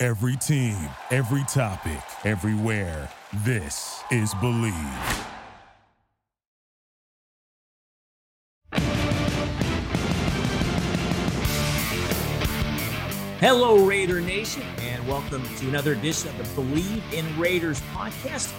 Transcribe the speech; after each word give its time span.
Every 0.00 0.36
team, 0.36 0.76
every 1.10 1.42
topic, 1.48 1.98
everywhere. 2.24 3.10
This 3.44 4.00
is 4.12 4.32
Bleav. 4.34 5.24
Hello, 13.40 13.84
Raider 13.84 14.20
Nation, 14.20 14.62
and 14.82 15.04
welcome 15.08 15.42
to 15.56 15.68
another 15.68 15.94
edition 15.94 16.28
of 16.28 16.38
the 16.38 16.62
Bleav 16.62 17.02
in 17.12 17.36
Raiders 17.36 17.80
podcast, 17.92 18.54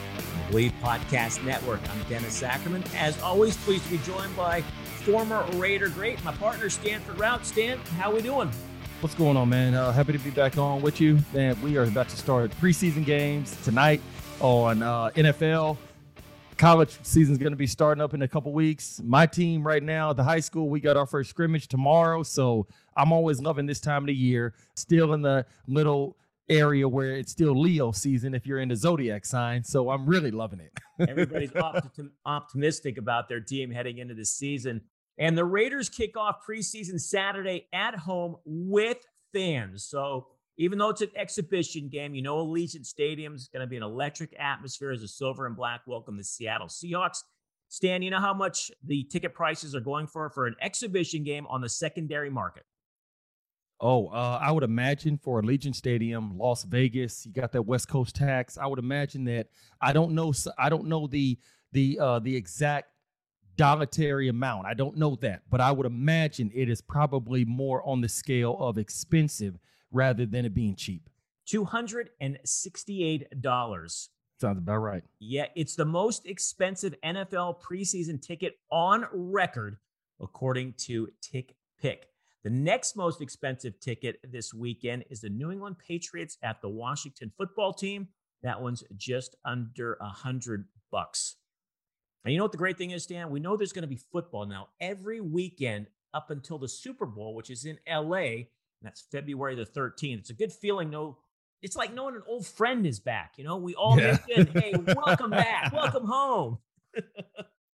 Bleav 0.49 0.73
Podcast 0.81 1.41
Network. 1.45 1.79
I'm 1.89 2.03
Dennis 2.09 2.43
Ackerman. 2.43 2.83
As 2.97 3.17
always, 3.21 3.55
pleased 3.55 3.85
to 3.85 3.91
be 3.91 3.97
joined 3.99 4.35
by 4.35 4.59
former 5.05 5.45
Raider 5.53 5.87
great, 5.87 6.21
my 6.25 6.33
partner 6.33 6.69
Stanford 6.69 7.15
Routt. 7.15 7.45
Stan, 7.45 7.77
how 7.97 8.13
we 8.13 8.21
doing? 8.21 8.51
What's 9.01 9.15
going 9.15 9.37
on, 9.37 9.49
man? 9.49 9.75
Uh, 9.75 9.91
happy 9.91 10.11
to 10.11 10.19
be 10.19 10.29
back 10.29 10.57
on 10.57 10.81
with 10.81 10.99
you. 10.99 11.19
Man, 11.33 11.59
we 11.61 11.77
are 11.77 11.83
about 11.83 12.09
to 12.09 12.17
start 12.17 12.51
preseason 12.59 13.05
games 13.05 13.55
tonight 13.63 14.01
on 14.41 14.83
uh, 14.83 15.09
NFL 15.15 15.77
college 16.59 16.99
season 17.03 17.31
is 17.31 17.37
going 17.37 17.53
to 17.53 17.57
be 17.57 17.65
starting 17.65 18.01
up 18.01 18.13
in 18.13 18.21
a 18.21 18.27
couple 18.27 18.51
weeks. 18.51 19.01
My 19.03 19.25
team 19.25 19.65
right 19.65 19.81
now, 19.81 20.09
at 20.09 20.17
the 20.17 20.23
high 20.25 20.41
school, 20.41 20.69
we 20.69 20.81
got 20.81 20.97
our 20.97 21.05
first 21.05 21.29
scrimmage 21.29 21.69
tomorrow. 21.69 22.21
So 22.21 22.67
I'm 22.97 23.13
always 23.13 23.39
loving 23.39 23.65
this 23.65 23.79
time 23.79 24.03
of 24.03 24.07
the 24.07 24.13
year. 24.13 24.53
Still 24.75 25.13
in 25.13 25.21
the 25.21 25.45
little 25.67 26.17
area 26.49 26.87
where 26.87 27.15
it's 27.15 27.31
still 27.31 27.57
Leo 27.57 27.93
season 27.93 28.33
if 28.33 28.45
you're 28.45 28.59
in 28.59 28.67
the 28.67 28.75
zodiac 28.75 29.25
sign. 29.25 29.63
So 29.63 29.89
I'm 29.89 30.05
really 30.05 30.31
loving 30.31 30.59
it. 30.59 30.77
Everybody's 31.09 31.51
optim- 31.51 32.11
optimistic 32.25 32.97
about 32.97 33.29
their 33.29 33.39
team 33.39 33.71
heading 33.71 33.99
into 33.99 34.13
the 34.13 34.25
season. 34.25 34.81
And 35.19 35.37
the 35.37 35.45
Raiders 35.45 35.89
kick 35.89 36.15
off 36.15 36.37
preseason 36.47 36.99
Saturday 36.99 37.67
at 37.73 37.93
home 37.95 38.37
with 38.45 39.05
fans. 39.33 39.83
So 39.83 40.27
even 40.57 40.79
though 40.79 40.89
it's 40.89 41.01
an 41.01 41.11
exhibition 41.15 41.89
game, 41.89 42.15
you 42.15 42.21
know 42.21 42.37
Allegiant 42.37 42.85
Stadium 42.85 43.35
is 43.35 43.49
going 43.51 43.61
to 43.61 43.67
be 43.67 43.75
an 43.75 43.83
electric 43.83 44.33
atmosphere 44.39 44.91
as 44.91 45.01
the 45.01 45.07
silver 45.09 45.45
and 45.45 45.57
black 45.57 45.81
welcome 45.85 46.17
the 46.17 46.23
Seattle 46.23 46.67
Seahawks. 46.67 47.19
Stan, 47.67 48.01
you 48.01 48.09
know 48.09 48.19
how 48.19 48.33
much 48.33 48.71
the 48.83 49.03
ticket 49.11 49.33
prices 49.33 49.75
are 49.75 49.81
going 49.81 50.07
for 50.07 50.29
for 50.29 50.47
an 50.47 50.55
exhibition 50.61 51.23
game 51.23 51.45
on 51.47 51.61
the 51.61 51.69
secondary 51.69 52.29
market? 52.29 52.63
Oh, 53.81 54.07
uh, 54.07 54.39
I 54.41 54.51
would 54.51 54.63
imagine 54.63 55.17
for 55.17 55.41
Allegiant 55.41 55.75
Stadium, 55.75 56.37
Las 56.37 56.63
Vegas, 56.63 57.25
you 57.25 57.31
got 57.31 57.51
that 57.53 57.61
West 57.61 57.87
Coast 57.87 58.15
tax. 58.15 58.57
I 58.57 58.65
would 58.65 58.79
imagine 58.79 59.25
that 59.25 59.47
I 59.81 59.93
don't 59.93 60.13
know. 60.13 60.33
I 60.57 60.69
don't 60.69 60.85
know 60.85 61.07
the 61.07 61.37
the 61.71 61.99
uh, 62.01 62.19
the 62.19 62.35
exact 62.35 62.89
dollar 63.59 63.87
amount. 64.29 64.65
I 64.65 64.73
don't 64.73 64.95
know 64.95 65.17
that, 65.17 65.41
but 65.49 65.59
I 65.59 65.73
would 65.73 65.85
imagine 65.85 66.49
it 66.53 66.69
is 66.69 66.79
probably 66.79 67.43
more 67.43 67.85
on 67.85 67.99
the 67.99 68.07
scale 68.07 68.55
of 68.57 68.77
expensive 68.77 69.59
rather 69.91 70.25
than 70.25 70.45
it 70.45 70.53
being 70.53 70.75
cheap. 70.75 71.09
$268. 71.49 74.07
Sounds 74.39 74.57
about 74.57 74.77
right. 74.77 75.03
Yeah, 75.19 75.47
it's 75.57 75.75
the 75.75 75.83
most 75.83 76.25
expensive 76.25 76.95
NFL 77.03 77.61
preseason 77.61 78.21
ticket 78.21 78.53
on 78.71 79.05
record, 79.11 79.75
according 80.21 80.75
to 80.85 81.09
Tick 81.21 81.57
Pick. 81.81 82.05
The 82.45 82.49
next 82.49 82.95
most 82.95 83.19
expensive 83.19 83.77
ticket 83.81 84.21
this 84.23 84.53
weekend 84.53 85.03
is 85.09 85.19
the 85.19 85.29
New 85.29 85.51
England 85.51 85.75
Patriots 85.85 86.37
at 86.41 86.61
the 86.61 86.69
Washington 86.69 87.33
football 87.37 87.73
team. 87.73 88.07
That 88.41 88.61
one's 88.61 88.85
just 88.95 89.35
under 89.43 89.97
a 89.99 90.07
hundred 90.07 90.69
bucks. 90.91 91.35
And 92.25 92.33
you 92.33 92.37
know 92.37 92.43
what 92.43 92.51
the 92.51 92.57
great 92.57 92.77
thing 92.77 92.91
is, 92.91 93.05
Dan? 93.05 93.29
We 93.29 93.39
know 93.39 93.55
there's 93.55 93.73
going 93.73 93.83
to 93.83 93.87
be 93.87 93.99
football 94.11 94.45
now 94.45 94.69
every 94.81 95.21
weekend 95.21 95.87
up 96.13 96.31
until 96.31 96.57
the 96.57 96.67
Super 96.67 97.05
Bowl, 97.05 97.33
which 97.33 97.49
is 97.49 97.65
in 97.65 97.79
LA 97.87 98.45
that's 98.81 99.01
February 99.11 99.55
the 99.55 99.65
13th. 99.65 100.19
It's 100.19 100.29
a 100.29 100.33
good 100.33 100.53
feeling. 100.53 100.89
No, 100.89 101.17
it's 101.61 101.75
like 101.75 101.93
knowing 101.93 102.15
an 102.15 102.23
old 102.27 102.45
friend 102.45 102.85
is 102.85 102.99
back. 102.99 103.33
You 103.37 103.43
know, 103.43 103.57
we 103.57 103.75
all 103.75 103.99
yeah. 103.99 104.17
in. 104.29 104.47
Hey, 104.47 104.73
welcome 104.95 105.31
back. 105.31 105.71
welcome 105.73 106.05
home. 106.05 106.59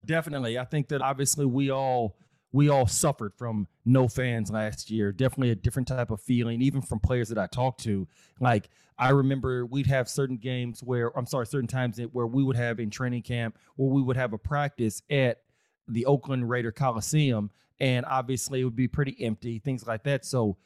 Definitely. 0.05 0.57
I 0.57 0.65
think 0.65 0.89
that 0.89 1.01
obviously 1.01 1.45
we 1.45 1.71
all 1.71 2.17
we 2.51 2.69
all 2.69 2.87
suffered 2.87 3.33
from 3.35 3.67
no 3.85 4.07
fans 4.07 4.49
last 4.49 4.89
year. 4.89 5.11
Definitely 5.11 5.51
a 5.51 5.55
different 5.55 5.87
type 5.87 6.11
of 6.11 6.21
feeling, 6.21 6.61
even 6.61 6.81
from 6.81 6.99
players 6.99 7.29
that 7.29 7.37
I 7.37 7.47
talked 7.47 7.83
to. 7.83 8.07
Like 8.39 8.69
I 8.97 9.09
remember 9.09 9.65
we'd 9.65 9.87
have 9.87 10.09
certain 10.09 10.37
games 10.37 10.81
where 10.81 11.15
I'm 11.17 11.27
sorry, 11.27 11.45
certain 11.45 11.67
times 11.67 11.99
where 12.11 12.27
we 12.27 12.43
would 12.43 12.55
have 12.55 12.79
in 12.79 12.89
training 12.89 13.21
camp 13.21 13.57
where 13.75 13.89
we 13.89 14.01
would 14.01 14.17
have 14.17 14.33
a 14.33 14.37
practice 14.37 15.01
at 15.09 15.39
the 15.87 16.05
Oakland 16.05 16.49
Raider 16.49 16.71
Coliseum, 16.71 17.49
and 17.79 18.05
obviously 18.05 18.61
it 18.61 18.63
would 18.63 18.75
be 18.75 18.87
pretty 18.87 19.15
empty, 19.23 19.59
things 19.59 19.87
like 19.87 20.03
that. 20.03 20.25
So 20.25 20.57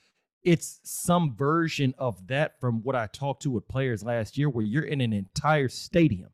it's 0.43 0.79
some 0.83 1.35
version 1.35 1.93
of 1.97 2.27
that 2.27 2.59
from 2.59 2.81
what 2.83 2.95
I 2.95 3.07
talked 3.07 3.43
to 3.43 3.51
with 3.51 3.67
players 3.67 4.03
last 4.03 4.37
year, 4.37 4.49
where 4.49 4.65
you're 4.65 4.83
in 4.83 4.99
an 4.99 5.13
entire 5.13 5.69
stadium 5.69 6.29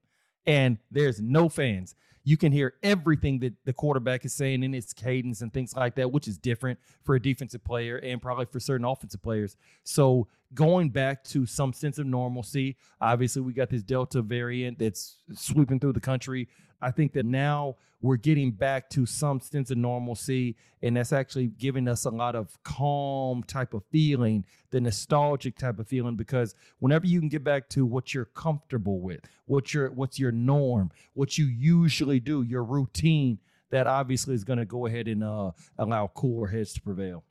and 0.45 0.77
there's 0.89 1.21
no 1.21 1.49
fans. 1.49 1.95
You 2.23 2.37
can 2.37 2.51
hear 2.51 2.73
everything 2.83 3.39
that 3.39 3.53
the 3.65 3.73
quarterback 3.73 4.25
is 4.25 4.33
saying 4.33 4.63
in 4.63 4.73
its 4.73 4.93
cadence 4.93 5.41
and 5.41 5.53
things 5.53 5.75
like 5.75 5.95
that, 5.95 6.11
which 6.11 6.27
is 6.27 6.37
different 6.37 6.79
for 7.03 7.15
a 7.15 7.21
defensive 7.21 7.63
player 7.63 7.97
and 7.97 8.21
probably 8.21 8.45
for 8.45 8.59
certain 8.59 8.85
offensive 8.85 9.21
players. 9.21 9.57
So 9.83 10.27
going 10.53 10.89
back 10.89 11.23
to 11.25 11.45
some 11.45 11.73
sense 11.73 11.97
of 11.97 12.05
normalcy, 12.05 12.77
obviously 13.01 13.41
we 13.41 13.53
got 13.53 13.69
this 13.69 13.83
Delta 13.83 14.21
variant 14.21 14.79
that's 14.79 15.17
sweeping 15.33 15.79
through 15.79 15.93
the 15.93 15.99
country. 15.99 16.47
I 16.81 16.91
think 16.91 17.13
that 17.13 17.25
now 17.25 17.75
we're 18.01 18.17
getting 18.17 18.51
back 18.51 18.89
to 18.91 19.05
some 19.05 19.41
sense 19.41 19.71
of 19.71 19.77
normalcy, 19.77 20.55
and 20.81 20.95
that's 20.95 21.11
actually 21.11 21.47
giving 21.47 21.87
us 21.87 22.05
a 22.05 22.09
lot 22.09 22.35
of 22.35 22.57
calm 22.63 23.43
type 23.43 23.73
of 23.73 23.83
feeling, 23.91 24.45
the 24.71 24.79
nostalgic 24.79 25.57
type 25.57 25.79
of 25.79 25.87
feeling. 25.87 26.15
Because 26.15 26.55
whenever 26.79 27.05
you 27.05 27.19
can 27.19 27.27
get 27.27 27.43
back 27.43 27.67
to 27.69 27.85
what 27.85 28.13
you're 28.13 28.25
comfortable 28.25 29.01
with, 29.01 29.19
what 29.45 29.73
your 29.73 29.91
what's 29.91 30.17
your 30.17 30.31
norm, 30.31 30.91
what 31.13 31.37
you 31.37 31.45
usually 31.45 32.21
do, 32.21 32.41
your 32.41 32.63
routine, 32.63 33.39
that 33.71 33.85
obviously 33.85 34.33
is 34.33 34.45
going 34.45 34.59
to 34.59 34.65
go 34.65 34.85
ahead 34.85 35.07
and 35.07 35.23
uh, 35.23 35.51
allow 35.77 36.07
cooler 36.07 36.47
heads 36.47 36.73
to 36.73 36.81
prevail. 36.81 37.23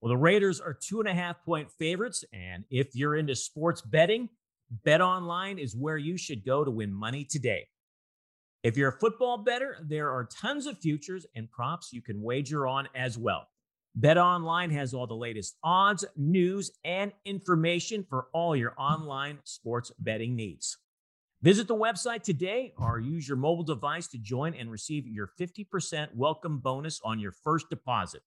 Well, 0.00 0.10
the 0.10 0.16
Raiders 0.16 0.60
are 0.60 0.74
two 0.74 1.00
and 1.00 1.08
a 1.08 1.14
half 1.14 1.44
point 1.44 1.70
favorites, 1.70 2.24
and 2.32 2.64
if 2.70 2.94
you're 2.94 3.16
into 3.16 3.36
sports 3.36 3.82
betting, 3.82 4.28
Bet 4.84 5.00
Online 5.00 5.58
is 5.58 5.76
where 5.76 5.96
you 5.96 6.18
should 6.18 6.44
go 6.44 6.64
to 6.64 6.70
win 6.70 6.92
money 6.92 7.24
today. 7.24 7.68
If 8.66 8.76
you're 8.76 8.88
a 8.88 8.98
football 8.98 9.38
bettor, 9.38 9.76
there 9.80 10.10
are 10.10 10.24
tons 10.24 10.66
of 10.66 10.76
futures 10.80 11.24
and 11.36 11.48
props 11.48 11.92
you 11.92 12.02
can 12.02 12.20
wager 12.20 12.66
on 12.66 12.88
as 12.96 13.16
well. 13.16 13.46
Bet 13.94 14.18
Online 14.18 14.70
has 14.70 14.92
all 14.92 15.06
the 15.06 15.14
latest 15.14 15.56
odds, 15.62 16.04
news, 16.16 16.72
and 16.84 17.12
information 17.24 18.04
for 18.10 18.26
all 18.32 18.56
your 18.56 18.74
online 18.76 19.38
sports 19.44 19.92
betting 20.00 20.34
needs. 20.34 20.78
Visit 21.42 21.68
the 21.68 21.76
website 21.76 22.24
today 22.24 22.72
or 22.76 22.98
use 22.98 23.28
your 23.28 23.36
mobile 23.36 23.62
device 23.62 24.08
to 24.08 24.18
join 24.18 24.52
and 24.52 24.68
receive 24.68 25.06
your 25.06 25.30
50% 25.38 26.08
welcome 26.16 26.58
bonus 26.58 27.00
on 27.04 27.20
your 27.20 27.30
first 27.30 27.70
deposit. 27.70 28.22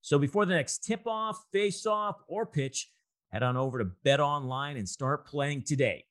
So 0.00 0.18
before 0.18 0.46
the 0.46 0.54
next 0.54 0.84
tip 0.84 1.02
off, 1.06 1.44
face 1.52 1.84
off, 1.84 2.16
or 2.28 2.46
pitch, 2.46 2.90
head 3.30 3.42
on 3.42 3.58
over 3.58 3.78
to 3.78 3.84
Bet 4.04 4.20
Online 4.20 4.78
and 4.78 4.88
start 4.88 5.26
playing 5.26 5.64
today. 5.64 6.06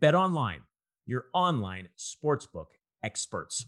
Bet 0.00 0.14
Online, 0.14 0.62
your 1.04 1.26
online 1.34 1.88
sportsbook 1.98 2.77
experts. 3.02 3.66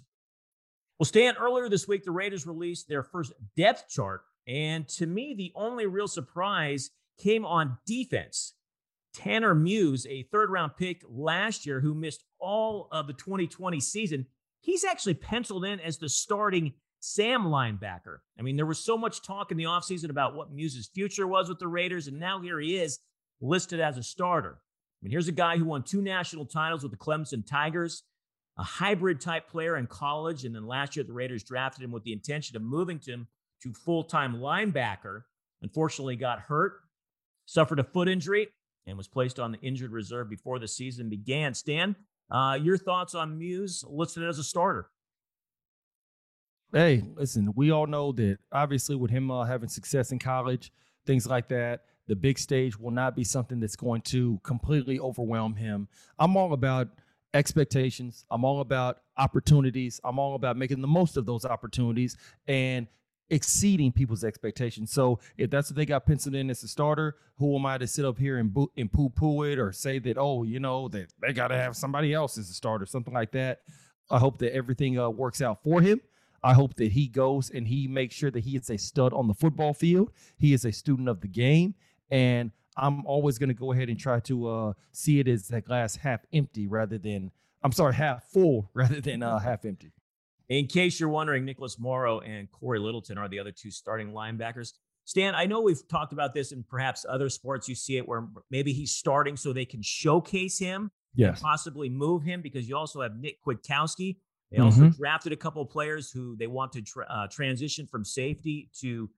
Well, 0.99 1.07
Stan, 1.07 1.37
earlier 1.37 1.69
this 1.69 1.89
week, 1.89 2.05
the 2.05 2.11
Raiders 2.11 2.47
released 2.47 2.89
their 2.89 3.03
first 3.03 3.33
depth 3.57 3.89
chart. 3.89 4.23
And 4.47 4.87
to 4.89 5.07
me, 5.07 5.35
the 5.35 5.53
only 5.55 5.87
real 5.87 6.09
surprise 6.09 6.91
came 7.19 7.45
on 7.45 7.79
defense. 7.87 8.55
Tanner 9.15 9.55
Muse, 9.55 10.07
a 10.07 10.25
third 10.25 10.51
round 10.51 10.73
pick 10.77 11.03
last 11.09 11.67
year 11.67 11.81
who 11.81 11.95
missed 11.95 12.25
all 12.39 12.89
of 12.93 13.07
the 13.07 13.13
2020 13.13 13.81
season, 13.81 14.27
he's 14.61 14.85
actually 14.85 15.15
penciled 15.15 15.65
in 15.65 15.81
as 15.81 15.99
the 15.99 16.09
starting 16.09 16.75
Sam 17.01 17.45
linebacker. 17.45 18.19
I 18.39 18.43
mean, 18.43 18.57
there 18.57 18.67
was 18.67 18.79
so 18.79 18.97
much 18.97 19.23
talk 19.23 19.51
in 19.51 19.57
the 19.57 19.65
offseason 19.65 20.11
about 20.11 20.35
what 20.35 20.53
Muse's 20.53 20.91
future 20.95 21.27
was 21.27 21.49
with 21.49 21.59
the 21.59 21.67
Raiders, 21.67 22.07
and 22.07 22.21
now 22.21 22.41
here 22.41 22.61
he 22.61 22.77
is 22.77 22.99
listed 23.41 23.81
as 23.81 23.97
a 23.97 24.03
starter. 24.03 24.59
I 24.61 24.99
mean, 25.03 25.11
here's 25.11 25.29
a 25.29 25.33
guy 25.33 25.57
who 25.57 25.65
won 25.65 25.83
two 25.83 26.03
national 26.03 26.45
titles 26.45 26.83
with 26.83 26.93
the 26.93 26.99
Clemson 26.99 27.47
Tigers, 27.47 28.03
a 28.61 28.63
hybrid 28.63 29.23
type 29.23 29.49
player 29.49 29.79
in 29.79 29.87
college. 29.87 30.45
And 30.45 30.55
then 30.55 30.67
last 30.67 30.95
year, 30.95 31.03
the 31.03 31.15
Raiders 31.15 31.43
drafted 31.43 31.83
him 31.83 31.91
with 31.91 32.05
the 32.05 32.13
intention 32.13 32.57
of 32.57 32.63
moving 32.63 33.01
him 33.05 33.27
to 33.63 33.73
full 33.73 34.05
time 34.05 34.37
linebacker. 34.37 35.23
Unfortunately, 35.63 36.15
got 36.15 36.41
hurt, 36.41 36.75
suffered 37.47 37.79
a 37.79 37.85
foot 37.85 38.07
injury, 38.07 38.49
and 38.87 38.99
was 38.99 39.09
placed 39.09 39.41
on 39.41 39.53
the 39.53 39.59
injured 39.61 39.93
reserve 39.93 40.29
before 40.29 40.59
the 40.59 40.69
season 40.69 41.09
began. 41.09 41.55
Stan, 41.55 41.97
uh, 42.31 42.59
your 42.61 42.77
thoughts 42.77 43.15
on 43.15 43.39
Muse 43.39 43.83
listed 43.89 44.25
as 44.29 44.39
a 44.39 44.45
starter? 44.45 44.91
Hey, 46.73 47.03
listen, 47.17 47.53
we 47.57 47.71
all 47.71 47.87
know 47.87 48.13
that 48.13 48.39
obviously 48.53 48.95
with 48.95 49.11
him 49.11 49.31
uh, 49.31 49.45
having 49.45 49.69
success 49.71 50.13
in 50.13 50.19
college, 50.19 50.71
things 51.07 51.27
like 51.27 51.49
that, 51.49 51.85
the 52.07 52.15
big 52.15 52.39
stage 52.39 52.79
will 52.79 52.91
not 52.91 53.17
be 53.17 53.25
something 53.25 53.59
that's 53.59 53.77
going 53.77 54.03
to 54.03 54.39
completely 54.45 55.01
overwhelm 55.01 55.57
him. 55.57 55.89
I'm 56.19 56.37
all 56.37 56.53
about 56.53 56.89
expectations. 57.35 58.25
I'm 58.31 58.45
all 58.45 58.61
about 58.61 58.99
opportunities. 59.17 60.01
I'm 60.05 60.19
all 60.19 60.35
about 60.35 60.57
making 60.57 60.81
the 60.81 60.89
most 60.89 61.17
of 61.17 61.27
those 61.27 61.45
opportunities 61.45 62.17
and 62.47 62.87
exceeding 63.31 63.93
people's 63.93 64.25
expectations. 64.25 64.93
So 64.93 65.21
if 65.39 65.51
that's 65.51 65.71
what 65.71 65.77
they 65.77 65.87
got 65.87 66.05
penciled 66.05 66.35
in 66.35 66.51
as 66.51 66.63
a 66.63 66.69
starter, 66.69 67.17
who 67.39 67.57
am 67.57 67.65
I 67.65 67.79
to 67.79 67.87
sit 67.87 68.05
up 68.05 68.19
here 68.19 68.39
and, 68.39 68.55
and 68.77 68.93
poo 68.93 69.09
poo 69.09 69.45
it 69.45 69.59
or 69.59 69.73
say 69.73 69.99
that, 70.01 70.19
oh, 70.19 70.43
you 70.43 70.61
know, 70.61 70.89
that 70.89 71.13
they 71.21 71.33
got 71.33 71.49
to 71.49 71.57
have 71.57 71.77
somebody 71.77 72.13
else 72.13 72.37
as 72.37 72.51
a 72.51 72.55
starter, 72.55 72.87
something 72.87 73.15
like 73.15 73.33
that. 73.33 73.61
I 74.11 74.19
hope 74.19 74.39
that 74.39 74.55
everything 74.55 74.99
uh, 74.99 75.09
works 75.09 75.41
out 75.41 75.63
for 75.63 75.81
him. 75.81 76.01
I 76.43 76.55
hope 76.55 76.75
that 76.77 76.93
he 76.93 77.07
goes 77.07 77.51
and 77.51 77.69
he 77.69 77.87
makes 77.87 78.15
sure 78.15 78.31
that 78.31 78.45
he 78.45 78.57
is 78.57 78.71
a 78.71 78.79
stud 78.79 79.13
on 79.13 79.29
the 79.29 79.35
football 79.35 79.75
field. 79.75 80.11
He 80.37 80.53
is 80.53 80.65
a 80.65 80.73
student 80.73 81.09
of 81.09 81.21
the 81.21 81.29
game. 81.29 81.75
And 82.11 82.51
I'm 82.81 83.05
always 83.07 83.39
going 83.39 83.49
to 83.49 83.55
go 83.55 83.73
ahead 83.73 83.89
and 83.89 83.99
try 83.99 84.21
to 84.21 84.49
uh, 84.49 84.73
see 84.93 85.21
it 85.21 85.29
as 85.29 85.49
that 85.49 85.67
glass 85.67 85.97
half 85.97 86.21
empty 86.33 86.67
rather 86.67 86.99
than, 86.99 87.31
I'm 87.63 87.73
sorry, 87.73 87.95
half 87.95 88.25
full 88.25 88.71
rather 88.75 89.01
than 89.01 89.23
uh, 89.23 89.39
half 89.39 89.65
empty. 89.65 89.93
In 90.49 90.67
case 90.67 90.99
you're 90.99 91.11
wondering, 91.11 91.45
Nicholas 91.45 91.79
Morrow 91.79 92.21
and 92.21 92.51
Cory 92.51 92.81
Littleton 92.81 93.19
are 93.19 93.29
the 93.29 93.39
other 93.39 93.53
two 93.53 93.71
starting 93.71 94.13
linebackers. 94.13 94.73
Stan, 95.05 95.35
I 95.35 95.47
know 95.47 95.61
we've 95.61 95.87
talked 95.89 96.13
about 96.13 96.35
this 96.35 96.53
in 96.53 96.65
perhaps 96.65 97.07
other 97.09 97.29
sports. 97.29 97.69
You 97.69 97.75
see 97.75 97.99
it 97.99 98.09
where 98.09 98.27
maybe 98.51 98.73
he's 98.73 98.93
starting 98.93 99.37
so 99.37 99.53
they 99.53 99.65
can 99.65 99.83
showcase 99.83 100.59
him, 100.59 100.91
yes, 101.15 101.41
possibly 101.41 101.89
move 101.89 102.23
him 102.23 102.43
because 102.43 102.69
you 102.69 102.77
also 102.77 103.01
have 103.01 103.17
Nick 103.17 103.37
Kwiatkowski. 103.47 104.17
They 104.51 104.59
also 104.59 104.81
mm-hmm. 104.81 105.01
drafted 105.01 105.33
a 105.33 105.37
couple 105.37 105.63
of 105.63 105.71
players 105.71 106.11
who 106.11 106.37
they 106.37 106.49
want 106.49 106.73
to 106.73 106.83
tra- 106.83 107.07
uh, 107.09 107.29
transition 107.29 107.87
from 107.87 108.05
safety 108.05 108.69
to 108.81 109.09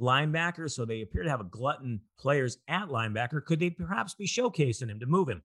linebacker. 0.00 0.70
So 0.70 0.84
they 0.84 1.02
appear 1.02 1.22
to 1.22 1.30
have 1.30 1.40
a 1.40 1.44
glutton 1.44 2.00
players 2.18 2.58
at 2.68 2.88
linebacker. 2.88 3.44
Could 3.44 3.60
they 3.60 3.70
perhaps 3.70 4.14
be 4.14 4.26
showcasing 4.26 4.88
him 4.88 5.00
to 5.00 5.06
move 5.06 5.28
him? 5.28 5.42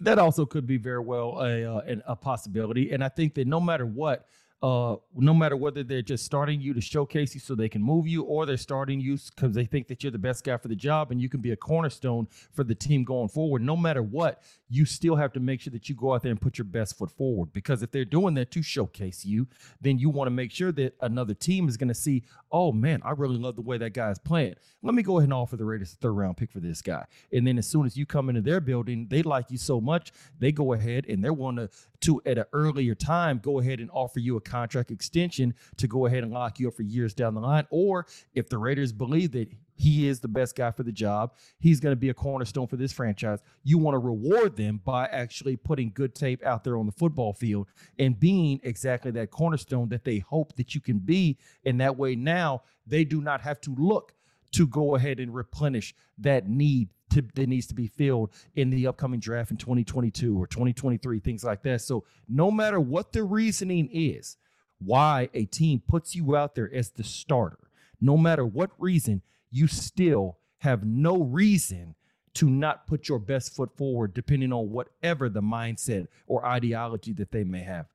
That 0.00 0.18
also 0.18 0.46
could 0.46 0.66
be 0.66 0.78
very 0.78 1.00
well 1.00 1.40
a, 1.42 1.64
uh, 1.64 1.96
a 2.06 2.16
possibility. 2.16 2.90
And 2.92 3.04
I 3.04 3.08
think 3.08 3.34
that 3.34 3.46
no 3.46 3.60
matter 3.60 3.84
what, 3.84 4.26
uh, 4.62 4.96
no 5.14 5.32
matter 5.32 5.56
whether 5.56 5.82
they're 5.82 6.02
just 6.02 6.24
starting 6.24 6.60
you 6.60 6.74
to 6.74 6.80
showcase 6.80 7.34
you 7.34 7.40
so 7.40 7.54
they 7.54 7.68
can 7.68 7.82
move 7.82 8.06
you, 8.06 8.22
or 8.22 8.44
they're 8.44 8.58
starting 8.58 9.00
you 9.00 9.16
because 9.34 9.54
they 9.54 9.64
think 9.64 9.88
that 9.88 10.02
you're 10.02 10.10
the 10.10 10.18
best 10.18 10.44
guy 10.44 10.56
for 10.58 10.68
the 10.68 10.76
job 10.76 11.10
and 11.10 11.20
you 11.20 11.28
can 11.28 11.40
be 11.40 11.52
a 11.52 11.56
cornerstone 11.56 12.28
for 12.52 12.62
the 12.62 12.74
team 12.74 13.02
going 13.02 13.28
forward. 13.28 13.62
No 13.62 13.76
matter 13.76 14.02
what, 14.02 14.42
you 14.68 14.84
still 14.84 15.16
have 15.16 15.32
to 15.32 15.40
make 15.40 15.60
sure 15.60 15.70
that 15.72 15.88
you 15.88 15.94
go 15.94 16.14
out 16.14 16.22
there 16.22 16.30
and 16.30 16.40
put 16.40 16.58
your 16.58 16.66
best 16.66 16.98
foot 16.98 17.10
forward. 17.10 17.52
Because 17.52 17.82
if 17.82 17.90
they're 17.90 18.04
doing 18.04 18.34
that 18.34 18.50
to 18.52 18.62
showcase 18.62 19.24
you, 19.24 19.48
then 19.80 19.98
you 19.98 20.10
want 20.10 20.26
to 20.26 20.30
make 20.30 20.52
sure 20.52 20.72
that 20.72 20.94
another 21.00 21.34
team 21.34 21.68
is 21.68 21.76
going 21.76 21.88
to 21.88 21.94
see, 21.94 22.22
oh 22.52 22.70
man, 22.70 23.00
I 23.04 23.12
really 23.12 23.38
love 23.38 23.56
the 23.56 23.62
way 23.62 23.78
that 23.78 23.94
guy 23.94 24.10
is 24.10 24.18
playing. 24.18 24.54
Let 24.82 24.94
me 24.94 25.02
go 25.02 25.18
ahead 25.18 25.24
and 25.24 25.34
offer 25.34 25.56
the 25.56 25.64
Raiders 25.64 25.94
a 25.94 25.96
third 25.96 26.12
round 26.12 26.36
pick 26.36 26.52
for 26.52 26.60
this 26.60 26.82
guy. 26.82 27.04
And 27.32 27.46
then 27.46 27.58
as 27.58 27.66
soon 27.66 27.86
as 27.86 27.96
you 27.96 28.04
come 28.06 28.28
into 28.28 28.42
their 28.42 28.60
building, 28.60 29.06
they 29.08 29.22
like 29.22 29.50
you 29.50 29.58
so 29.58 29.80
much, 29.80 30.12
they 30.38 30.52
go 30.52 30.72
ahead 30.74 31.06
and 31.08 31.24
they're 31.24 31.32
want 31.32 31.56
to, 31.56 31.70
to 32.00 32.22
at 32.26 32.38
an 32.38 32.44
earlier 32.52 32.94
time, 32.94 33.38
go 33.38 33.58
ahead 33.58 33.80
and 33.80 33.90
offer 33.92 34.20
you 34.20 34.36
a 34.36 34.40
contract 34.50 34.90
extension 34.90 35.54
to 35.76 35.86
go 35.86 36.06
ahead 36.06 36.24
and 36.24 36.32
lock 36.32 36.58
you 36.58 36.68
up 36.68 36.74
for 36.74 36.82
years 36.82 37.14
down 37.14 37.34
the 37.34 37.40
line. 37.40 37.66
Or 37.70 38.06
if 38.34 38.48
the 38.48 38.58
Raiders 38.58 38.92
believe 38.92 39.32
that 39.32 39.48
he 39.80 40.08
is 40.08 40.20
the 40.20 40.28
best 40.28 40.56
guy 40.56 40.70
for 40.70 40.82
the 40.82 40.92
job. 40.92 41.32
He's 41.58 41.80
going 41.80 41.92
to 41.92 41.96
be 41.96 42.10
a 42.10 42.14
cornerstone 42.14 42.66
for 42.66 42.76
this 42.76 42.92
franchise. 42.92 43.40
You 43.64 43.78
want 43.78 43.94
to 43.94 43.98
reward 43.98 44.54
them 44.56 44.78
by 44.84 45.06
actually 45.06 45.56
putting 45.56 45.90
good 45.94 46.14
tape 46.14 46.44
out 46.44 46.64
there 46.64 46.76
on 46.76 46.84
the 46.84 46.92
football 46.92 47.32
field 47.32 47.66
and 47.98 48.20
being 48.20 48.60
exactly 48.62 49.10
that 49.12 49.30
cornerstone 49.30 49.88
that 49.88 50.04
they 50.04 50.18
hope 50.18 50.54
that 50.56 50.74
you 50.74 50.82
can 50.82 50.98
be. 50.98 51.38
And 51.64 51.80
that 51.80 51.96
way 51.96 52.14
now 52.14 52.62
they 52.86 53.04
do 53.04 53.22
not 53.22 53.40
have 53.40 53.58
to 53.62 53.74
look 53.74 54.12
to 54.52 54.66
go 54.66 54.96
ahead 54.96 55.20
and 55.20 55.34
replenish 55.34 55.94
that 56.18 56.48
need 56.48 56.88
to, 57.10 57.22
that 57.34 57.48
needs 57.48 57.66
to 57.66 57.74
be 57.74 57.86
filled 57.86 58.30
in 58.54 58.70
the 58.70 58.86
upcoming 58.86 59.20
draft 59.20 59.50
in 59.50 59.56
2022 59.56 60.38
or 60.40 60.46
2023, 60.46 61.20
things 61.20 61.44
like 61.44 61.62
that. 61.62 61.80
So 61.80 62.04
no 62.28 62.50
matter 62.50 62.80
what 62.80 63.12
the 63.12 63.24
reasoning 63.24 63.88
is, 63.92 64.36
why 64.78 65.28
a 65.34 65.44
team 65.44 65.82
puts 65.86 66.14
you 66.14 66.36
out 66.36 66.54
there 66.54 66.72
as 66.72 66.90
the 66.90 67.04
starter, 67.04 67.58
no 68.00 68.16
matter 68.16 68.46
what 68.46 68.70
reason, 68.78 69.22
you 69.50 69.66
still 69.66 70.38
have 70.58 70.84
no 70.84 71.22
reason 71.22 71.94
to 72.34 72.48
not 72.48 72.86
put 72.86 73.08
your 73.08 73.18
best 73.18 73.54
foot 73.54 73.76
forward, 73.76 74.14
depending 74.14 74.52
on 74.52 74.70
whatever 74.70 75.28
the 75.28 75.42
mindset 75.42 76.06
or 76.26 76.46
ideology 76.46 77.12
that 77.12 77.32
they 77.32 77.44
may 77.44 77.60
have. 77.60 77.86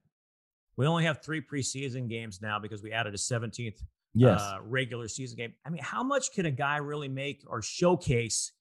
We 0.75 0.85
only 0.85 1.05
have 1.05 1.21
three 1.21 1.41
preseason 1.41 2.09
games 2.09 2.41
now 2.41 2.59
because 2.59 2.83
we 2.83 2.91
added 2.91 3.13
a 3.13 3.17
17th 3.17 3.81
yes. 4.15 4.41
uh, 4.41 4.57
regular 4.63 5.07
season 5.07 5.37
game. 5.37 5.53
I 5.65 5.69
mean, 5.69 5.83
how 5.83 6.03
much 6.03 6.31
can 6.31 6.45
a 6.45 6.51
guy 6.51 6.77
really 6.77 7.09
make 7.09 7.43
or 7.47 7.61
showcase 7.61 8.51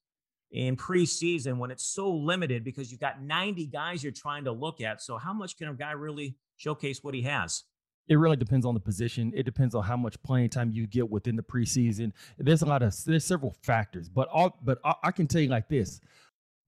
in 0.51 0.77
preseason 0.77 1.59
when 1.59 1.71
it's 1.71 1.85
so 1.85 2.13
limited 2.13 2.65
because 2.65 2.91
you've 2.91 3.01
got 3.01 3.23
90 3.23 3.67
guys 3.67 4.03
you're 4.03 4.13
trying 4.13 4.45
to 4.45 4.53
look 4.53 4.81
at? 4.81 5.01
So, 5.01 5.17
how 5.17 5.33
much 5.33 5.57
can 5.57 5.69
a 5.69 5.75
guy 5.75 5.93
really 5.93 6.37
showcase 6.57 7.03
what 7.03 7.15
he 7.15 7.23
has? 7.23 7.65
it 8.07 8.17
really 8.17 8.37
depends 8.37 8.67
on 8.67 8.75
the 8.75 8.81
position. 8.81 9.33
It 9.35 9.45
depends 9.45 9.75
on 9.75 9.83
how 9.83 9.97
much 9.97 10.23
playing 10.23 10.51
time 10.51 10.71
you 10.71 10.87
get 10.87 11.11
within 11.11 11.37
the 11.37 11.43
preseason. 11.43 12.13
There's 12.39 12.63
a 12.63 12.67
lot 12.67 12.83
of 12.83 12.95
there's 13.05 13.25
several 13.25 13.55
factors, 13.63 14.09
but 14.09 14.29
all 14.29 14.59
but 14.63 14.79
I, 14.85 14.95
I 15.05 15.11
can 15.11 15.27
tell 15.27 15.41
you 15.41 15.49
like 15.49 15.69
this: 15.69 16.01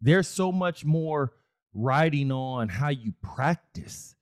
there's 0.01 0.29
so 0.29 0.51
much 0.51 0.85
more 0.85 1.33
riding 1.75 2.33
on 2.33 2.69
how 2.69 2.89
you 2.89 3.13
practice 3.23 4.15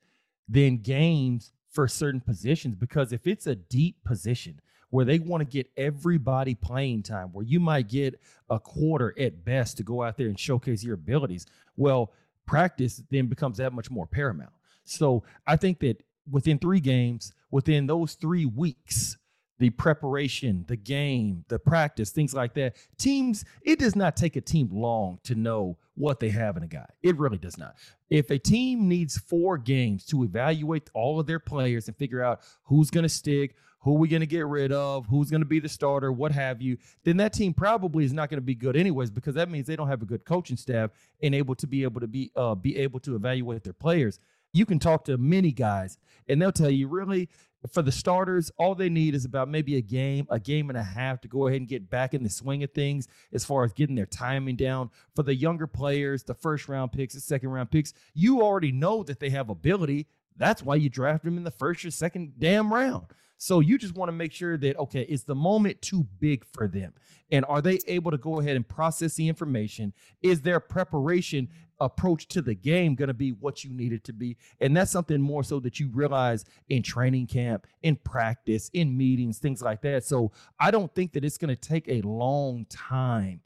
than 0.49 0.78
games 0.78 1.52
for 1.75 1.88
certain 1.88 2.21
positions. 2.21 2.76
Because 2.76 3.12
if 3.12 3.26
it's 3.26 3.47
a 3.47 3.55
deep 3.55 4.03
position 4.05 4.61
where 4.91 5.05
they 5.05 5.19
want 5.19 5.41
to 5.41 5.44
get 5.44 5.69
everybody 5.76 6.55
playing 6.55 7.03
time, 7.03 7.29
where 7.32 7.44
you 7.44 7.59
might 7.61 7.88
get 7.88 8.19
a 8.49 8.61
quarter 8.61 9.12
at 9.19 9.44
best 9.44 9.76
to 9.76 9.82
go 9.82 10.03
out 10.03 10.17
there 10.17 10.29
and 10.29 10.38
showcase 10.38 10.85
your 10.85 10.94
abilities, 10.94 11.47
well, 11.76 12.12
practice 12.47 13.03
then 13.11 13.26
becomes 13.26 13.59
that 13.59 13.73
much 13.73 13.91
more 13.91 14.06
paramount. 14.06 14.53
So 14.85 15.25
I 15.47 15.56
think 15.56 15.81
that 15.81 16.03
within 16.31 16.59
three 16.59 16.81
games, 16.81 17.32
within 17.50 17.87
those 17.87 18.15
three 18.15 18.47
weeks, 18.47 19.17
the 19.59 19.71
preparation, 19.71 20.65
the 20.69 20.77
game, 20.77 21.45
the 21.49 21.59
practice, 21.59 22.11
things 22.11 22.35
like 22.35 22.55
that. 22.55 22.77
Teams, 22.99 23.45
it 23.62 23.79
does 23.79 23.95
not 23.95 24.17
take 24.17 24.37
a 24.37 24.41
team 24.41 24.69
long 24.73 25.19
to 25.25 25.35
know 25.35 25.79
what 25.95 26.19
they 26.21 26.31
have 26.31 26.56
in 26.56 26.62
a 26.62 26.67
guy. 26.67 26.87
It 27.03 27.17
really 27.19 27.39
does 27.39 27.56
not. 27.56 27.77
If 28.11 28.31
a 28.31 28.39
team 28.39 28.89
needs 28.89 29.17
four 29.17 29.58
games 29.58 30.05
to 30.06 30.25
evaluate 30.25 30.91
all 30.93 31.20
of 31.20 31.27
their 31.27 31.39
players 31.39 31.87
and 31.87 31.96
figure 31.96 32.23
out 32.23 32.41
who's 32.65 32.91
going 32.91 33.05
to 33.05 33.08
stick, 33.08 33.55
who 33.81 33.94
are 33.94 33.99
we 33.99 34.08
going 34.08 34.20
to 34.20 34.27
get 34.27 34.46
rid 34.46 34.73
of, 34.73 35.06
who's 35.06 35.31
going 35.31 35.43
to 35.43 35.46
be 35.46 35.61
the 35.61 35.69
starter, 35.69 36.11
what 36.11 36.32
have 36.32 36.61
you, 36.61 36.79
then 37.05 37.19
that 37.19 37.32
team 37.32 37.53
probably 37.53 38.05
is 38.05 38.13
not 38.13 38.31
going 38.31 38.39
to 38.39 38.44
be 38.44 38.55
good 38.55 38.77
anyways 38.77 39.11
because 39.11 39.34
that 39.34 39.51
means 39.51 39.67
they 39.67 39.77
don't 39.77 39.89
have 39.89 40.03
a 40.03 40.06
good 40.06 40.25
coaching 40.25 40.56
staff 40.56 40.91
and 41.23 41.34
able 41.34 41.55
to 41.55 41.67
be 41.67 41.82
able 41.82 42.01
to 42.01 42.06
be 42.06 42.32
uh, 42.34 42.55
be 42.55 42.77
able 42.79 42.99
to 43.01 43.15
evaluate 43.15 43.63
their 43.63 43.75
players 43.75 44.19
you 44.55 44.65
can 44.65 44.79
talk 44.79 45.05
to 45.05 45.19
many 45.19 45.53
guys 45.53 45.99
and 46.29 46.41
they'll 46.41 46.53
tell 46.53 46.70
you 46.70 46.89
really 46.89 47.29
for 47.73 47.83
the 47.83 47.93
starters, 47.93 48.51
all 48.59 48.75
they 48.75 48.89
need 48.89 49.15
is 49.15 49.25
about 49.25 49.49
maybe 49.49 49.77
a 49.77 49.81
game, 49.81 50.27
a 50.31 50.39
game 50.39 50.69
and 50.69 50.79
a 50.79 50.83
half 50.83 51.21
to 51.23 51.29
go 51.29 51.47
ahead 51.47 51.61
and 51.61 51.69
get 51.69 51.89
back 51.89 52.13
in 52.13 52.23
the 52.23 52.29
swing 52.29 52.63
of 52.63 52.73
things 52.73 53.09
as 53.33 53.44
far 53.44 53.65
as 53.65 53.73
getting 53.73 53.97
their 53.97 54.06
timing 54.06 54.56
down. 54.56 54.91
For 55.17 55.23
the 55.23 55.35
younger 55.35 55.67
players, 55.67 56.23
the 56.23 56.35
first 56.35 56.69
round 56.69 56.93
picks, 56.93 57.15
the 57.15 57.21
second 57.21 57.51
round 57.51 57.71
picks, 57.71 57.94
you 58.13 58.43
already 58.43 58.73
know 58.73 59.03
that 59.05 59.19
they 59.19 59.31
have 59.31 59.49
ability. 59.49 60.06
That's 60.37 60.63
why 60.63 60.75
you 60.77 60.91
draft 60.91 61.25
them 61.25 61.39
in 61.39 61.44
the 61.44 61.51
first 61.51 61.85
or 61.85 61.91
second 61.91 62.35
damn 62.39 62.73
round. 62.73 63.06
So 63.37 63.61
you 63.61 63.79
just 63.79 63.94
want 63.94 64.09
to 64.09 64.13
make 64.13 64.33
sure 64.33 64.56
that, 64.56 64.79
okay, 64.79 65.03
is 65.03 65.25
the 65.25 65.35
moment 65.35 65.83
too 65.83 66.06
big 66.19 66.44
for 66.44 66.69
them? 66.69 66.93
And 67.31 67.44
are 67.47 67.61
they 67.61 67.79
able 67.87 68.11
to 68.11 68.19
go 68.19 68.41
ahead 68.41 68.56
and 68.56 68.67
process 68.67 69.15
the 69.15 69.29
information? 69.29 69.93
Is 70.23 70.41
their 70.41 70.61
preparation 70.61 71.49
approach 71.84 72.29
to 72.29 72.43
the 72.43 72.55
game 72.55 72.94
going 72.94 73.08
to 73.08 73.14
be 73.14 73.31
what 73.31 73.64
you 73.64 73.72
need 73.72 73.93
it 73.93 74.05
to 74.05 74.12
be? 74.12 74.36
And 74.60 74.76
that's 74.76 74.91
something 74.91 75.20
more 75.20 75.44
so 75.44 75.60
that 75.60 75.79
you 75.79 75.91
realize 75.93 76.44
in 76.69 76.82
training 76.82 77.26
camp, 77.26 77.67
in 77.82 77.96
practice, 77.96 78.70
in 78.72 78.96
meetings, 78.96 79.38
things 79.38 79.62
like 79.62 79.82
that. 79.82 80.05
So 80.05 80.32
I 80.58 80.70
don't 80.70 80.94
think 80.94 81.12
that 81.12 81.24
it's 81.24 81.38
going 81.38 81.55
to 81.55 81.69
take 81.69 81.88
a 81.88 82.03
long 82.03 82.67
time 82.70 83.41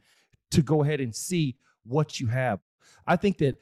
to 0.50 0.62
go 0.62 0.83
ahead 0.83 1.00
and 1.00 1.14
see 1.14 1.57
what 1.85 2.21
you 2.21 2.28
have. 2.28 2.61
I 3.07 3.16
think 3.16 3.38
that 3.38 3.57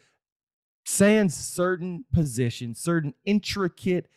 sans 0.85 1.35
certain 1.35 2.05
positions, 2.13 2.81
certain 2.81 3.15
intricate 3.25 4.09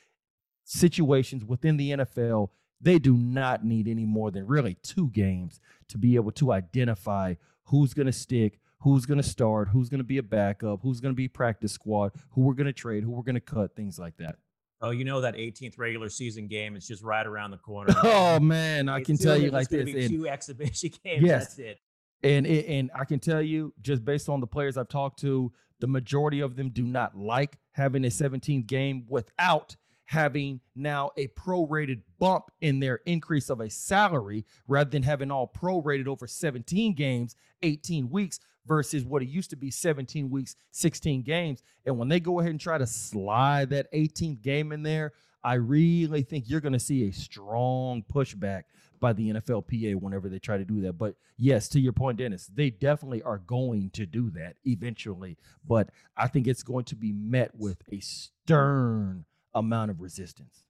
situations 0.65 1.43
within 1.43 1.77
the 1.77 1.91
NFL, 1.91 2.49
they 2.79 2.99
do 2.99 3.17
not 3.17 3.65
need 3.65 3.87
any 3.87 4.05
more 4.05 4.31
than 4.31 4.47
really 4.47 4.75
two 4.83 5.09
games 5.09 5.59
to 5.89 5.97
be 5.97 6.15
able 6.15 6.31
to 6.31 6.51
identify 6.51 7.33
who's 7.65 7.93
going 7.93 8.05
to 8.05 8.13
stick, 8.13 8.59
who's 8.81 9.05
going 9.05 9.21
to 9.21 9.27
start, 9.27 9.69
who's 9.69 9.89
going 9.89 9.99
to 9.99 10.05
be 10.05 10.17
a 10.17 10.23
backup, 10.23 10.79
who's 10.81 10.99
going 10.99 11.13
to 11.13 11.17
be 11.17 11.27
practice 11.27 11.71
squad, 11.71 12.11
who 12.31 12.41
we're 12.41 12.53
going 12.53 12.67
to 12.67 12.73
trade, 12.73 13.03
who 13.03 13.11
we're 13.11 13.23
going 13.23 13.35
to 13.35 13.41
cut, 13.41 13.75
things 13.75 13.99
like 13.99 14.17
that. 14.17 14.35
Oh, 14.81 14.91
you 14.91 15.03
know 15.03 15.19
that 15.21 15.35
18th 15.35 15.77
regular 15.77 16.07
season 16.07 16.47
game 16.47 16.77
is 16.77 16.87
just 16.87 17.03
right 17.03 17.25
around 17.25 17.51
the 17.51 17.57
corner. 17.57 17.93
oh 18.03 18.39
man, 18.39 18.87
I 18.87 19.01
can 19.01 19.17
tell 19.17 19.37
you 19.37 19.51
like 19.51 19.67
this. 19.67 19.85
Be 19.85 20.07
two 20.07 20.27
exhibition 20.29 20.91
games. 21.03 21.23
Yes. 21.23 21.47
That's 21.47 21.59
it. 21.59 21.79
And 22.23 22.45
it, 22.45 22.65
and 22.67 22.91
I 22.95 23.05
can 23.05 23.19
tell 23.19 23.41
you, 23.41 23.73
just 23.81 24.03
based 24.03 24.29
on 24.29 24.39
the 24.39 24.47
players 24.47 24.77
I've 24.77 24.89
talked 24.89 25.19
to, 25.21 25.51
the 25.79 25.87
majority 25.87 26.41
of 26.41 26.55
them 26.55 26.69
do 26.69 26.83
not 26.83 27.17
like 27.17 27.57
having 27.71 28.03
a 28.05 28.09
17th 28.09 28.67
game 28.67 29.05
without 29.07 29.75
having 30.05 30.59
now 30.75 31.11
a 31.17 31.27
prorated 31.27 32.01
bump 32.17 32.45
in 32.61 32.79
their 32.79 32.99
increase 33.05 33.49
of 33.49 33.61
a 33.61 33.69
salary 33.69 34.45
rather 34.67 34.89
than 34.89 35.03
having 35.03 35.29
all 35.29 35.47
prorated 35.47 36.07
over 36.07 36.25
17 36.25 36.95
games, 36.95 37.35
18 37.61 38.09
weeks 38.09 38.39
versus 38.69 39.03
what 39.03 39.21
it 39.23 39.27
used 39.27 39.49
to 39.49 39.57
be 39.57 39.71
17 39.71 40.29
weeks, 40.29 40.55
16 40.71 41.23
games. 41.23 41.63
And 41.85 41.97
when 41.97 42.07
they 42.07 42.21
go 42.21 42.39
ahead 42.39 42.51
and 42.51 42.61
try 42.61 42.77
to 42.77 42.87
slide 42.87 43.71
that 43.71 43.91
18th 43.91 44.41
game 44.41 44.71
in 44.71 44.83
there, 44.83 45.11
I 45.43 45.55
really 45.55 46.21
think 46.21 46.45
you're 46.47 46.61
going 46.61 46.73
to 46.73 46.79
see 46.79 47.07
a 47.07 47.11
strong 47.11 48.03
pushback 48.03 48.63
by 48.99 49.13
the 49.13 49.33
NFLPA 49.33 49.95
whenever 49.95 50.29
they 50.29 50.39
try 50.39 50.57
to 50.57 50.65
do 50.65 50.81
that. 50.81 50.93
But 50.93 51.15
yes, 51.37 51.67
to 51.69 51.79
your 51.79 51.93
point, 51.93 52.19
Dennis, 52.19 52.47
they 52.53 52.69
definitely 52.69 53.23
are 53.23 53.39
going 53.39 53.89
to 53.91 54.05
do 54.05 54.29
that 54.31 54.57
eventually. 54.65 55.37
But 55.65 55.89
I 56.15 56.27
think 56.27 56.47
it's 56.47 56.63
going 56.63 56.85
to 56.85 56.95
be 56.95 57.11
met 57.11 57.51
with 57.55 57.81
a 57.91 57.99
stern 58.01 59.25
amount 59.53 59.91
of 59.91 60.01
resistance. 60.01 60.65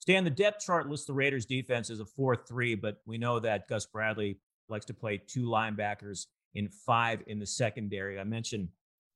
Stan, 0.00 0.24
the 0.24 0.30
depth 0.30 0.64
chart 0.64 0.88
lists 0.88 1.06
the 1.06 1.14
Raiders 1.14 1.46
defense 1.46 1.90
as 1.90 2.00
a 2.00 2.04
4 2.04 2.36
3, 2.36 2.74
but 2.74 3.00
we 3.06 3.18
know 3.18 3.38
that 3.40 3.68
Gus 3.68 3.86
Bradley 3.86 4.38
likes 4.68 4.86
to 4.86 4.94
play 4.94 5.18
two 5.18 5.46
linebackers 5.46 6.26
in 6.54 6.68
five 6.68 7.22
in 7.26 7.38
the 7.38 7.46
secondary. 7.46 8.18
I 8.18 8.24
mentioned 8.24 8.68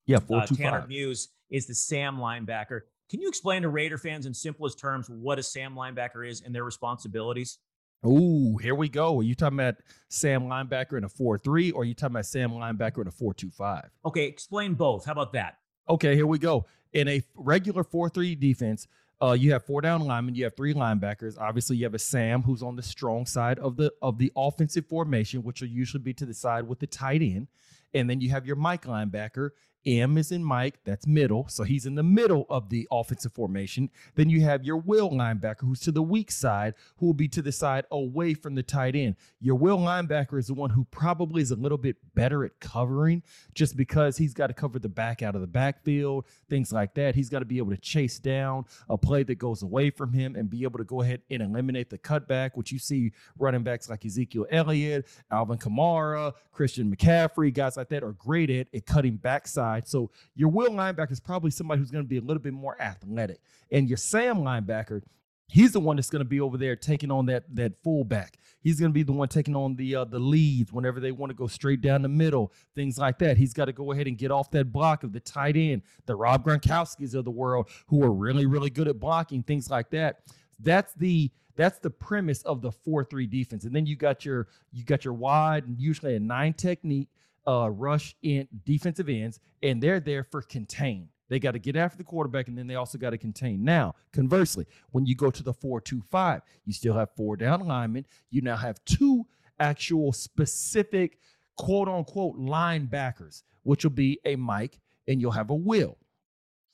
yeah, 0.06 0.18
four, 0.18 0.42
uh, 0.42 0.46
two, 0.46 0.56
Tanner 0.56 0.80
five. 0.80 0.88
Muse 0.88 1.28
is 1.50 1.66
the 1.66 1.74
Sam 1.74 2.18
linebacker. 2.18 2.82
Can 3.10 3.20
you 3.20 3.28
explain 3.28 3.62
to 3.62 3.68
Raider 3.68 3.98
fans 3.98 4.26
in 4.26 4.34
simplest 4.34 4.78
terms 4.78 5.08
what 5.08 5.38
a 5.38 5.42
Sam 5.42 5.74
linebacker 5.74 6.28
is 6.28 6.42
and 6.42 6.54
their 6.54 6.64
responsibilities? 6.64 7.58
Oh, 8.04 8.56
here 8.58 8.74
we 8.74 8.88
go. 8.88 9.18
Are 9.18 9.22
you 9.22 9.34
talking 9.34 9.58
about 9.58 9.76
Sam 10.08 10.44
linebacker 10.44 10.98
in 10.98 11.04
a 11.04 11.08
4 11.08 11.38
3 11.38 11.72
or 11.72 11.82
are 11.82 11.84
you 11.84 11.94
talking 11.94 12.14
about 12.14 12.26
Sam 12.26 12.50
linebacker 12.50 13.00
in 13.00 13.08
a 13.08 13.12
4 13.12 13.34
2 13.34 13.50
5? 13.50 13.90
Okay, 14.06 14.24
explain 14.24 14.74
both. 14.74 15.04
How 15.04 15.12
about 15.12 15.32
that? 15.32 15.58
Okay, 15.88 16.14
here 16.14 16.26
we 16.26 16.38
go. 16.38 16.66
In 16.92 17.08
a 17.08 17.22
regular 17.34 17.82
4 17.82 18.08
3 18.08 18.34
defense, 18.34 18.86
uh, 19.20 19.32
you 19.32 19.52
have 19.52 19.64
four 19.64 19.80
down 19.80 20.02
linemen, 20.02 20.34
you 20.34 20.44
have 20.44 20.56
three 20.56 20.74
linebackers. 20.74 21.38
Obviously, 21.38 21.76
you 21.76 21.84
have 21.84 21.94
a 21.94 21.98
Sam 21.98 22.42
who's 22.42 22.62
on 22.62 22.76
the 22.76 22.82
strong 22.82 23.26
side 23.26 23.58
of 23.58 23.76
the 23.76 23.92
of 24.00 24.18
the 24.18 24.32
offensive 24.36 24.86
formation, 24.86 25.42
which 25.42 25.60
will 25.60 25.68
usually 25.68 26.02
be 26.02 26.14
to 26.14 26.26
the 26.26 26.34
side 26.34 26.68
with 26.68 26.78
the 26.78 26.86
tight 26.86 27.22
end. 27.22 27.48
And 27.94 28.08
then 28.08 28.20
you 28.20 28.30
have 28.30 28.46
your 28.46 28.56
Mike 28.56 28.84
linebacker, 28.84 29.50
M 29.88 30.18
is 30.18 30.32
in 30.32 30.44
Mike, 30.44 30.78
that's 30.84 31.06
middle. 31.06 31.48
So 31.48 31.64
he's 31.64 31.86
in 31.86 31.94
the 31.94 32.02
middle 32.02 32.46
of 32.50 32.68
the 32.68 32.86
offensive 32.90 33.32
formation. 33.32 33.90
Then 34.14 34.28
you 34.28 34.42
have 34.42 34.64
your 34.64 34.76
will 34.76 35.10
linebacker, 35.10 35.60
who's 35.60 35.80
to 35.80 35.92
the 35.92 36.02
weak 36.02 36.30
side, 36.30 36.74
who 36.98 37.06
will 37.06 37.14
be 37.14 37.28
to 37.28 37.42
the 37.42 37.52
side 37.52 37.86
away 37.90 38.34
from 38.34 38.54
the 38.54 38.62
tight 38.62 38.94
end. 38.94 39.16
Your 39.40 39.54
will 39.54 39.78
linebacker 39.78 40.38
is 40.38 40.48
the 40.48 40.54
one 40.54 40.70
who 40.70 40.84
probably 40.90 41.42
is 41.42 41.50
a 41.50 41.56
little 41.56 41.78
bit 41.78 41.96
better 42.14 42.44
at 42.44 42.60
covering 42.60 43.22
just 43.54 43.76
because 43.76 44.18
he's 44.18 44.34
got 44.34 44.48
to 44.48 44.54
cover 44.54 44.78
the 44.78 44.88
back 44.88 45.22
out 45.22 45.34
of 45.34 45.40
the 45.40 45.46
backfield, 45.46 46.26
things 46.50 46.72
like 46.72 46.94
that. 46.94 47.14
He's 47.14 47.30
got 47.30 47.38
to 47.38 47.44
be 47.44 47.58
able 47.58 47.70
to 47.70 47.78
chase 47.78 48.18
down 48.18 48.64
a 48.88 48.98
play 48.98 49.22
that 49.22 49.36
goes 49.36 49.62
away 49.62 49.90
from 49.90 50.12
him 50.12 50.36
and 50.36 50.50
be 50.50 50.64
able 50.64 50.78
to 50.78 50.84
go 50.84 51.02
ahead 51.02 51.22
and 51.30 51.42
eliminate 51.42 51.90
the 51.90 51.98
cutback, 51.98 52.50
which 52.54 52.72
you 52.72 52.78
see 52.78 53.12
running 53.38 53.62
backs 53.62 53.88
like 53.88 54.04
Ezekiel 54.04 54.46
Elliott, 54.50 55.06
Alvin 55.30 55.58
Kamara, 55.58 56.34
Christian 56.52 56.94
McCaffrey, 56.94 57.54
guys 57.54 57.76
like 57.76 57.88
that 57.88 58.02
are 58.02 58.12
great 58.12 58.50
at, 58.50 58.66
at 58.74 58.86
cutting 58.86 59.16
backside 59.16 59.77
So 59.86 60.10
your 60.34 60.48
will 60.48 60.70
linebacker 60.70 61.12
is 61.12 61.20
probably 61.20 61.50
somebody 61.50 61.80
who's 61.80 61.90
going 61.90 62.04
to 62.04 62.08
be 62.08 62.18
a 62.18 62.22
little 62.22 62.42
bit 62.42 62.52
more 62.52 62.80
athletic. 62.80 63.40
And 63.70 63.88
your 63.88 63.98
Sam 63.98 64.38
linebacker, 64.38 65.02
he's 65.48 65.72
the 65.72 65.80
one 65.80 65.96
that's 65.96 66.10
going 66.10 66.20
to 66.20 66.28
be 66.28 66.40
over 66.40 66.56
there 66.56 66.76
taking 66.76 67.10
on 67.10 67.26
that 67.26 67.44
that 67.54 67.82
fullback. 67.82 68.38
He's 68.60 68.80
going 68.80 68.90
to 68.90 68.94
be 68.94 69.02
the 69.02 69.12
one 69.12 69.28
taking 69.28 69.56
on 69.56 69.76
the 69.76 69.96
uh, 69.96 70.04
the 70.04 70.18
leads 70.18 70.72
whenever 70.72 71.00
they 71.00 71.12
want 71.12 71.30
to 71.30 71.34
go 71.34 71.46
straight 71.46 71.80
down 71.80 72.02
the 72.02 72.08
middle, 72.08 72.52
things 72.74 72.98
like 72.98 73.18
that. 73.18 73.36
He's 73.36 73.52
got 73.52 73.66
to 73.66 73.72
go 73.72 73.92
ahead 73.92 74.06
and 74.06 74.16
get 74.16 74.30
off 74.30 74.50
that 74.52 74.72
block 74.72 75.04
of 75.04 75.12
the 75.12 75.20
tight 75.20 75.56
end, 75.56 75.82
the 76.06 76.14
Rob 76.14 76.44
Gronkowski's 76.44 77.14
of 77.14 77.24
the 77.24 77.30
world, 77.30 77.68
who 77.86 78.02
are 78.02 78.12
really 78.12 78.46
really 78.46 78.70
good 78.70 78.88
at 78.88 78.98
blocking, 79.00 79.42
things 79.42 79.70
like 79.70 79.90
that. 79.90 80.20
That's 80.60 80.92
the 80.94 81.30
that's 81.58 81.80
the 81.80 81.90
premise 81.90 82.42
of 82.42 82.62
the 82.62 82.70
4-3 82.70 83.28
defense. 83.28 83.64
And 83.64 83.74
then 83.74 83.84
you 83.84 83.96
got 83.96 84.24
your 84.24 84.46
you 84.72 84.84
got 84.84 85.04
your 85.04 85.14
wide 85.14 85.66
and 85.66 85.78
usually 85.78 86.14
a 86.14 86.20
nine 86.20 86.54
technique 86.54 87.08
uh, 87.48 87.70
rush 87.70 88.14
in 88.22 88.46
defensive 88.64 89.08
ends, 89.08 89.40
and 89.62 89.82
they're 89.82 90.00
there 90.00 90.22
for 90.22 90.42
contain. 90.42 91.08
They 91.28 91.38
got 91.38 91.52
to 91.52 91.58
get 91.58 91.76
after 91.76 91.98
the 91.98 92.04
quarterback, 92.04 92.48
and 92.48 92.56
then 92.56 92.66
they 92.66 92.74
also 92.74 92.98
got 92.98 93.10
to 93.10 93.18
contain. 93.18 93.64
Now, 93.64 93.94
conversely, 94.12 94.66
when 94.90 95.06
you 95.06 95.14
go 95.14 95.30
to 95.30 95.42
the 95.42 95.52
4 95.52 95.80
2 95.80 96.02
5, 96.10 96.42
you 96.64 96.72
still 96.72 96.94
have 96.94 97.10
four 97.16 97.36
down 97.36 97.60
linemen. 97.60 98.06
You 98.30 98.42
now 98.42 98.56
have 98.56 98.82
two 98.84 99.26
actual 99.58 100.12
specific 100.12 101.18
quote 101.56 101.88
unquote 101.88 102.38
linebackers, 102.38 103.42
which 103.62 103.84
will 103.84 103.90
be 103.90 104.20
a 104.24 104.36
Mike 104.36 104.78
and 105.06 105.20
you'll 105.20 105.32
have 105.32 105.50
a 105.50 105.54
Will. 105.54 105.98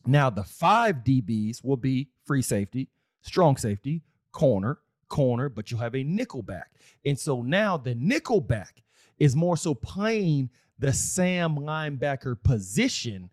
Now, 0.06 0.28
the 0.28 0.44
five 0.44 0.96
DBs 0.96 1.64
will 1.64 1.76
be 1.76 2.10
free 2.24 2.42
safety, 2.42 2.90
strong 3.22 3.56
safety, 3.56 4.02
corner, 4.32 4.78
corner, 5.08 5.48
but 5.48 5.70
you'll 5.70 5.80
have 5.80 5.94
a 5.94 6.02
nickel 6.02 6.42
back. 6.42 6.72
And 7.04 7.18
so 7.18 7.42
now 7.42 7.76
the 7.76 7.94
nickel 7.94 8.40
back 8.40 8.82
is 9.18 9.34
more 9.36 9.56
so 9.56 9.74
playing 9.74 10.50
the 10.78 10.92
Sam 10.92 11.56
linebacker 11.56 12.42
position 12.42 13.30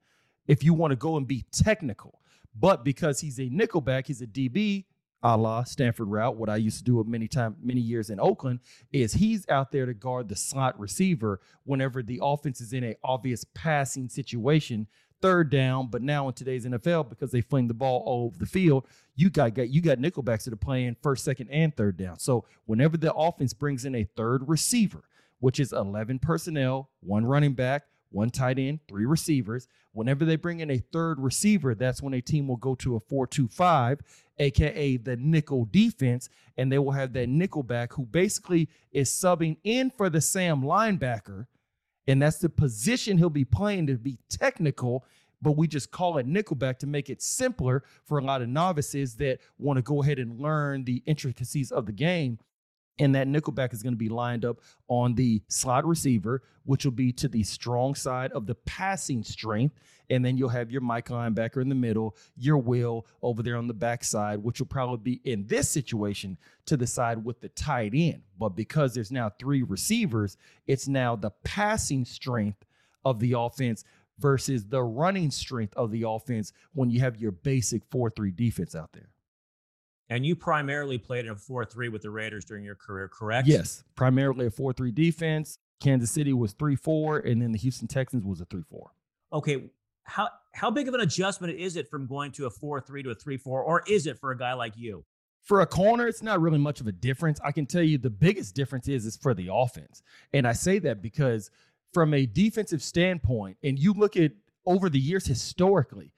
if 0.48 0.64
you 0.64 0.74
want 0.74 0.92
to 0.92 0.96
go 0.96 1.18
and 1.18 1.28
be 1.28 1.46
technical. 1.52 2.20
But 2.58 2.84
because 2.84 3.22
he's 3.22 3.40
a 3.40 3.44
nickelback, 3.44 4.08
he's 4.08 4.22
a 4.22 4.28
DB, 4.28 4.86
a 5.24 5.38
la 5.38 5.64
Stanford 5.64 6.08
Routt, 6.08 6.36
what 6.36 6.50
I 6.50 6.56
used 6.58 6.80
to 6.80 6.84
do 6.84 7.04
many 7.04 7.28
times, 7.28 7.56
many 7.62 7.80
years 7.80 8.10
in 8.10 8.20
Oakland, 8.20 8.60
is 8.92 9.14
he's 9.14 9.48
out 9.50 9.72
there 9.72 9.86
to 9.86 9.94
guard 9.94 10.28
the 10.28 10.36
slot 10.36 10.80
receiver 10.80 11.40
whenever 11.64 12.02
the 12.02 12.20
offense 12.22 12.60
is 12.60 12.74
in 12.74 12.84
a 12.84 12.96
obvious 13.04 13.46
passing 13.54 14.10
situation, 14.10 14.88
third 15.22 15.50
down. 15.52 15.88
But 15.88 16.02
now 16.02 16.28
in 16.28 16.34
today's 16.34 16.66
NFL, 16.66 17.10
because 17.10 17.32
they 17.32 17.42
fling 17.42 17.68
the 17.68 17.74
ball 17.74 18.02
all 18.06 18.26
over 18.26 18.38
the 18.38 18.46
field, 18.48 18.88
you 19.16 19.30
got, 19.30 19.54
got 19.54 19.70
you 19.70 19.82
got 19.82 20.00
nickelbacks 20.00 20.46
that 20.46 20.54
are 20.54 20.58
playing 20.58 20.96
first, 21.02 21.24
second, 21.24 21.50
and 21.50 21.76
third 21.76 21.98
down. 21.98 22.18
So 22.20 22.46
whenever 22.66 22.98
the 22.98 23.14
offense 23.14 23.54
brings 23.54 23.86
in 23.86 23.94
a 23.96 24.04
third 24.16 24.50
receiver, 24.50 25.04
which 25.42 25.60
is 25.60 25.74
11 25.74 26.20
personnel, 26.20 26.90
one 27.02 27.26
running 27.26 27.54
back, 27.54 27.84
one 28.12 28.30
tight 28.30 28.60
end, 28.60 28.80
three 28.88 29.06
receivers. 29.06 29.68
Whenever 29.94 30.24
they 30.24 30.36
bring 30.36 30.60
in 30.60 30.72
a 30.72 30.78
third 30.94 31.20
receiver, 31.20 31.76
that's 31.76 32.02
when 32.02 32.14
a 32.14 32.22
team 32.22 32.48
will 32.48 32.58
go 32.58 32.76
to 32.76 32.96
a 32.96 33.00
4 33.00 33.28
2 33.28 33.48
5, 33.48 34.00
aka 34.38 34.98
the 34.98 35.18
nickel 35.18 35.66
defense, 35.66 36.30
and 36.58 36.72
they 36.72 36.80
will 36.80 36.92
have 36.92 37.14
that 37.14 37.28
nickel 37.28 37.64
back 37.64 37.94
who 37.94 38.06
basically 38.06 38.70
is 38.92 39.10
subbing 39.10 39.58
in 39.64 39.90
for 39.90 40.10
the 40.10 40.22
Sam 40.22 40.62
linebacker. 40.62 41.48
And 42.08 42.22
that's 42.22 42.38
the 42.38 42.50
position 42.50 43.18
he'll 43.18 43.30
be 43.30 43.46
playing 43.46 43.88
to 43.88 43.96
be 43.96 44.18
technical, 44.30 45.06
but 45.42 45.54
we 45.54 45.68
just 45.68 45.92
call 45.92 46.18
it 46.18 46.28
nickelback 46.28 46.78
to 46.80 46.88
make 46.88 47.10
it 47.10 47.22
simpler 47.22 47.84
for 48.06 48.20
a 48.20 48.24
lot 48.24 48.42
of 48.42 48.50
novices 48.50 49.16
that 49.16 49.40
want 49.58 49.78
to 49.78 49.82
go 49.82 50.04
ahead 50.04 50.20
and 50.20 50.40
learn 50.40 50.84
the 50.84 51.02
intricacies 51.06 51.72
of 51.72 51.86
the 51.86 51.92
game. 51.92 52.38
And 53.02 53.16
that 53.16 53.28
nickelback 53.28 53.74
is 53.74 53.82
going 53.82 53.94
to 53.94 53.98
be 53.98 54.10
lined 54.10 54.46
up 54.46 54.60
on 54.88 55.16
the 55.16 55.42
slot 55.48 55.88
receiver, 55.88 56.44
which 56.66 56.86
will 56.86 56.92
be 56.92 57.12
to 57.14 57.28
the 57.28 57.42
strong 57.42 57.96
side 57.96 58.32
of 58.32 58.46
the 58.46 58.54
passing 58.54 59.24
strength. 59.24 59.74
And 60.12 60.24
then 60.24 60.38
you'll 60.38 60.50
have 60.50 60.70
your 60.70 60.82
Mike 60.82 61.08
linebacker 61.08 61.64
in 61.64 61.70
the 61.70 61.74
middle, 61.74 62.16
your 62.38 62.60
Will 62.60 63.08
over 63.24 63.42
there 63.42 63.58
on 63.58 63.66
the 63.66 63.74
backside, 63.74 64.38
which 64.44 64.60
will 64.60 64.68
probably 64.68 65.16
be 65.16 65.32
in 65.32 65.48
this 65.48 65.68
situation 65.68 66.38
to 66.68 66.78
the 66.78 66.86
side 66.86 67.26
with 67.26 67.42
the 67.42 67.50
tight 67.50 67.94
end. 67.96 68.22
But 68.38 68.50
because 68.50 68.94
there's 68.94 69.12
now 69.12 69.32
three 69.40 69.64
receivers, 69.64 70.38
it's 70.68 70.88
now 70.88 71.16
the 71.16 71.32
passing 71.44 72.06
strength 72.06 72.64
of 73.04 73.20
the 73.20 73.34
offense 73.36 73.84
versus 74.20 74.66
the 74.66 74.84
running 74.84 75.32
strength 75.32 75.74
of 75.76 75.90
the 75.90 76.04
offense 76.08 76.54
when 76.76 76.92
you 76.92 77.00
have 77.00 77.18
your 77.18 77.32
basic 77.32 77.82
4 77.90 78.12
3 78.12 78.30
defense 78.30 78.76
out 78.76 78.94
there. 78.94 79.10
And 80.12 80.26
you 80.26 80.36
primarily 80.36 80.98
played 80.98 81.26
in 81.26 81.32
a 81.32 81.36
4 81.38 81.64
3 81.64 81.88
with 81.88 82.02
the 82.02 82.10
Raiders 82.10 82.44
during 82.44 82.66
your 82.66 82.76
career, 82.76 83.08
correct? 83.08 83.48
Yes, 83.48 83.86
primarily 83.96 84.48
a 84.48 84.52
4 84.52 84.74
3 84.74 84.92
defense. 84.92 85.58
Kansas 85.80 86.12
City 86.12 86.34
was 86.34 86.52
3 86.52 86.76
4, 86.76 87.20
and 87.20 87.42
then 87.42 87.54
the 87.54 87.58
Houston 87.58 87.88
Texans 87.88 88.26
was 88.26 88.42
a 88.42 88.46
3 88.46 88.62
4. 88.70 88.92
Okay. 89.32 89.70
How, 90.04 90.28
how 90.52 90.70
big 90.70 90.90
of 90.90 90.94
an 90.94 91.00
adjustment 91.00 91.58
is 91.58 91.78
it 91.78 91.90
from 91.90 92.08
going 92.08 92.34
to 92.34 92.46
a 92.46 92.50
4 92.50 92.82
3 92.82 93.04
to 93.04 93.12
a 93.12 93.16
3 93.16 93.38
4, 93.38 93.62
or 93.62 93.84
is 93.88 94.06
it 94.06 94.20
for 94.20 94.32
a 94.32 94.38
guy 94.38 94.52
like 94.52 94.74
you? 94.76 95.06
For 95.44 95.62
a 95.62 95.66
corner, 95.66 96.08
it's 96.08 96.22
not 96.22 96.42
really 96.42 96.60
much 96.60 96.82
of 96.82 96.88
a 96.88 96.92
difference. 96.92 97.40
I 97.42 97.54
can 97.54 97.66
tell 97.66 97.82
you 97.82 97.98
the 97.98 98.10
biggest 98.10 98.54
difference 98.54 98.90
is 98.90 99.06
is 99.06 99.16
for 99.16 99.34
the 99.34 99.50
offense. 99.52 100.04
And 100.34 100.46
I 100.46 100.52
say 100.52 100.78
that 100.80 101.02
because 101.02 101.50
from 101.94 102.14
a 102.14 102.26
defensive 102.26 102.84
standpoint, 102.84 103.58
and 103.64 103.80
you 103.80 103.94
look 103.94 104.18
at 104.18 104.34
over 104.66 104.90
the 104.90 105.00
years 105.00 105.26
historically, 105.26 106.12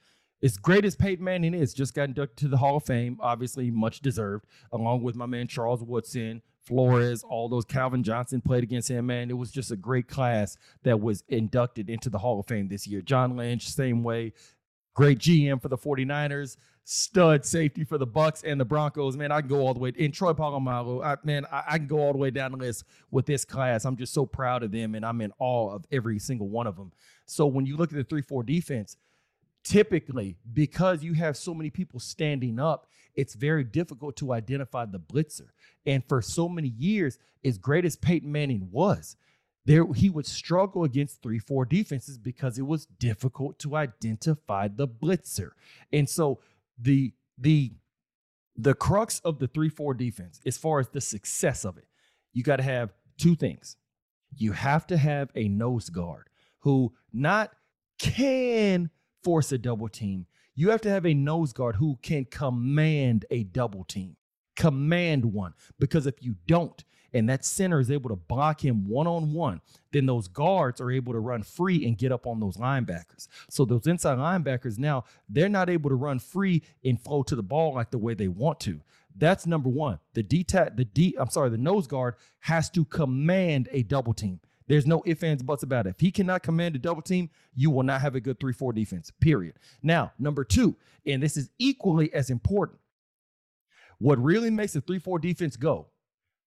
as 0.44 0.58
great 0.58 0.84
as 0.84 0.96
Peyton 0.96 1.24
Manning 1.24 1.54
is, 1.54 1.74
just 1.74 1.94
got 1.94 2.10
inducted 2.10 2.38
to 2.38 2.48
the 2.50 2.58
Hall 2.58 2.76
of 2.76 2.84
Fame, 2.84 3.18
obviously 3.22 3.72
much 3.72 4.02
deserved, 4.02 4.46
along 4.74 5.02
with 5.02 5.16
my 5.16 5.26
man 5.26 5.48
Charles 5.48 5.82
Woodson, 5.82 6.42
Flores, 6.64 7.24
all 7.24 7.48
those 7.48 7.66
Calvin 7.66 8.04
Johnson 8.04 8.42
played 8.42 8.64
against 8.64 8.90
him, 8.90 9.06
man. 9.06 9.30
It 9.30 9.38
was 9.38 9.52
just 9.52 9.72
a 9.72 9.78
great 9.78 10.08
class 10.08 10.58
that 10.84 11.00
was 11.00 11.24
inducted 11.30 11.90
into 11.90 12.10
the 12.10 12.18
Hall 12.18 12.40
of 12.40 12.46
Fame 12.46 12.68
this 12.68 12.86
year. 12.86 13.02
John 13.02 13.38
Lynch, 13.38 13.70
same 13.70 14.04
way. 14.04 14.34
great 14.94 15.18
GM 15.18 15.62
for 15.62 15.70
the 15.70 15.78
49ers, 15.78 16.58
stud 16.84 17.46
safety 17.46 17.84
for 17.84 17.98
the 17.98 18.06
Bucks 18.06 18.44
and 18.44 18.60
the 18.60 18.66
Broncos. 18.66 19.18
Man, 19.18 19.32
I 19.32 19.40
can 19.40 19.50
go 19.50 19.66
all 19.66 19.74
the 19.74 19.80
way. 19.80 19.94
And 19.98 20.14
Troy 20.14 20.34
Polamalu, 20.34 21.04
I, 21.04 21.18
man, 21.24 21.46
I, 21.52 21.64
I, 21.68 21.78
can 21.78 21.88
go 21.88 22.00
all 22.00 22.12
the 22.12 22.20
way 22.20 22.32
down 22.32 22.52
the 22.52 22.58
list 22.58 22.84
with 23.12 23.26
this 23.26 23.44
class. 23.46 23.86
I'm 23.86 23.98
just 23.98 24.14
so 24.14 24.26
proud 24.26 24.64
of 24.64 24.72
them, 24.72 24.96
and 24.96 25.06
I'm 25.06 25.20
in 25.22 25.32
awe 25.40 25.74
of 25.74 25.86
every 25.92 26.20
single 26.20 26.50
one 26.50 26.68
of 26.68 26.76
them. 26.76 26.92
So 27.26 27.46
when 27.46 27.66
you 27.66 27.78
look 27.78 27.92
at 27.92 27.98
the 27.98 28.04
3 28.04 28.22
4 28.22 28.44
defense, 28.44 28.98
typically, 29.64 30.38
because 30.54 31.04
you 31.04 31.14
have 31.14 31.38
so 31.38 31.54
many 31.54 31.70
people 31.70 32.00
standing 32.00 32.60
up, 32.60 32.88
it's 33.16 33.36
very 33.36 33.64
difficult 33.64 34.16
to 34.18 34.34
identify 34.34 34.86
the 34.86 35.00
blitzer. 35.00 35.50
And 35.86 36.04
for 36.08 36.22
so 36.22 36.50
many 36.50 36.70
years, 36.70 37.18
as 37.46 37.58
great 37.58 37.86
as 37.86 37.96
Peyton 37.96 38.32
Manning 38.32 38.70
was, 38.72 39.16
there 39.66 39.86
he 39.94 40.10
would 40.10 40.26
struggle 40.26 40.84
against 40.84 41.22
3-4 41.22 41.70
defenses 41.70 42.18
because 42.18 42.58
it 42.58 42.64
was 42.64 42.86
difficult 42.86 43.60
to 43.60 43.76
identify 43.76 44.68
the 44.68 44.88
blitzer. 44.88 45.52
And 45.92 46.10
so 46.10 46.40
the 46.78 47.14
the 47.38 47.72
the 48.56 48.74
crux 48.74 49.20
of 49.22 49.40
the 49.40 49.48
3-4 49.48 49.98
defense 49.98 50.40
as 50.46 50.58
far 50.58 50.80
as 50.80 50.90
the 50.90 51.02
success 51.02 51.66
of 51.66 51.78
it, 51.78 51.88
you 52.34 52.44
got 52.44 52.58
to 52.58 52.64
have 52.64 52.94
two 53.18 53.36
things. 53.36 53.78
You 54.36 54.52
have 54.52 54.86
to 54.88 54.98
have 54.98 55.30
a 55.36 55.48
nose 55.48 55.90
guard 55.90 56.30
who 56.60 56.94
not 57.14 57.52
can 58.00 58.90
force 59.24 59.52
a 59.52 59.58
double 59.58 59.90
team. 59.90 60.26
You 60.56 60.70
have 60.70 60.82
to 60.82 60.90
have 60.90 61.06
a 61.06 61.14
nose 61.14 61.54
guard 61.54 61.78
who 61.78 61.98
can 62.02 62.26
command 62.26 63.26
a 63.32 63.44
double 63.44 63.84
team, 63.84 64.18
command 64.56 65.26
one. 65.26 65.54
Because 65.80 66.06
if 66.06 66.22
you 66.22 66.36
don't, 66.48 66.84
and 67.14 67.30
that 67.30 67.46
center 67.46 67.80
is 67.80 67.92
able 67.92 68.10
to 68.10 68.16
block 68.16 68.64
him 68.64 68.88
one 68.88 69.08
on 69.08 69.34
one, 69.34 69.62
then 69.92 70.06
those 70.06 70.28
guards 70.28 70.82
are 70.82 70.92
able 70.92 71.14
to 71.14 71.20
run 71.20 71.44
free 71.44 71.86
and 71.86 71.98
get 71.98 72.12
up 72.12 72.26
on 72.26 72.40
those 72.40 72.58
linebackers. 72.58 73.28
So 73.50 73.66
those 73.66 73.88
inside 73.88 74.18
linebackers 74.18 74.80
now, 74.80 75.06
they're 75.30 75.50
not 75.50 75.70
able 75.70 75.90
to 75.90 75.96
run 75.96 76.20
free 76.20 76.64
and 76.84 77.00
flow 77.00 77.24
to 77.24 77.36
the 77.36 77.44
ball 77.44 77.76
like 77.76 77.92
the 77.92 78.00
way 78.00 78.14
they 78.14 78.28
want 78.28 78.60
to. 78.62 78.82
That's 79.16 79.46
number 79.46 79.70
one. 79.70 80.00
The 80.14 80.24
D 80.24 80.44
the 80.44 80.88
D, 80.92 81.16
I'm 81.20 81.30
sorry, 81.30 81.52
the 81.52 81.58
nose 81.58 81.86
guard 81.86 82.16
has 82.40 82.70
to 82.72 82.84
command 82.86 83.70
a 83.72 83.84
double 83.84 84.14
team. 84.14 84.40
There's 84.68 84.88
no 84.88 85.04
ifs, 85.06 85.24
ands, 85.24 85.44
buts 85.44 85.64
about 85.64 85.88
it. 85.88 85.92
If 85.92 86.00
he 86.00 86.12
cannot 86.12 86.44
command 86.44 86.76
a 86.76 86.80
double 86.80 87.02
team, 87.02 87.30
you 87.54 87.70
will 87.70 87.84
not 87.84 88.02
have 88.02 88.16
a 88.16 88.22
good 88.22 88.40
3 88.40 88.54
4 88.54 88.74
defense, 88.74 89.12
period. 89.20 89.56
Now, 89.82 90.12
number 90.18 90.44
two, 90.44 90.76
and 91.06 91.22
this 91.22 91.38
is 91.38 91.50
equally 91.60 92.14
as 92.14 92.30
important. 92.30 92.80
What 94.00 94.22
really 94.22 94.50
makes 94.50 94.76
a 94.76 94.82
3 94.82 95.00
4 95.00 95.20
defense 95.20 95.56
go, 95.56 95.88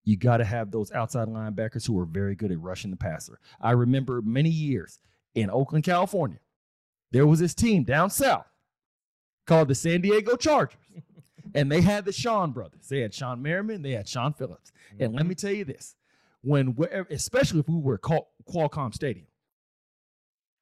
you 0.05 0.17
got 0.17 0.39
to 0.39 0.45
have 0.45 0.71
those 0.71 0.93
outside 0.93 1.29
linebackers 1.29 1.87
who 1.87 1.99
are 1.99 2.07
very 2.07 2.35
good 2.35 2.53
at 2.53 2.61
rushing 2.61 2.91
the 2.91 2.97
passer. 2.97 3.41
I 3.61 3.73
remember 3.73 4.23
many 4.23 4.51
years 4.51 4.99
in 5.35 5.51
Oakland, 5.51 5.85
California, 5.85 6.39
there 7.11 7.27
was 7.27 7.41
this 7.41 7.55
team 7.55 7.85
down 7.85 8.11
south 8.11 8.47
called 9.47 9.69
the 9.69 9.75
San 9.75 10.01
Diego 10.01 10.37
Chargers. 10.37 10.79
and 11.55 11.71
they 11.71 11.81
had 11.81 12.05
the 12.05 12.13
Shawn 12.13 12.53
brothers. 12.53 12.89
They 12.89 13.01
had 13.01 13.13
Shawne 13.13 13.41
Merriman, 13.41 13.83
they 13.83 13.93
had 13.93 14.09
Shaun 14.09 14.33
Phillips. 14.33 14.73
And 14.99 15.13
let 15.13 15.21
mm-hmm. 15.21 15.29
me 15.29 15.35
tell 15.35 15.53
you 15.53 15.65
this 15.65 15.95
when 16.47 16.77
especially 17.11 17.59
if 17.59 17.69
we 17.69 17.77
were 17.77 17.99
Qualcomm 17.99 18.95
Stadium, 18.95 19.27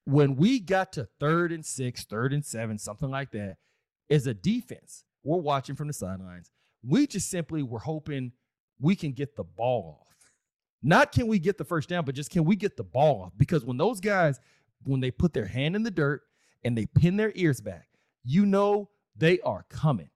when 0.07 0.35
we 0.35 0.59
got 0.59 0.95
to 0.95 1.07
third 1.21 1.53
and 1.53 1.65
six, 1.65 2.05
third 2.07 2.33
and 2.33 2.43
seven, 2.43 2.79
something 2.79 3.11
like 3.11 3.33
that, 3.33 3.59
as 4.09 4.27
a 4.27 4.33
defense, 4.33 5.05
we're 5.25 5.37
watching 5.37 5.77
from 5.77 5.89
the 5.89 5.93
sidelines. 5.93 6.51
We 6.83 7.07
just 7.07 7.29
simply 7.29 7.63
were 7.63 7.81
hoping 7.81 8.33
we 8.81 8.97
can 8.97 9.13
get 9.13 9.37
the 9.37 9.45
ball 9.45 10.01
off. 10.01 10.17
Not 10.83 11.13
can 11.13 11.27
we 11.27 11.39
get 11.39 11.59
the 11.59 11.65
first 11.65 11.91
down, 11.91 12.07
but 12.07 12.15
just 12.15 12.31
can 12.31 12.45
we 12.45 12.57
get 12.57 12.79
the 12.79 12.85
ball 12.85 13.23
off? 13.23 13.33
Because 13.37 13.63
when 13.63 13.77
those 13.77 14.01
guys, 14.01 14.41
when 14.85 15.01
they 15.01 15.11
put 15.11 15.35
their 15.35 15.47
hand 15.47 15.77
in 15.77 15.83
the 15.83 15.91
dirt 15.91 16.23
and 16.63 16.79
they 16.79 16.87
pin 16.87 17.19
their 17.19 17.33
ears 17.35 17.61
back, 17.61 17.89
you 18.25 18.47
know 18.47 18.89
they 19.17 19.39
are 19.41 19.67
coming 19.69 20.09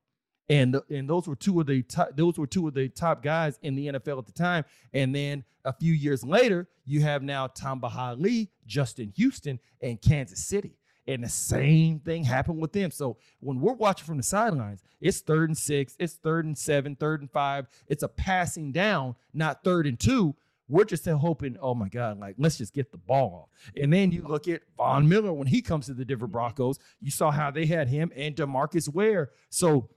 and 0.49 0.81
and 0.90 1.09
those 1.09 1.28
were 1.28 1.37
two 1.37 1.61
of 1.61 1.67
the 1.67 1.83
top, 1.83 2.11
those 2.17 2.38
were 2.38 2.47
two 2.47 2.67
of 2.69 2.75
the 2.75 2.88
top 2.88 3.23
guys 3.23 3.59
in 3.62 3.75
the 3.75 3.88
NFL 3.88 4.19
at 4.19 4.26
the 4.26 4.33
time. 4.33 4.64
And 4.93 5.14
then 5.14 5.45
a 5.64 5.73
few 5.73 5.93
years 5.93 6.25
later, 6.25 6.69
you 6.87 7.00
have 7.02 7.23
now 7.23 7.49
Tamba 7.49 7.88
Hali, 7.88 8.50
Justin 8.67 9.12
Houston, 9.17 9.59
and 9.83 10.00
Kansas 10.00 10.45
City. 10.45 10.78
And 11.07 11.25
the 11.25 11.28
same 11.28 12.00
thing 12.00 12.25
happened 12.25 12.61
with 12.61 12.73
them. 12.73 12.90
So 12.90 13.17
when 13.40 13.61
we're 13.61 13.73
watching 13.73 14.06
from 14.06 14.19
the 14.19 14.23
sidelines, 14.23 14.82
it's 15.00 15.21
third 15.21 15.49
and 15.49 15.56
six, 15.56 15.97
it's 15.99 16.15
third 16.15 16.45
and 16.45 16.56
seven, 16.56 16.97
third 16.97 17.23
and 17.23 17.30
five. 17.30 17.67
It's 17.87 18.02
a 18.02 18.08
passing 18.08 18.73
down, 18.73 19.17
not 19.32 19.65
third 19.65 19.87
and 19.87 19.99
two. 19.99 20.34
We're 20.69 20.84
just 20.84 21.06
hoping, 21.06 21.56
oh 21.63 21.75
my 21.75 21.89
God, 21.89 22.21
like 22.21 22.34
let's 22.39 22.58
just 22.58 22.75
get 22.75 22.93
the 22.93 22.99
ball 22.99 23.49
off. 23.49 23.73
And 23.82 23.91
then 23.91 24.13
you 24.13 24.23
look 24.23 24.49
at 24.49 24.61
Von 24.76 25.08
Miller 25.08 25.32
when 25.32 25.47
he 25.47 25.63
comes 25.63 25.87
to 25.87 25.95
the 25.95 26.04
Denver 26.04 26.26
mm-hmm. 26.26 26.32
Broncos. 26.32 26.78
You 27.00 27.11
saw 27.11 27.30
how 27.30 27.50
they 27.50 27.65
had 27.65 27.89
him 27.89 28.13
and 28.15 28.37
DeMarcus 28.37 28.93
Ware. 28.93 29.30
So 29.49 29.89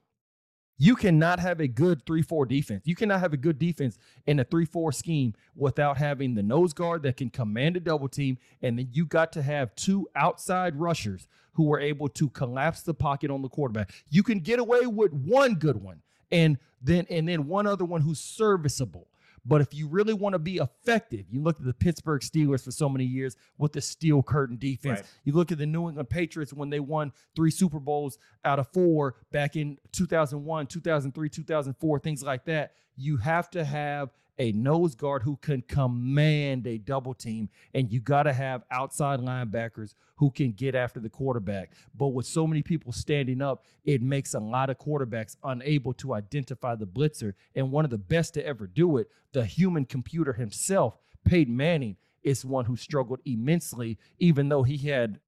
you 0.81 0.95
cannot 0.95 1.39
have 1.39 1.59
a 1.59 1.67
good 1.67 2.03
3 2.07 2.23
4 2.23 2.47
defense. 2.47 2.81
You 2.87 2.95
cannot 2.95 3.19
have 3.19 3.33
a 3.33 3.37
good 3.37 3.59
defense 3.59 3.99
in 4.25 4.39
a 4.39 4.43
3 4.43 4.65
4 4.65 4.91
scheme 4.91 5.35
without 5.55 5.97
having 5.97 6.33
the 6.33 6.41
nose 6.41 6.73
guard 6.73 7.03
that 7.03 7.17
can 7.17 7.29
command 7.29 7.77
a 7.77 7.79
double 7.79 8.09
team. 8.09 8.39
And 8.63 8.79
then 8.79 8.89
you 8.91 9.05
got 9.05 9.31
to 9.33 9.43
have 9.43 9.75
two 9.75 10.07
outside 10.15 10.75
rushers 10.75 11.27
who 11.53 11.71
are 11.71 11.79
able 11.79 12.07
to 12.09 12.29
collapse 12.29 12.81
the 12.81 12.95
pocket 12.95 13.29
on 13.29 13.43
the 13.43 13.47
quarterback. 13.47 13.91
You 14.09 14.23
can 14.23 14.39
get 14.39 14.57
away 14.57 14.87
with 14.87 15.13
one 15.13 15.53
good 15.53 15.77
one 15.77 16.01
and 16.31 16.57
then 16.81 17.05
and 17.11 17.29
then 17.29 17.47
one 17.47 17.67
other 17.67 17.85
one 17.85 18.01
who's 18.01 18.19
serviceable. 18.19 19.07
But 19.43 19.61
if 19.61 19.73
you 19.73 19.87
really 19.87 20.13
want 20.13 20.33
to 20.33 20.39
be 20.39 20.57
effective, 20.57 21.25
you 21.29 21.41
look 21.41 21.59
at 21.59 21.65
the 21.65 21.73
Pittsburgh 21.73 22.21
Steelers 22.21 22.63
for 22.63 22.71
so 22.71 22.87
many 22.87 23.05
years 23.05 23.35
with 23.57 23.73
the 23.73 23.81
steel 23.81 24.21
curtain 24.21 24.57
defense. 24.57 24.99
Right. 24.99 25.09
You 25.23 25.33
look 25.33 25.51
at 25.51 25.57
the 25.57 25.65
New 25.65 25.87
England 25.87 26.09
Patriots 26.09 26.53
when 26.53 26.69
they 26.69 26.79
won 26.79 27.11
three 27.35 27.51
Super 27.51 27.79
Bowls 27.79 28.19
out 28.45 28.59
of 28.59 28.67
four 28.67 29.15
back 29.31 29.55
in 29.55 29.77
2001, 29.93 30.67
2003, 30.67 31.29
2004, 31.29 31.99
things 31.99 32.23
like 32.23 32.45
that. 32.45 32.73
You 33.01 33.17
have 33.17 33.49
to 33.51 33.65
have 33.65 34.11
a 34.37 34.51
nose 34.51 34.95
guard 34.95 35.23
who 35.23 35.37
can 35.37 35.61
command 35.63 36.67
a 36.67 36.77
double 36.77 37.13
team, 37.13 37.49
and 37.73 37.91
you 37.91 37.99
got 37.99 38.23
to 38.23 38.33
have 38.33 38.63
outside 38.69 39.19
linebackers 39.19 39.93
who 40.15 40.29
can 40.29 40.51
get 40.51 40.75
after 40.75 40.99
the 40.99 41.09
quarterback. 41.09 41.73
But 41.95 42.09
with 42.09 42.27
so 42.27 42.45
many 42.45 42.61
people 42.61 42.91
standing 42.91 43.41
up, 43.41 43.65
it 43.83 44.01
makes 44.01 44.35
a 44.35 44.39
lot 44.39 44.69
of 44.69 44.77
quarterbacks 44.77 45.35
unable 45.43 45.93
to 45.95 46.13
identify 46.13 46.75
the 46.75 46.85
blitzer. 46.85 47.33
And 47.55 47.71
one 47.71 47.85
of 47.85 47.91
the 47.91 47.97
best 47.97 48.35
to 48.35 48.45
ever 48.45 48.67
do 48.67 48.97
it, 48.97 49.09
the 49.31 49.45
human 49.45 49.85
computer 49.85 50.33
himself, 50.33 50.97
Peyton 51.25 51.57
Manning, 51.57 51.97
is 52.21 52.45
one 52.45 52.65
who 52.65 52.75
struggled 52.75 53.19
immensely, 53.25 53.97
even 54.19 54.49
though 54.49 54.63
he 54.63 54.77
had 54.77 55.19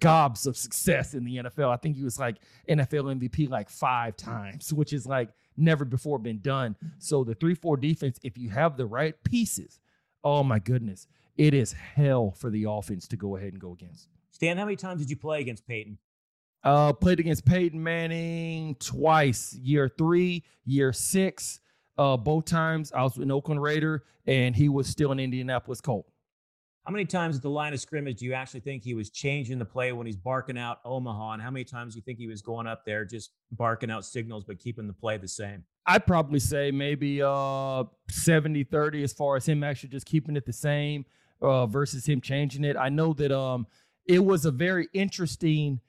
gobs 0.00 0.46
of 0.46 0.56
success 0.56 1.14
in 1.14 1.24
the 1.24 1.36
NFL. 1.36 1.72
I 1.72 1.76
think 1.76 1.96
he 1.96 2.02
was 2.02 2.18
like 2.18 2.38
NFL 2.68 3.20
MVP 3.20 3.48
like 3.48 3.70
five 3.70 4.16
times, 4.16 4.72
which 4.72 4.92
is 4.92 5.06
like 5.06 5.30
never 5.56 5.84
before 5.84 6.18
been 6.18 6.40
done. 6.40 6.76
So 6.98 7.24
the 7.24 7.34
3-4 7.34 7.80
defense, 7.80 8.18
if 8.22 8.36
you 8.38 8.50
have 8.50 8.76
the 8.76 8.86
right 8.86 9.14
pieces, 9.24 9.80
oh 10.24 10.42
my 10.42 10.58
goodness, 10.58 11.06
it 11.36 11.54
is 11.54 11.72
hell 11.72 12.32
for 12.32 12.50
the 12.50 12.64
offense 12.68 13.08
to 13.08 13.16
go 13.16 13.36
ahead 13.36 13.52
and 13.52 13.60
go 13.60 13.72
against. 13.72 14.08
Stan, 14.30 14.58
how 14.58 14.64
many 14.64 14.76
times 14.76 15.00
did 15.00 15.10
you 15.10 15.16
play 15.16 15.40
against 15.40 15.66
Peyton? 15.66 15.98
Uh, 16.64 16.92
played 16.92 17.18
against 17.18 17.44
Peyton 17.44 17.82
Manning 17.82 18.76
twice. 18.76 19.54
Year 19.54 19.88
three, 19.88 20.44
year 20.64 20.92
six. 20.92 21.60
Uh, 21.98 22.16
both 22.16 22.44
times 22.44 22.92
I 22.92 23.02
was 23.02 23.16
an 23.16 23.30
Oakland 23.30 23.62
Raider, 23.62 24.04
and 24.26 24.54
he 24.54 24.68
was 24.68 24.86
still 24.86 25.12
an 25.12 25.20
Indianapolis 25.20 25.80
Colt. 25.80 26.06
How 26.84 26.90
many 26.90 27.04
times 27.04 27.36
at 27.36 27.42
the 27.42 27.50
line 27.50 27.72
of 27.72 27.80
scrimmage 27.80 28.18
do 28.18 28.24
you 28.24 28.32
actually 28.32 28.60
think 28.60 28.82
he 28.82 28.94
was 28.94 29.08
changing 29.08 29.58
the 29.60 29.64
play 29.64 29.92
when 29.92 30.04
he's 30.04 30.16
barking 30.16 30.58
out 30.58 30.80
Omaha? 30.84 31.34
And 31.34 31.42
how 31.42 31.50
many 31.50 31.64
times 31.64 31.94
do 31.94 31.98
you 31.98 32.02
think 32.02 32.18
he 32.18 32.26
was 32.26 32.42
going 32.42 32.66
up 32.66 32.84
there 32.84 33.04
just 33.04 33.30
barking 33.52 33.88
out 33.88 34.04
signals 34.04 34.42
but 34.42 34.58
keeping 34.58 34.88
the 34.88 34.92
play 34.92 35.16
the 35.16 35.28
same? 35.28 35.62
I'd 35.86 36.06
probably 36.06 36.40
say 36.40 36.72
maybe 36.72 37.22
uh 37.22 37.84
70 38.08 38.64
30 38.64 39.04
as 39.04 39.12
far 39.12 39.36
as 39.36 39.46
him 39.46 39.62
actually 39.62 39.90
just 39.90 40.06
keeping 40.06 40.34
it 40.34 40.44
the 40.44 40.52
same 40.52 41.04
uh, 41.40 41.66
versus 41.66 42.04
him 42.06 42.20
changing 42.20 42.64
it. 42.64 42.76
I 42.76 42.88
know 42.88 43.12
that 43.12 43.30
um 43.30 43.68
it 44.04 44.24
was 44.24 44.44
a 44.44 44.50
very 44.50 44.88
interesting 44.92 45.80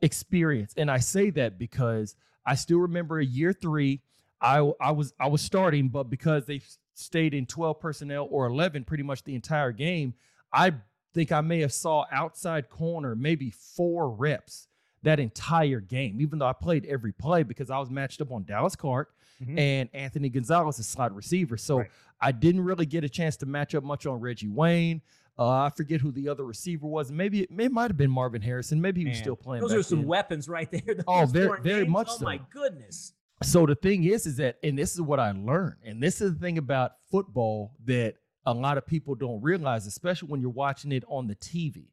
experience. 0.00 0.72
And 0.76 0.90
I 0.90 0.98
say 0.98 1.30
that 1.30 1.58
because 1.58 2.16
I 2.46 2.54
still 2.54 2.78
remember 2.78 3.20
year 3.20 3.52
three, 3.52 4.00
I 4.40 4.58
I 4.80 4.92
was 4.92 5.12
I 5.20 5.28
was 5.28 5.42
starting, 5.42 5.88
but 5.88 6.04
because 6.04 6.46
they 6.46 6.62
stayed 6.94 7.34
in 7.34 7.46
12 7.46 7.80
personnel 7.80 8.28
or 8.30 8.46
11 8.46 8.84
pretty 8.84 9.02
much 9.02 9.22
the 9.24 9.34
entire 9.34 9.72
game. 9.72 10.14
I 10.52 10.72
think 11.12 11.32
I 11.32 11.40
may 11.40 11.60
have 11.60 11.72
saw 11.72 12.04
outside 12.10 12.70
corner 12.70 13.14
maybe 13.14 13.50
four 13.50 14.10
reps 14.10 14.68
that 15.02 15.20
entire 15.20 15.80
game, 15.80 16.20
even 16.20 16.38
though 16.38 16.46
I 16.46 16.52
played 16.52 16.86
every 16.86 17.12
play 17.12 17.42
because 17.42 17.70
I 17.70 17.78
was 17.78 17.90
matched 17.90 18.20
up 18.20 18.32
on 18.32 18.44
Dallas 18.44 18.74
Clark 18.74 19.14
mm-hmm. 19.42 19.58
and 19.58 19.88
Anthony 19.92 20.28
Gonzalez, 20.28 20.78
a 20.78 20.82
slot 20.82 21.14
receiver. 21.14 21.56
So 21.56 21.78
right. 21.78 21.90
I 22.20 22.32
didn't 22.32 22.62
really 22.62 22.86
get 22.86 23.04
a 23.04 23.08
chance 23.08 23.36
to 23.38 23.46
match 23.46 23.74
up 23.74 23.84
much 23.84 24.06
on 24.06 24.20
Reggie 24.20 24.48
Wayne. 24.48 25.02
Uh, 25.36 25.48
I 25.48 25.70
forget 25.76 26.00
who 26.00 26.12
the 26.12 26.28
other 26.28 26.44
receiver 26.44 26.86
was. 26.86 27.10
Maybe 27.10 27.42
it, 27.42 27.50
it 27.50 27.72
might 27.72 27.90
have 27.90 27.96
been 27.96 28.10
Marvin 28.10 28.40
Harrison. 28.40 28.80
Maybe 28.80 29.02
he 29.02 29.08
was 29.08 29.18
still 29.18 29.34
playing. 29.34 29.62
Those 29.62 29.72
are 29.72 29.82
some 29.82 30.00
then. 30.00 30.08
weapons 30.08 30.48
right 30.48 30.70
there. 30.70 30.96
oh, 31.08 31.26
very, 31.26 31.60
very 31.60 31.86
much 31.86 32.08
oh, 32.10 32.16
so. 32.18 32.24
Oh 32.24 32.28
my 32.28 32.40
goodness. 32.50 33.13
So 33.42 33.66
the 33.66 33.74
thing 33.74 34.04
is, 34.04 34.26
is 34.26 34.36
that, 34.36 34.56
and 34.62 34.78
this 34.78 34.94
is 34.94 35.00
what 35.00 35.20
I 35.20 35.32
learned, 35.32 35.76
and 35.84 36.02
this 36.02 36.20
is 36.20 36.34
the 36.34 36.38
thing 36.38 36.58
about 36.58 36.92
football 37.10 37.72
that 37.84 38.14
a 38.46 38.54
lot 38.54 38.78
of 38.78 38.86
people 38.86 39.14
don't 39.14 39.42
realize, 39.42 39.86
especially 39.86 40.28
when 40.28 40.40
you're 40.40 40.50
watching 40.50 40.92
it 40.92 41.04
on 41.08 41.26
the 41.26 41.34
TV, 41.36 41.86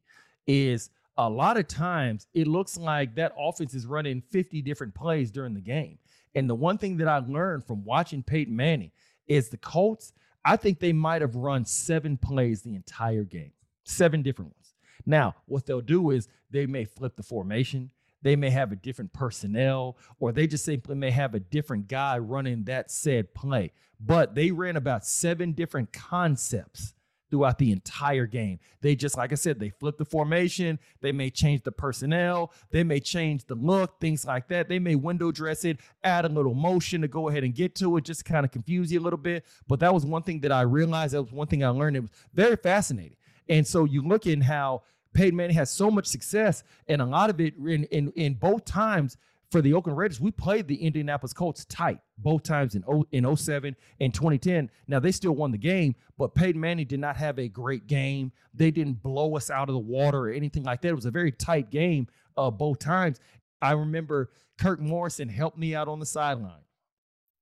is 0.46 0.90
a 1.16 1.28
lot 1.28 1.56
of 1.56 1.68
times 1.68 2.26
it 2.34 2.46
looks 2.46 2.76
like 2.76 3.14
that 3.16 3.32
offense 3.38 3.74
is 3.74 3.86
running 3.86 4.22
50 4.30 4.62
different 4.62 4.94
plays 4.94 5.30
during 5.30 5.54
the 5.54 5.60
game. 5.60 5.98
And 6.34 6.48
the 6.48 6.54
one 6.54 6.78
thing 6.78 6.96
that 6.98 7.08
I 7.08 7.18
learned 7.18 7.66
from 7.66 7.84
watching 7.84 8.22
Peyton 8.22 8.54
Manning 8.54 8.92
is 9.26 9.48
the 9.48 9.58
Colts, 9.58 10.12
I 10.44 10.56
think 10.56 10.78
they 10.78 10.92
might 10.92 11.22
have 11.22 11.36
run 11.36 11.64
seven 11.64 12.16
plays 12.16 12.62
the 12.62 12.74
entire 12.74 13.24
game, 13.24 13.52
seven 13.84 14.22
different 14.22 14.52
ones. 14.56 14.74
Now, 15.04 15.34
what 15.46 15.66
they'll 15.66 15.80
do 15.80 16.10
is 16.10 16.28
they 16.50 16.66
may 16.66 16.84
flip 16.84 17.16
the 17.16 17.22
formation, 17.22 17.90
they 18.22 18.36
may 18.36 18.50
have 18.50 18.72
a 18.72 18.76
different 18.76 19.12
personnel, 19.12 19.96
or 20.18 20.32
they 20.32 20.46
just 20.46 20.64
simply 20.64 20.94
may 20.94 21.10
have 21.10 21.34
a 21.34 21.40
different 21.40 21.88
guy 21.88 22.18
running 22.18 22.64
that 22.64 22.90
said 22.90 23.34
play. 23.34 23.72
But 24.00 24.34
they 24.34 24.50
ran 24.50 24.76
about 24.76 25.04
seven 25.06 25.52
different 25.52 25.92
concepts 25.92 26.94
throughout 27.32 27.58
the 27.58 27.72
entire 27.72 28.26
game. 28.26 28.58
They 28.82 28.94
just, 28.94 29.16
like 29.16 29.32
I 29.32 29.36
said, 29.36 29.58
they 29.58 29.70
flip 29.70 29.96
the 29.96 30.04
formation. 30.04 30.78
They 31.00 31.12
may 31.12 31.30
change 31.30 31.62
the 31.62 31.72
personnel. 31.72 32.52
They 32.70 32.84
may 32.84 33.00
change 33.00 33.46
the 33.46 33.54
look, 33.54 33.98
things 34.00 34.26
like 34.26 34.48
that. 34.48 34.68
They 34.68 34.78
may 34.78 34.96
window 34.96 35.32
dress 35.32 35.64
it, 35.64 35.80
add 36.04 36.26
a 36.26 36.28
little 36.28 36.52
motion 36.52 37.00
to 37.00 37.08
go 37.08 37.30
ahead 37.30 37.42
and 37.42 37.54
get 37.54 37.74
to 37.76 37.96
it, 37.96 38.04
just 38.04 38.26
kind 38.26 38.44
of 38.44 38.52
confuse 38.52 38.92
you 38.92 39.00
a 39.00 39.02
little 39.02 39.18
bit. 39.18 39.46
But 39.66 39.80
that 39.80 39.94
was 39.94 40.04
one 40.04 40.22
thing 40.22 40.40
that 40.40 40.52
I 40.52 40.60
realized. 40.60 41.14
That 41.14 41.22
was 41.22 41.32
one 41.32 41.46
thing 41.46 41.64
I 41.64 41.68
learned. 41.68 41.96
It 41.96 42.00
was 42.00 42.10
very 42.34 42.56
fascinating. 42.56 43.16
And 43.48 43.66
so 43.66 43.86
you 43.86 44.02
look 44.02 44.26
in 44.26 44.42
how 44.42 44.82
Peyton 45.14 45.36
Manning 45.36 45.56
has 45.56 45.70
so 45.70 45.90
much 45.90 46.06
success, 46.06 46.64
and 46.88 47.02
a 47.02 47.06
lot 47.06 47.30
of 47.30 47.40
it 47.40 47.54
in 47.56 47.84
in, 47.84 48.12
in 48.16 48.34
both 48.34 48.64
times 48.64 49.16
for 49.52 49.60
the 49.60 49.74
Oakland 49.74 49.98
Raiders, 49.98 50.18
we 50.18 50.30
played 50.30 50.66
the 50.66 50.82
Indianapolis 50.82 51.34
Colts 51.34 51.66
tight 51.66 52.00
both 52.16 52.42
times 52.42 52.74
in, 52.74 52.82
in 53.12 53.36
07 53.36 53.76
and 54.00 54.14
2010. 54.14 54.70
Now, 54.88 54.98
they 54.98 55.12
still 55.12 55.32
won 55.32 55.52
the 55.52 55.58
game, 55.58 55.94
but 56.16 56.34
Peyton 56.34 56.58
Manning 56.58 56.86
did 56.86 57.00
not 57.00 57.18
have 57.18 57.38
a 57.38 57.48
great 57.48 57.86
game. 57.86 58.32
They 58.54 58.70
didn't 58.70 59.02
blow 59.02 59.36
us 59.36 59.50
out 59.50 59.68
of 59.68 59.74
the 59.74 59.78
water 59.78 60.20
or 60.20 60.30
anything 60.30 60.62
like 60.62 60.80
that. 60.80 60.88
It 60.88 60.94
was 60.94 61.04
a 61.04 61.10
very 61.10 61.30
tight 61.30 61.70
game 61.70 62.08
uh, 62.36 62.50
both 62.50 62.78
times. 62.78 63.20
I 63.60 63.72
remember 63.72 64.30
Kirk 64.58 64.80
Morrison 64.80 65.28
helped 65.28 65.58
me 65.58 65.74
out 65.74 65.86
on 65.86 66.00
the 66.00 66.06
sideline 66.06 66.64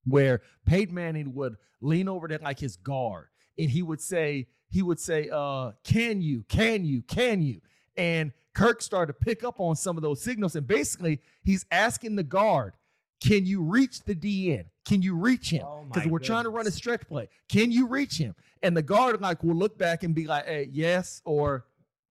where 0.04 0.42
Peyton 0.66 0.94
Manning 0.94 1.32
would 1.34 1.56
lean 1.80 2.08
over 2.08 2.26
to 2.26 2.40
like 2.42 2.58
his 2.58 2.76
guard 2.76 3.28
and 3.56 3.70
he 3.70 3.82
would 3.82 4.00
say, 4.00 4.48
he 4.70 4.82
would 4.82 5.00
say, 5.00 5.28
uh, 5.32 5.72
can 5.84 6.22
you, 6.22 6.44
can 6.48 6.84
you, 6.84 7.02
can 7.02 7.42
you? 7.42 7.60
And 7.96 8.32
Kirk 8.54 8.82
started 8.82 9.12
to 9.12 9.18
pick 9.18 9.44
up 9.44 9.58
on 9.58 9.76
some 9.76 9.96
of 9.96 10.02
those 10.02 10.22
signals. 10.22 10.56
And 10.56 10.66
basically, 10.66 11.20
he's 11.42 11.66
asking 11.70 12.16
the 12.16 12.22
guard, 12.22 12.74
can 13.20 13.44
you 13.44 13.62
reach 13.62 14.02
the 14.04 14.14
DN? 14.14 14.64
Can 14.86 15.02
you 15.02 15.14
reach 15.14 15.50
him? 15.50 15.66
Because 15.88 16.06
oh 16.06 16.08
we're 16.08 16.18
goodness. 16.18 16.26
trying 16.26 16.44
to 16.44 16.50
run 16.50 16.66
a 16.66 16.70
stretch 16.70 17.06
play. 17.06 17.28
Can 17.48 17.70
you 17.70 17.86
reach 17.86 18.16
him? 18.16 18.34
And 18.62 18.76
the 18.76 18.82
guard 18.82 19.20
like 19.20 19.42
will 19.42 19.54
look 19.54 19.76
back 19.76 20.02
and 20.02 20.14
be 20.14 20.26
like, 20.26 20.46
hey, 20.46 20.68
yes 20.72 21.20
or 21.24 21.66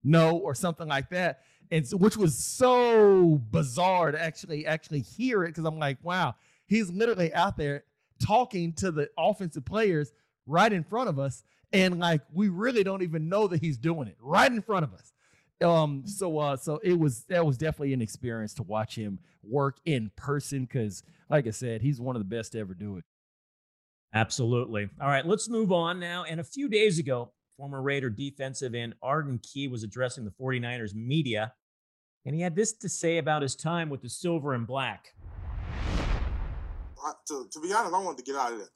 no 0.03 0.37
or 0.37 0.53
something 0.53 0.87
like 0.87 1.09
that. 1.09 1.41
And 1.71 1.87
so, 1.87 1.97
which 1.97 2.17
was 2.17 2.37
so 2.37 3.41
bizarre 3.51 4.11
to 4.11 4.21
actually 4.21 4.65
actually 4.65 5.01
hear 5.01 5.43
it 5.43 5.49
because 5.49 5.65
I'm 5.65 5.79
like, 5.79 5.97
wow, 6.03 6.35
he's 6.65 6.89
literally 6.89 7.33
out 7.33 7.57
there 7.57 7.83
talking 8.25 8.73
to 8.73 8.91
the 8.91 9.09
offensive 9.17 9.65
players 9.65 10.13
right 10.45 10.71
in 10.71 10.83
front 10.83 11.09
of 11.09 11.19
us, 11.19 11.43
and 11.73 11.99
like 11.99 12.21
we 12.31 12.49
really 12.49 12.83
don't 12.83 13.01
even 13.01 13.29
know 13.29 13.47
that 13.47 13.61
he's 13.61 13.77
doing 13.77 14.07
it 14.07 14.17
right 14.19 14.51
in 14.51 14.61
front 14.61 14.83
of 14.83 14.93
us. 14.93 15.11
Um, 15.63 16.03
so 16.05 16.37
uh, 16.37 16.55
so 16.55 16.79
it 16.83 16.97
was 16.99 17.23
that 17.25 17.45
was 17.45 17.57
definitely 17.57 17.93
an 17.93 18.01
experience 18.01 18.53
to 18.55 18.63
watch 18.63 18.95
him 18.95 19.19
work 19.43 19.77
in 19.85 20.11
person 20.15 20.65
because, 20.65 21.03
like 21.29 21.47
I 21.47 21.51
said, 21.51 21.81
he's 21.81 21.99
one 21.99 22.15
of 22.15 22.21
the 22.21 22.35
best 22.35 22.51
to 22.51 22.59
ever 22.59 22.73
do 22.73 22.97
it. 22.97 23.03
Absolutely. 24.13 24.89
All 25.01 25.07
right, 25.07 25.25
let's 25.25 25.49
move 25.49 25.71
on 25.71 25.99
now. 25.99 26.23
And 26.23 26.39
a 26.39 26.43
few 26.43 26.69
days 26.69 26.99
ago, 26.99 27.31
former 27.57 27.81
Raider 27.81 28.09
defensive 28.09 28.75
end 28.75 28.95
Arden 29.01 29.39
Key 29.39 29.67
was 29.67 29.83
addressing 29.83 30.25
the 30.25 30.31
49ers 30.31 30.93
media, 30.93 31.53
and 32.25 32.35
he 32.35 32.41
had 32.41 32.55
this 32.55 32.73
to 32.73 32.89
say 32.89 33.17
about 33.17 33.41
his 33.41 33.55
time 33.55 33.89
with 33.89 34.01
the 34.01 34.09
silver 34.09 34.53
and 34.53 34.67
black. 34.67 35.13
I, 37.03 37.13
to, 37.27 37.47
to 37.51 37.59
be 37.59 37.73
honest, 37.73 37.93
I 37.93 37.99
wanted 37.99 38.17
to 38.17 38.23
get 38.23 38.35
out 38.35 38.53
of 38.53 38.59
there. 38.59 38.67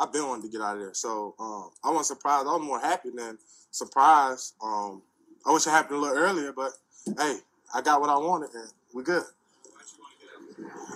I've 0.00 0.12
been 0.12 0.26
wanting 0.26 0.50
to 0.50 0.56
get 0.56 0.64
out 0.64 0.76
of 0.76 0.82
there. 0.82 0.94
So 0.94 1.34
um, 1.38 1.70
I 1.84 1.90
wasn't 1.90 2.18
surprised. 2.18 2.46
I 2.46 2.52
was 2.52 2.62
more 2.62 2.80
happy 2.80 3.10
than 3.14 3.38
surprised. 3.70 4.54
Um, 4.62 5.02
I 5.46 5.52
wish 5.52 5.66
it 5.66 5.70
happened 5.70 5.98
a 5.98 6.00
little 6.00 6.16
earlier, 6.16 6.52
but 6.52 6.72
hey, 7.18 7.36
I 7.74 7.82
got 7.82 8.00
what 8.00 8.08
I 8.08 8.16
wanted 8.16 8.54
and 8.54 8.68
we're 8.94 9.02
good. 9.02 9.24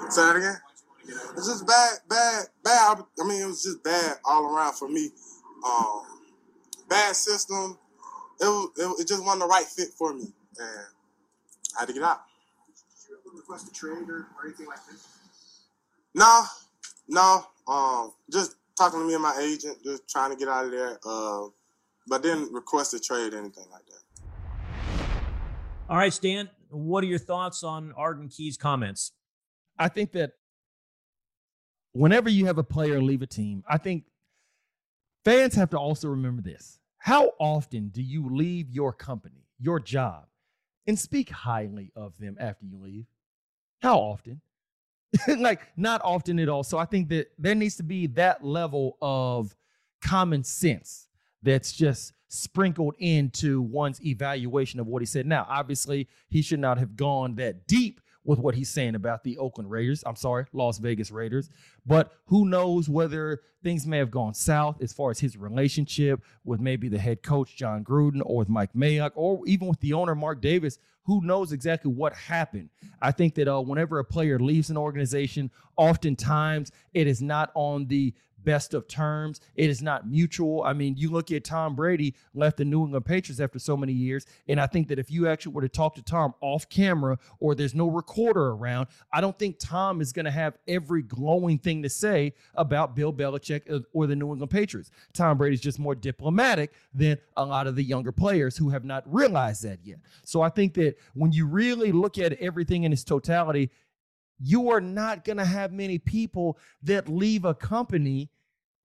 Say 0.09 0.23
that 0.23 0.37
again. 0.37 0.57
It's 1.37 1.47
just 1.47 1.67
bad, 1.67 1.99
bad, 2.09 2.47
bad. 2.63 2.99
I 3.21 3.29
mean, 3.29 3.43
it 3.43 3.47
was 3.47 3.63
just 3.63 3.83
bad 3.85 4.17
all 4.25 4.47
around 4.47 4.75
for 4.75 4.89
me. 4.89 5.11
Um, 5.67 6.03
bad 6.89 7.15
system. 7.15 7.79
It, 8.41 8.47
was, 8.47 8.71
it, 8.77 9.03
it 9.03 9.09
just 9.09 9.23
wasn't 9.23 9.43
the 9.43 9.47
right 9.47 9.67
fit 9.67 9.89
for 9.97 10.13
me, 10.13 10.33
and 10.59 10.87
I 11.77 11.81
had 11.81 11.89
to 11.89 11.95
get 11.95 12.03
out. 12.03 12.23
Did 12.67 13.11
you 13.11 13.17
ever 13.27 13.37
request 13.37 13.69
a 13.69 13.73
trade 13.73 14.09
or, 14.09 14.27
or 14.37 14.47
anything 14.47 14.67
like 14.67 14.85
this? 14.91 15.07
No, 16.15 16.45
no. 17.09 17.47
Um, 17.67 18.13
just 18.31 18.57
talking 18.77 19.01
to 19.01 19.07
me 19.07 19.15
and 19.15 19.23
my 19.23 19.37
agent, 19.41 19.79
just 19.83 20.09
trying 20.09 20.31
to 20.31 20.37
get 20.37 20.49
out 20.49 20.67
of 20.67 20.71
there. 20.71 20.99
Uh, 21.05 21.49
but 22.07 22.23
didn't 22.23 22.53
request 22.53 22.95
a 22.95 23.01
trade 23.01 23.33
or 23.33 23.39
anything 23.39 23.65
like 23.71 23.85
that. 23.87 25.05
All 25.89 25.97
right, 25.97 26.13
Stan, 26.13 26.51
what 26.71 27.05
are 27.05 27.07
your 27.07 27.19
thoughts 27.19 27.63
on 27.63 27.93
Arden 27.97 28.29
Key's 28.29 28.57
comments? 28.57 29.13
I 29.79 29.89
think 29.89 30.13
that 30.13 30.33
whenever 31.93 32.29
you 32.29 32.47
have 32.47 32.59
a 32.59 32.65
player 32.65 33.01
leave 33.03 33.23
a 33.23 33.27
team, 33.27 33.65
I 33.69 33.79
think 33.79 34.05
fans 35.25 35.55
have 35.55 35.71
to 35.71 35.79
also 35.79 36.09
remember 36.09 36.43
this. 36.43 36.79
How 36.99 37.33
often 37.39 37.89
do 37.89 38.03
you 38.03 38.29
leave 38.31 38.71
your 38.71 38.93
company, 38.93 39.47
your 39.59 39.79
job, 39.79 40.27
and 40.87 40.99
speak 40.99 41.31
highly 41.31 41.93
of 41.95 42.19
them 42.19 42.37
after 42.41 42.65
you 42.65 42.79
leave? 42.81 43.07
How 43.81 43.99
often? 43.99 44.41
like, 45.39 45.61
not 45.77 46.01
often 46.05 46.39
at 46.39 46.49
all. 46.49 46.63
So 46.63 46.79
I 46.79 46.85
think 46.85 47.09
that 47.11 47.29
there 47.39 47.55
needs 47.55 47.77
to 47.77 47.83
be 47.83 48.07
that 48.09 48.45
level 48.45 48.97
of 49.01 49.55
common 50.03 50.45
sense 50.45 51.09
that's 51.43 51.73
just 51.73 52.13
sprinkled 52.29 52.97
into 52.99 53.63
one's 53.63 54.05
evaluation 54.05 54.81
of 54.81 54.87
what 54.87 55.01
he 55.01 55.07
said. 55.07 55.27
Now, 55.27 55.47
obviously, 55.49 56.09
he 56.29 56.43
should 56.43 56.61
not 56.61 56.79
have 56.79 56.97
gone 56.97 57.37
that 57.37 57.67
deep 57.67 58.01
with 58.25 58.39
what 58.39 58.55
he's 58.55 58.71
saying 58.71 58.95
about 58.95 59.23
the 59.23 59.39
Oakland 59.39 59.71
Raiders. 59.71 60.03
I'm 60.07 60.17
sorry, 60.17 60.47
Las 60.53 60.79
Vegas 60.79 61.11
Raiders. 61.11 61.51
But 61.87 62.13
who 62.27 62.47
knows 62.47 62.89
whether 62.89 63.41
things 63.63 63.87
may 63.87 63.99
have 63.99 64.11
gone 64.11 64.35
south 64.35 64.83
as 64.83 64.93
far 64.93 65.11
as 65.11 65.21
his 65.21 65.37
relationship 65.37 66.23
with 66.45 66.61
maybe 66.61 66.89
the 66.89 66.99
head 66.99 67.23
coach, 67.23 67.57
Jon 67.57 67.85
Gruden, 67.85 68.23
or 68.25 68.39
with 68.39 68.49
Mike 68.49 68.73
Mayock, 68.75 69.13
or 69.15 69.41
even 69.47 69.69
with 69.69 69.81
the 69.81 69.93
owner, 69.93 70.15
Mark 70.15 70.41
Davis. 70.41 70.79
Who 71.05 71.21
knows 71.21 71.53
exactly 71.53 71.93
what 71.93 72.15
happened? 72.15 72.71
I 73.03 73.11
think 73.11 73.35
that 73.35 73.47
uh, 73.47 73.61
whenever 73.61 73.99
a 73.99 74.05
player 74.05 74.39
leaves 74.39 74.71
an 74.71 74.79
organization, 74.79 75.51
oftentimes 75.77 76.73
it 76.95 77.07
is 77.07 77.21
not 77.21 77.51
on 77.55 77.87
the 77.89 78.15
best 78.45 78.75
of 78.75 78.87
terms. 78.89 79.41
It 79.55 79.71
is 79.71 79.83
not 79.83 80.09
mutual. 80.09 80.63
I 80.63 80.73
mean, 80.73 80.97
you 80.97 81.11
look 81.11 81.31
at 81.31 81.45
Tom 81.45 81.75
Brady 81.75 82.15
left 82.35 82.59
the 82.59 82.65
New 82.65 82.85
England 82.85 83.05
Patriots 83.05 83.41
after 83.41 83.59
so 83.59 83.77
many 83.77 83.93
years, 83.93 84.27
and 84.49 84.61
I 84.61 84.67
think 84.67 84.89
that 84.89 84.99
if 84.99 85.11
you 85.11 85.29
actually 85.29 85.53
were 85.53 85.63
to 85.63 85.69
talk 85.69 85.95
to 85.97 86.03
Tom 86.03 86.35
off 86.41 86.69
camera 86.69 87.19
or 87.41 87.55
there's 87.55 87.75
no 87.75 87.89
recorder 87.89 88.51
around, 88.51 88.89
I 89.13 89.21
don't 89.21 89.39
think 89.39 89.59
Tom 89.59 90.01
is 90.01 90.13
going 90.13 90.25
to 90.27 90.31
have 90.31 90.59
every 90.69 91.03
glowing 91.03 91.59
thing 91.59 91.83
to 91.83 91.89
say 91.89 92.35
about 92.55 92.95
Bill 92.95 93.13
Belichick 93.13 93.85
or 93.93 94.07
the 94.07 94.17
New 94.17 94.31
England 94.31 94.51
Patriots. 94.51 94.91
Tom 95.13 95.39
Brady's 95.39 95.61
just 95.61 95.79
more 95.79 95.95
diplomatic 95.95 96.73
than 96.93 97.19
a 97.37 97.45
lot 97.45 97.67
of 97.67 97.77
the 97.77 97.83
younger 97.83 98.13
players 98.13 98.57
who 98.57 98.71
have 98.71 98.85
not 98.85 99.03
realized 99.13 99.63
that 99.65 99.79
yet. 99.83 99.99
So 100.25 100.43
I 100.43 100.49
think 100.49 100.75
that 100.75 100.97
when 101.15 101.33
you 101.33 101.47
really 101.47 101.93
look 101.93 102.19
at 102.19 102.35
everything 102.35 102.85
in 102.85 102.93
its 102.93 103.05
totality, 103.05 103.71
you 104.41 104.71
are 104.71 104.81
not 104.81 105.25
going 105.25 105.37
to 105.37 105.45
have 105.45 105.73
many 105.73 105.99
people 105.99 106.59
that 106.83 107.09
leave 107.09 107.45
a 107.45 107.55
company 107.55 108.31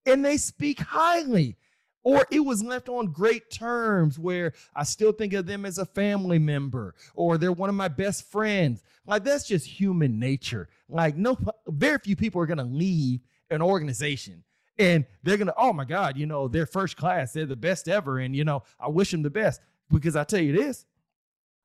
and 0.06 0.24
they 0.24 0.36
speak 0.36 0.80
highly 0.80 1.56
or 2.02 2.26
it 2.30 2.40
was 2.40 2.62
left 2.62 2.88
on 2.88 3.06
great 3.06 3.50
terms 3.50 4.18
where 4.18 4.52
I 4.74 4.84
still 4.84 5.12
think 5.12 5.32
of 5.32 5.46
them 5.46 5.66
as 5.66 5.78
a 5.78 5.84
family 5.84 6.38
member 6.38 6.94
or 7.14 7.36
they're 7.36 7.52
one 7.52 7.68
of 7.68 7.74
my 7.74 7.88
best 7.88 8.30
friends. 8.30 8.82
Like 9.06 9.24
that's 9.24 9.46
just 9.46 9.66
human 9.66 10.18
nature. 10.18 10.68
Like 10.88 11.16
no 11.16 11.38
very 11.68 11.98
few 11.98 12.16
people 12.16 12.40
are 12.40 12.46
going 12.46 12.58
to 12.58 12.64
leave 12.64 13.20
an 13.50 13.60
organization 13.62 14.44
and 14.78 15.04
they're 15.22 15.36
going 15.36 15.48
to 15.48 15.54
oh 15.58 15.72
my 15.72 15.84
god, 15.84 16.16
you 16.16 16.26
know, 16.26 16.48
they're 16.48 16.66
first 16.66 16.96
class, 16.96 17.32
they're 17.32 17.46
the 17.46 17.56
best 17.56 17.88
ever 17.88 18.18
and 18.18 18.34
you 18.34 18.44
know, 18.44 18.62
I 18.78 18.88
wish 18.88 19.10
them 19.10 19.22
the 19.22 19.30
best 19.30 19.60
because 19.90 20.16
I 20.16 20.24
tell 20.24 20.40
you 20.40 20.56
this, 20.56 20.86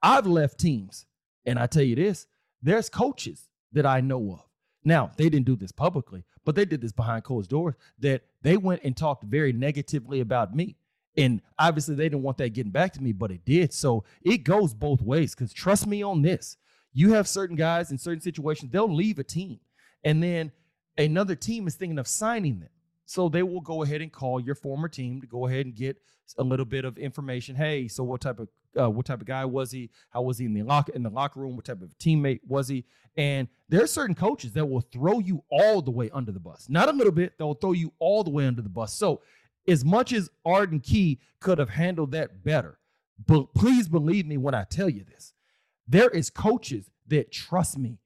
I've 0.02 0.28
left 0.28 0.60
teams 0.60 1.06
and 1.45 1.58
I 1.58 1.67
tell 1.67 1.84
you 1.84 1.95
this, 1.95 2.28
there's 2.62 2.89
coaches 2.89 3.50
that 3.71 3.86
I 3.86 4.02
know 4.02 4.32
of. 4.32 4.44
Now, 4.86 5.12
they 5.17 5.30
didn't 5.30 5.48
do 5.48 5.56
this 5.56 5.71
publicly, 5.71 6.24
but 6.45 6.56
they 6.56 6.63
did 6.63 6.80
this 6.80 6.91
behind 6.91 7.24
closed 7.24 7.50
doors 7.50 7.74
that 8.00 8.21
they 8.43 8.56
went 8.56 8.84
and 8.84 8.95
talked 8.95 9.24
very 9.24 9.52
negatively 9.52 10.21
about 10.21 10.56
me. 10.56 10.78
And 11.17 11.41
obviously, 11.58 11.95
they 11.95 12.06
didn't 12.06 12.21
want 12.24 12.38
that 12.38 12.54
getting 12.54 12.71
back 12.71 12.93
to 12.93 13.02
me, 13.02 13.12
but 13.12 13.32
it 13.32 13.43
did. 13.45 13.74
So 13.74 14.04
it 14.21 14.39
goes 14.39 14.74
both 14.74 15.02
ways. 15.02 15.34
Because 15.34 15.52
trust 15.52 15.88
me 15.88 16.04
on 16.04 16.21
this 16.21 16.58
you 16.95 17.12
have 17.12 17.28
certain 17.28 17.58
guys 17.58 17.91
in 17.91 17.98
certain 17.98 18.21
situations, 18.21 18.71
they'll 18.71 18.91
leave 18.91 19.19
a 19.19 19.24
team. 19.24 19.60
And 20.04 20.24
then 20.24 20.54
another 20.98 21.36
team 21.36 21.67
is 21.67 21.76
thinking 21.76 22.00
of 22.00 22.08
signing 22.08 22.62
them. 22.62 22.69
So 23.06 23.30
they 23.30 23.44
will 23.44 23.62
go 23.62 23.84
ahead 23.84 24.02
and 24.02 24.12
call 24.12 24.39
your 24.39 24.56
former 24.56 24.88
team 24.88 25.22
to 25.22 25.28
go 25.28 25.48
ahead 25.48 25.65
and 25.65 25.76
get 25.76 25.98
a 26.38 26.44
little 26.44 26.65
bit 26.65 26.86
of 26.86 26.98
information. 26.98 27.56
Hey, 27.56 27.88
so 27.88 28.04
what 28.04 28.22
type 28.22 28.39
of 28.39 28.50
uh, 28.78 28.89
what 28.89 29.06
type 29.06 29.22
of 29.22 29.28
guy 29.28 29.46
was 29.46 29.72
he? 29.72 29.89
How 30.10 30.22
was 30.22 30.38
he 30.38 30.46
in 30.46 30.54
the 30.54 30.63
lock 30.63 30.89
in 30.89 31.04
the 31.04 31.10
locker 31.10 31.39
room? 31.39 31.56
What 31.56 31.65
type 31.65 31.82
of 31.82 31.98
teammate 31.98 32.41
was 32.46 32.68
he? 32.68 32.84
And 33.15 33.48
there 33.70 33.82
are 33.82 33.88
certain 33.88 34.15
coaches 34.15 34.52
that 34.54 34.65
will 34.65 34.82
throw 34.82 35.20
you 35.20 35.44
all 35.50 35.82
the 35.82 35.91
way 35.91 36.10
under 36.12 36.32
the 36.32 36.39
bus. 36.39 36.68
Not 36.68 36.89
a 36.89 36.91
little 36.91 37.13
bit, 37.13 37.38
they'll 37.38 37.54
throw 37.54 37.72
you 37.72 37.94
all 38.00 38.24
the 38.24 38.32
way 38.32 38.46
under 38.46 38.62
the 38.62 38.70
bus. 38.70 38.94
So 38.94 39.22
as 39.68 39.86
much 39.86 40.12
as 40.12 40.30
Arden 40.44 40.80
Key 40.80 41.20
could 41.39 41.58
have 41.58 41.70
handled 41.70 42.12
that 42.12 42.44
better, 42.44 42.80
but 43.26 43.54
please 43.54 43.88
believe 43.88 44.26
me 44.26 44.38
when 44.38 44.54
I 44.54 44.65
tell 44.65 44.89
you 44.89 45.04
this. 45.04 45.34
There 45.88 46.10
is 46.10 46.30
coaches 46.30 46.89
that 47.08 47.32
trust 47.32 47.78
me. 47.78 48.00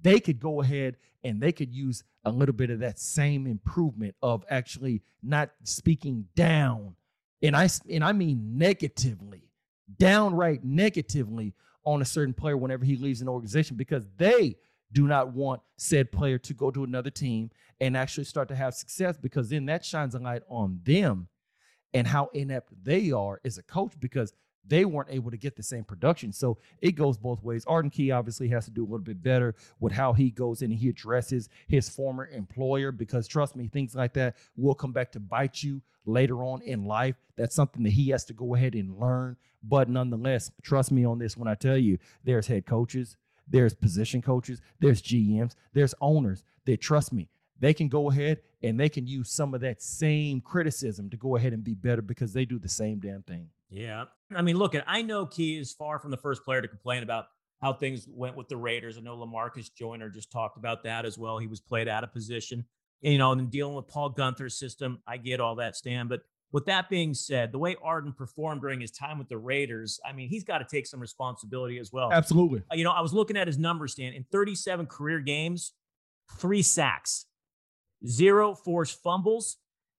They 0.00 0.20
could 0.20 0.38
go 0.38 0.60
ahead 0.60 0.96
and 1.24 1.40
they 1.40 1.52
could 1.52 1.72
use 1.72 2.04
a 2.24 2.30
little 2.30 2.54
bit 2.54 2.70
of 2.70 2.80
that 2.80 2.98
same 2.98 3.46
improvement 3.46 4.14
of 4.22 4.44
actually 4.48 5.02
not 5.22 5.50
speaking 5.64 6.26
down. 6.36 6.94
And 7.42 7.56
I 7.56 7.68
and 7.90 8.04
I 8.04 8.12
mean 8.12 8.56
negatively, 8.56 9.50
downright 9.98 10.64
negatively 10.64 11.54
on 11.84 12.02
a 12.02 12.04
certain 12.04 12.34
player 12.34 12.56
whenever 12.56 12.84
he 12.84 12.96
leaves 12.96 13.20
an 13.20 13.28
organization 13.28 13.76
because 13.76 14.06
they 14.16 14.56
do 14.92 15.06
not 15.06 15.32
want 15.32 15.60
said 15.76 16.12
player 16.12 16.38
to 16.38 16.54
go 16.54 16.70
to 16.70 16.84
another 16.84 17.10
team 17.10 17.50
and 17.80 17.96
actually 17.96 18.24
start 18.24 18.48
to 18.48 18.54
have 18.54 18.74
success 18.74 19.16
because 19.18 19.48
then 19.48 19.66
that 19.66 19.84
shines 19.84 20.14
a 20.14 20.18
light 20.18 20.42
on 20.48 20.80
them 20.84 21.28
and 21.92 22.06
how 22.06 22.30
inept 22.32 22.72
they 22.82 23.10
are 23.10 23.40
as 23.44 23.58
a 23.58 23.62
coach 23.62 23.92
because 23.98 24.32
they 24.66 24.84
weren't 24.84 25.10
able 25.10 25.30
to 25.30 25.36
get 25.36 25.56
the 25.56 25.62
same 25.62 25.84
production. 25.84 26.32
So 26.32 26.58
it 26.80 26.92
goes 26.92 27.18
both 27.18 27.42
ways. 27.42 27.64
Arden 27.66 27.90
Key 27.90 28.10
obviously 28.10 28.48
has 28.48 28.64
to 28.64 28.70
do 28.70 28.82
a 28.82 28.86
little 28.86 28.98
bit 28.98 29.22
better 29.22 29.54
with 29.80 29.92
how 29.92 30.12
he 30.12 30.30
goes 30.30 30.62
in 30.62 30.70
and 30.70 30.80
he 30.80 30.88
addresses 30.88 31.48
his 31.68 31.88
former 31.88 32.26
employer 32.28 32.92
because 32.92 33.28
trust 33.28 33.56
me, 33.56 33.68
things 33.68 33.94
like 33.94 34.14
that 34.14 34.36
will 34.56 34.74
come 34.74 34.92
back 34.92 35.12
to 35.12 35.20
bite 35.20 35.62
you 35.62 35.82
later 36.06 36.42
on 36.42 36.62
in 36.62 36.84
life. 36.84 37.16
That's 37.36 37.54
something 37.54 37.82
that 37.82 37.90
he 37.90 38.10
has 38.10 38.24
to 38.26 38.32
go 38.32 38.54
ahead 38.54 38.74
and 38.74 38.98
learn. 38.98 39.36
But 39.62 39.88
nonetheless, 39.88 40.50
trust 40.62 40.92
me 40.92 41.04
on 41.04 41.18
this 41.18 41.36
when 41.36 41.48
I 41.48 41.54
tell 41.54 41.78
you 41.78 41.98
there's 42.22 42.46
head 42.46 42.66
coaches, 42.66 43.16
there's 43.48 43.74
position 43.74 44.22
coaches, 44.22 44.60
there's 44.80 45.02
GMs, 45.02 45.54
there's 45.72 45.94
owners 46.00 46.44
that 46.66 46.80
trust 46.80 47.12
me. 47.12 47.28
They 47.60 47.72
can 47.72 47.88
go 47.88 48.10
ahead 48.10 48.40
and 48.62 48.78
they 48.78 48.88
can 48.88 49.06
use 49.06 49.30
some 49.30 49.54
of 49.54 49.60
that 49.60 49.80
same 49.80 50.40
criticism 50.40 51.08
to 51.10 51.16
go 51.16 51.36
ahead 51.36 51.52
and 51.52 51.62
be 51.62 51.74
better 51.74 52.02
because 52.02 52.32
they 52.32 52.44
do 52.44 52.58
the 52.58 52.68
same 52.68 52.98
damn 52.98 53.22
thing. 53.22 53.48
Yeah. 53.74 54.04
I 54.34 54.42
mean, 54.42 54.56
look, 54.56 54.74
at 54.74 54.84
I 54.86 55.02
know 55.02 55.26
Key 55.26 55.58
is 55.58 55.72
far 55.72 55.98
from 55.98 56.12
the 56.12 56.16
first 56.16 56.44
player 56.44 56.62
to 56.62 56.68
complain 56.68 57.02
about 57.02 57.26
how 57.60 57.72
things 57.72 58.06
went 58.08 58.36
with 58.36 58.48
the 58.48 58.56
Raiders. 58.56 58.96
I 58.96 59.00
know 59.00 59.16
Lamarcus 59.16 59.72
Joyner 59.74 60.08
just 60.08 60.30
talked 60.30 60.56
about 60.56 60.84
that 60.84 61.04
as 61.04 61.18
well. 61.18 61.38
He 61.38 61.46
was 61.46 61.60
played 61.60 61.88
out 61.88 62.04
of 62.04 62.12
position, 62.12 62.64
you 63.00 63.18
know, 63.18 63.32
and 63.32 63.50
dealing 63.50 63.74
with 63.74 63.88
Paul 63.88 64.14
Guenther's 64.14 64.56
system. 64.56 65.00
I 65.06 65.16
get 65.16 65.40
all 65.40 65.56
that, 65.56 65.74
Stan. 65.74 66.06
But 66.06 66.22
with 66.52 66.66
that 66.66 66.88
being 66.88 67.14
said, 67.14 67.50
the 67.50 67.58
way 67.58 67.74
Arden 67.82 68.12
performed 68.12 68.60
during 68.60 68.80
his 68.80 68.92
time 68.92 69.18
with 69.18 69.28
the 69.28 69.38
Raiders, 69.38 69.98
I 70.08 70.12
mean, 70.12 70.28
he's 70.28 70.44
got 70.44 70.58
to 70.58 70.64
take 70.64 70.86
some 70.86 71.00
responsibility 71.00 71.78
as 71.78 71.92
well. 71.92 72.12
Absolutely. 72.12 72.62
Uh, 72.70 72.76
you 72.76 72.84
know, 72.84 72.92
I 72.92 73.00
was 73.00 73.12
looking 73.12 73.36
at 73.36 73.48
his 73.48 73.58
numbers, 73.58 73.92
Stan. 73.92 74.12
In 74.12 74.24
37 74.30 74.86
career 74.86 75.18
games, 75.18 75.72
three 76.38 76.62
sacks, 76.62 77.26
zero 78.06 78.54
forced 78.54 79.02
fumbles, 79.02 79.56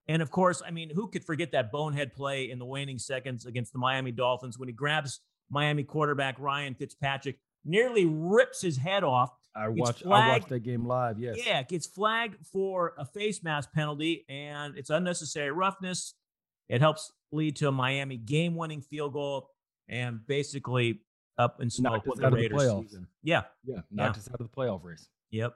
and 0.07 0.21
of 0.21 0.31
course, 0.31 0.61
I 0.65 0.71
mean, 0.71 0.91
who 0.93 1.07
could 1.07 1.23
forget 1.23 1.51
that 1.51 1.71
bonehead 1.71 2.13
play 2.13 2.49
in 2.49 2.59
the 2.59 2.65
waning 2.65 2.99
seconds 2.99 3.45
against 3.45 3.73
the 3.73 3.79
Miami 3.79 4.11
Dolphins 4.11 4.57
when 4.57 4.69
he 4.69 4.73
grabs 4.73 5.19
Miami 5.49 5.83
quarterback 5.83 6.39
Ryan 6.39 6.75
Fitzpatrick, 6.75 7.39
nearly 7.63 8.05
rips 8.05 8.61
his 8.61 8.77
head 8.77 9.03
off. 9.03 9.31
I 9.55 9.69
watched, 9.69 10.05
I 10.05 10.29
watched 10.29 10.49
that 10.49 10.63
game 10.63 10.85
live. 10.85 11.17
Yes. 11.17 11.37
Yeah, 11.45 11.63
gets 11.63 11.87
flagged 11.87 12.45
for 12.45 12.93
a 12.97 13.05
face 13.05 13.41
mask 13.41 13.71
penalty, 13.73 14.25
and 14.27 14.77
it's 14.77 14.89
unnecessary 14.89 15.51
roughness. 15.51 16.13
It 16.67 16.81
helps 16.81 17.11
lead 17.31 17.55
to 17.57 17.67
a 17.67 17.71
Miami 17.71 18.17
game-winning 18.17 18.81
field 18.81 19.13
goal, 19.13 19.49
and 19.87 20.25
basically 20.27 21.01
up 21.37 21.59
and 21.59 21.71
smoke 21.71 22.05
with 22.05 22.19
the 22.19 22.29
Raiders 22.29 22.63
the 22.63 22.81
season. 22.81 23.07
Yeah, 23.23 23.43
yeah, 23.63 23.81
knocked 23.91 24.17
yeah. 24.17 24.21
us 24.21 24.29
out 24.29 24.41
of 24.41 24.49
the 24.49 24.55
playoff 24.55 24.83
race. 24.83 25.07
Yep. 25.31 25.55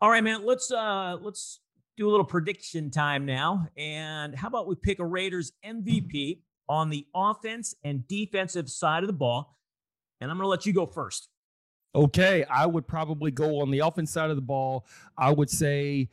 All 0.00 0.10
right, 0.10 0.24
man. 0.24 0.44
Let's 0.44 0.72
uh 0.72 1.16
let's 1.20 1.60
do 1.96 2.08
a 2.08 2.10
little 2.10 2.26
prediction 2.26 2.90
time 2.90 3.26
now. 3.26 3.68
And 3.76 4.34
how 4.34 4.48
about 4.48 4.66
we 4.66 4.74
pick 4.74 4.98
a 4.98 5.04
Raiders 5.04 5.52
MVP 5.64 6.40
on 6.68 6.90
the 6.90 7.06
offense 7.14 7.74
and 7.84 8.06
defensive 8.08 8.70
side 8.70 9.02
of 9.02 9.06
the 9.06 9.12
ball? 9.12 9.58
And 10.20 10.30
I'm 10.30 10.36
going 10.36 10.44
to 10.44 10.50
let 10.50 10.66
you 10.66 10.72
go 10.72 10.86
first. 10.86 11.28
Okay, 11.94 12.44
I 12.44 12.66
would 12.66 12.86
probably 12.86 13.30
go 13.30 13.60
on 13.60 13.70
the 13.70 13.80
offense 13.80 14.10
side 14.10 14.30
of 14.30 14.36
the 14.36 14.42
ball. 14.42 14.86
I 15.18 15.30
would 15.30 15.50
say 15.50 16.08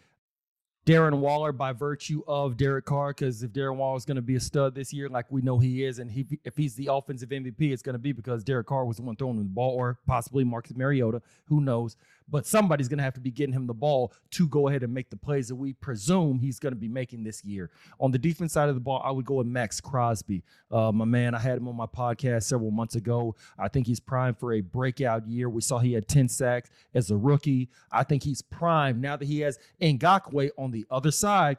Darren 0.85 1.19
Waller 1.19 1.53
by 1.53 1.71
virtue 1.71 2.21
of 2.27 2.57
Derek 2.57 2.85
Carr, 2.85 3.11
because 3.11 3.43
if 3.43 3.51
Darren 3.51 3.77
Waller 3.77 3.95
is 3.95 4.05
going 4.05 4.15
to 4.15 4.21
be 4.21 4.35
a 4.35 4.39
stud 4.39 4.75
this 4.75 4.91
year, 4.91 5.07
like 5.07 5.31
we 5.31 5.41
know 5.41 5.57
he 5.57 5.85
is, 5.85 5.99
and 5.99 6.11
he, 6.11 6.25
if 6.43 6.57
he's 6.57 6.75
the 6.75 6.89
offensive 6.91 7.29
MVP, 7.29 7.71
it's 7.71 7.81
going 7.81 7.93
to 7.93 7.99
be 7.99 8.11
because 8.11 8.43
Derek 8.43 8.67
Carr 8.67 8.85
was 8.85 8.97
the 8.97 9.03
one 9.03 9.15
throwing 9.15 9.37
the 9.37 9.43
ball, 9.43 9.75
or 9.75 9.99
possibly 10.05 10.43
Marcus 10.43 10.75
Mariota, 10.75 11.21
who 11.45 11.61
knows 11.61 11.95
but 12.29 12.45
somebody's 12.45 12.87
going 12.87 12.97
to 12.97 13.03
have 13.03 13.13
to 13.13 13.19
be 13.19 13.31
getting 13.31 13.53
him 13.53 13.67
the 13.67 13.73
ball 13.73 14.13
to 14.31 14.47
go 14.47 14.67
ahead 14.67 14.83
and 14.83 14.93
make 14.93 15.09
the 15.09 15.17
plays 15.17 15.47
that 15.47 15.55
we 15.55 15.73
presume 15.73 16.39
he's 16.39 16.59
going 16.59 16.73
to 16.73 16.79
be 16.79 16.87
making 16.87 17.23
this 17.23 17.43
year. 17.43 17.69
On 17.99 18.11
the 18.11 18.17
defense 18.17 18.53
side 18.53 18.69
of 18.69 18.75
the 18.75 18.81
ball, 18.81 19.01
I 19.03 19.11
would 19.11 19.25
go 19.25 19.35
with 19.35 19.47
Maxx 19.47 19.81
Crosby. 19.81 20.43
Uh, 20.71 20.91
my 20.91 21.05
man, 21.05 21.35
I 21.35 21.39
had 21.39 21.57
him 21.57 21.67
on 21.67 21.75
my 21.75 21.85
podcast 21.85 22.43
several 22.43 22.71
months 22.71 22.95
ago. 22.95 23.35
I 23.57 23.67
think 23.67 23.87
he's 23.87 23.99
primed 23.99 24.37
for 24.39 24.53
a 24.53 24.61
breakout 24.61 25.27
year. 25.27 25.49
We 25.49 25.61
saw 25.61 25.79
he 25.79 25.93
had 25.93 26.07
10 26.07 26.29
sacks 26.29 26.69
as 26.93 27.11
a 27.11 27.17
rookie. 27.17 27.69
I 27.91 28.03
think 28.03 28.23
he's 28.23 28.41
primed 28.41 29.01
now 29.01 29.15
that 29.15 29.25
he 29.25 29.39
has 29.41 29.59
Ngakoue 29.81 30.51
on 30.57 30.71
the 30.71 30.85
other 30.89 31.11
side 31.11 31.57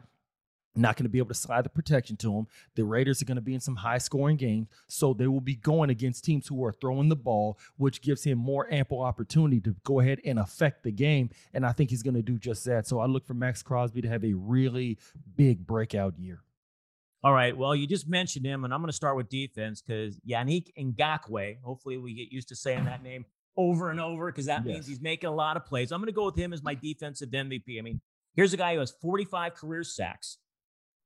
not 0.74 0.96
going 0.96 1.04
to 1.04 1.11
be 1.11 1.18
able 1.18 1.28
to 1.28 1.35
slide 1.35 1.64
the 1.64 1.70
protection 1.70 2.16
to 2.18 2.33
them. 2.33 2.46
The 2.76 2.85
Raiders 2.85 3.20
are 3.20 3.24
going 3.24 3.37
to 3.37 3.42
be 3.42 3.54
in 3.54 3.61
some 3.61 3.76
high 3.76 3.98
scoring 3.98 4.37
games, 4.37 4.68
so 4.88 5.12
they 5.12 5.26
will 5.26 5.40
be 5.40 5.56
going 5.56 5.90
against 5.90 6.24
teams 6.24 6.46
who 6.46 6.64
are 6.64 6.72
throwing 6.72 7.09
the 7.09 7.16
ball, 7.16 7.59
which 7.76 8.02
gives 8.02 8.24
him 8.24 8.38
more 8.38 8.72
ample 8.72 9.00
opportunity 9.00 9.61
to 9.62 9.74
go 9.85 10.00
ahead 10.00 10.20
and 10.24 10.38
affect 10.38 10.83
the 10.83 10.92
game. 10.92 11.30
And 11.52 11.66
I 11.66 11.72
think 11.72 11.90
he's 11.90 12.02
going 12.02 12.14
to 12.14 12.22
do 12.22 12.38
just 12.38 12.64
that. 12.64 12.87
So 12.87 13.00
I 13.00 13.06
look 13.06 13.26
for 13.26 13.35
Maxx 13.35 13.62
Crosby 13.62 14.02
to 14.02 14.09
have 14.09 14.24
a 14.24 14.35
really 14.35 14.98
big 15.37 15.66
breakout 15.66 16.18
year. 16.18 16.42
All 17.22 17.35
right. 17.35 17.54
Well, 17.54 17.76
you 17.76 17.87
just 17.87 18.09
mentioned 18.09 18.46
him, 18.46 18.64
and 18.64 18.72
I'm 18.72 18.80
going 18.80 18.88
to 18.88 18.96
start 18.96 19.16
with 19.16 19.28
defense 19.28 19.83
because 19.83 20.18
Yannick 20.20 20.68
Ngakoue, 20.78 21.59
hopefully 21.62 21.98
we 21.98 22.14
get 22.14 22.33
used 22.33 22.48
to 22.48 22.56
saying 22.56 22.85
that 22.85 23.02
name 23.02 23.26
over 23.56 23.90
and 23.90 24.00
over 24.00 24.26
because 24.30 24.46
that 24.46 24.64
yes. 24.64 24.74
means 24.74 24.87
he's 24.87 25.00
making 25.02 25.28
a 25.28 25.35
lot 25.35 25.56
of 25.56 25.66
plays. 25.66 25.92
I'm 25.92 26.00
going 26.00 26.06
to 26.06 26.12
go 26.12 26.24
with 26.24 26.37
him 26.37 26.54
as 26.54 26.62
my 26.62 26.74
defensive 26.74 27.28
MVP. 27.28 27.78
I 27.78 27.83
mean, 27.83 28.00
here's 28.35 28.54
a 28.54 28.56
guy 28.56 28.74
who 28.74 28.80
has 28.80 28.92
45 29.02 29.54
career 29.54 29.85
sacks. 29.85 30.38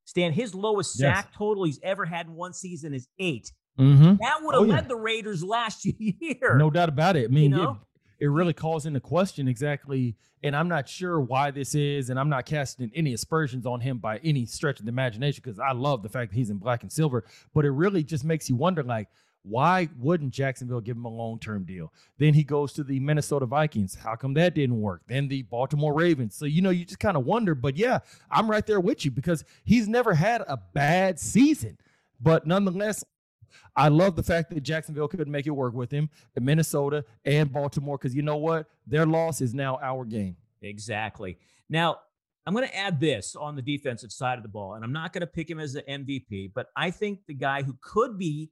Stan, 0.05 0.33
his 0.33 0.55
lowest 0.55 0.99
yes. 0.99 1.17
sack 1.17 1.33
total 1.35 1.65
he's 1.65 1.81
ever 1.83 2.05
had 2.05 2.27
in 2.27 2.35
one 2.35 2.53
season 2.53 2.95
is 2.95 3.09
8 3.19 3.51
mm-hmm. 3.79 4.17
That 4.21 4.39
would 4.43 4.55
have 4.55 4.65
oh, 4.65 4.67
led 4.67 4.85
yeah. 4.85 4.89
the 4.89 4.97
Raiders 4.97 5.43
last 5.43 5.85
year. 5.99 6.57
No 6.59 6.71
doubt 6.71 6.89
about 6.89 7.17
it. 7.17 7.25
I 7.25 7.33
mean, 7.33 7.53
you 7.53 7.57
know? 7.57 7.79
it, 8.19 8.25
it 8.25 8.29
really 8.29 8.53
calls 8.53 8.87
into 8.87 9.01
question 9.01 9.49
exactly. 9.49 10.17
And 10.43 10.55
I'm 10.55 10.69
not 10.69 10.87
sure 10.87 11.21
why 11.21 11.51
this 11.51 11.75
is, 11.75 12.11
and 12.11 12.21
I'm 12.21 12.29
not 12.29 12.45
casting 12.45 12.91
any 12.95 13.15
aspersions 13.15 13.65
on 13.65 13.81
him 13.81 13.97
by 13.97 14.19
any 14.19 14.45
stretch 14.45 14.79
of 14.79 14.85
the 14.85 14.91
imagination 14.91 15.41
because 15.43 15.59
I 15.59 15.73
love 15.73 16.03
the 16.03 16.11
fact 16.11 16.33
that 16.33 16.37
he's 16.37 16.51
in 16.51 16.59
black 16.59 16.83
and 16.83 16.93
silver. 16.93 17.25
But 17.55 17.65
it 17.65 17.71
really 17.71 18.05
just 18.05 18.25
makes 18.25 18.51
you 18.51 18.57
wonder, 18.57 18.83
like, 18.83 19.09
why 19.45 19.89
wouldn't 19.99 20.33
Jacksonville 20.33 20.81
give 20.81 20.97
him 20.97 21.05
a 21.05 21.11
long 21.11 21.39
term 21.39 21.65
deal? 21.65 21.93
Then 22.19 22.35
he 22.35 22.43
goes 22.43 22.73
to 22.75 22.83
the 22.83 22.99
Minnesota 22.99 23.47
Vikings. 23.47 23.95
How 23.95 24.17
come 24.17 24.35
that 24.35 24.55
didn't 24.55 24.81
work? 24.81 25.03
Then 25.07 25.29
the 25.29 25.43
Baltimore 25.43 25.93
Ravens. 25.93 26.35
So, 26.35 26.47
you 26.47 26.63
know, 26.63 26.71
you 26.71 26.85
just 26.85 26.99
kind 26.99 27.17
of 27.17 27.27
wonder. 27.27 27.55
But 27.55 27.77
yeah, 27.77 27.99
I'm 28.31 28.51
right 28.51 28.67
there 28.67 28.81
with 28.81 29.05
you 29.05 29.11
because 29.11 29.45
he's 29.65 29.87
never 29.87 30.15
had 30.15 30.43
a 30.49 30.57
bad 30.57 31.21
season. 31.21 31.79
But 32.21 32.47
nonetheless, 32.47 33.05
I 33.77 33.89
love 33.89 34.17
the 34.17 34.23
fact 34.23 34.51
that 34.51 34.63
Jacksonville 34.63 35.09
couldn't 35.09 35.31
make 35.31 35.47
it 35.47 35.51
work 35.51 35.75
with 35.75 35.91
him, 35.91 36.09
Minnesota 36.41 37.05
and 37.25 37.53
Baltimore, 37.53 37.99
because 37.99 38.15
you 38.15 38.23
know 38.23 38.37
what? 38.37 38.67
Their 38.87 39.07
loss 39.07 39.41
is 39.41 39.55
now 39.55 39.79
our 39.83 40.05
game. 40.05 40.37
Exactly. 40.63 41.39
Now, 41.69 41.99
I'm 42.47 42.55
going 42.55 42.67
to 42.67 42.77
add 42.77 43.01
this 43.01 43.37
on 43.37 43.57
the 43.57 43.63
defensive 43.63 44.13
side 44.13 44.39
of 44.39 44.43
the 44.43 44.49
ball, 44.49 44.75
and 44.75 44.85
I'm 44.85 44.93
not 44.93 45.13
going 45.13 45.23
to 45.23 45.27
pick 45.27 45.51
him 45.51 45.59
as 45.59 45.73
the 45.73 45.83
MVP, 45.83 46.53
but 46.55 46.69
I 46.77 46.91
think 46.91 47.21
the 47.27 47.35
guy 47.35 47.63
who 47.63 47.77
could 47.81 48.19
be 48.19 48.51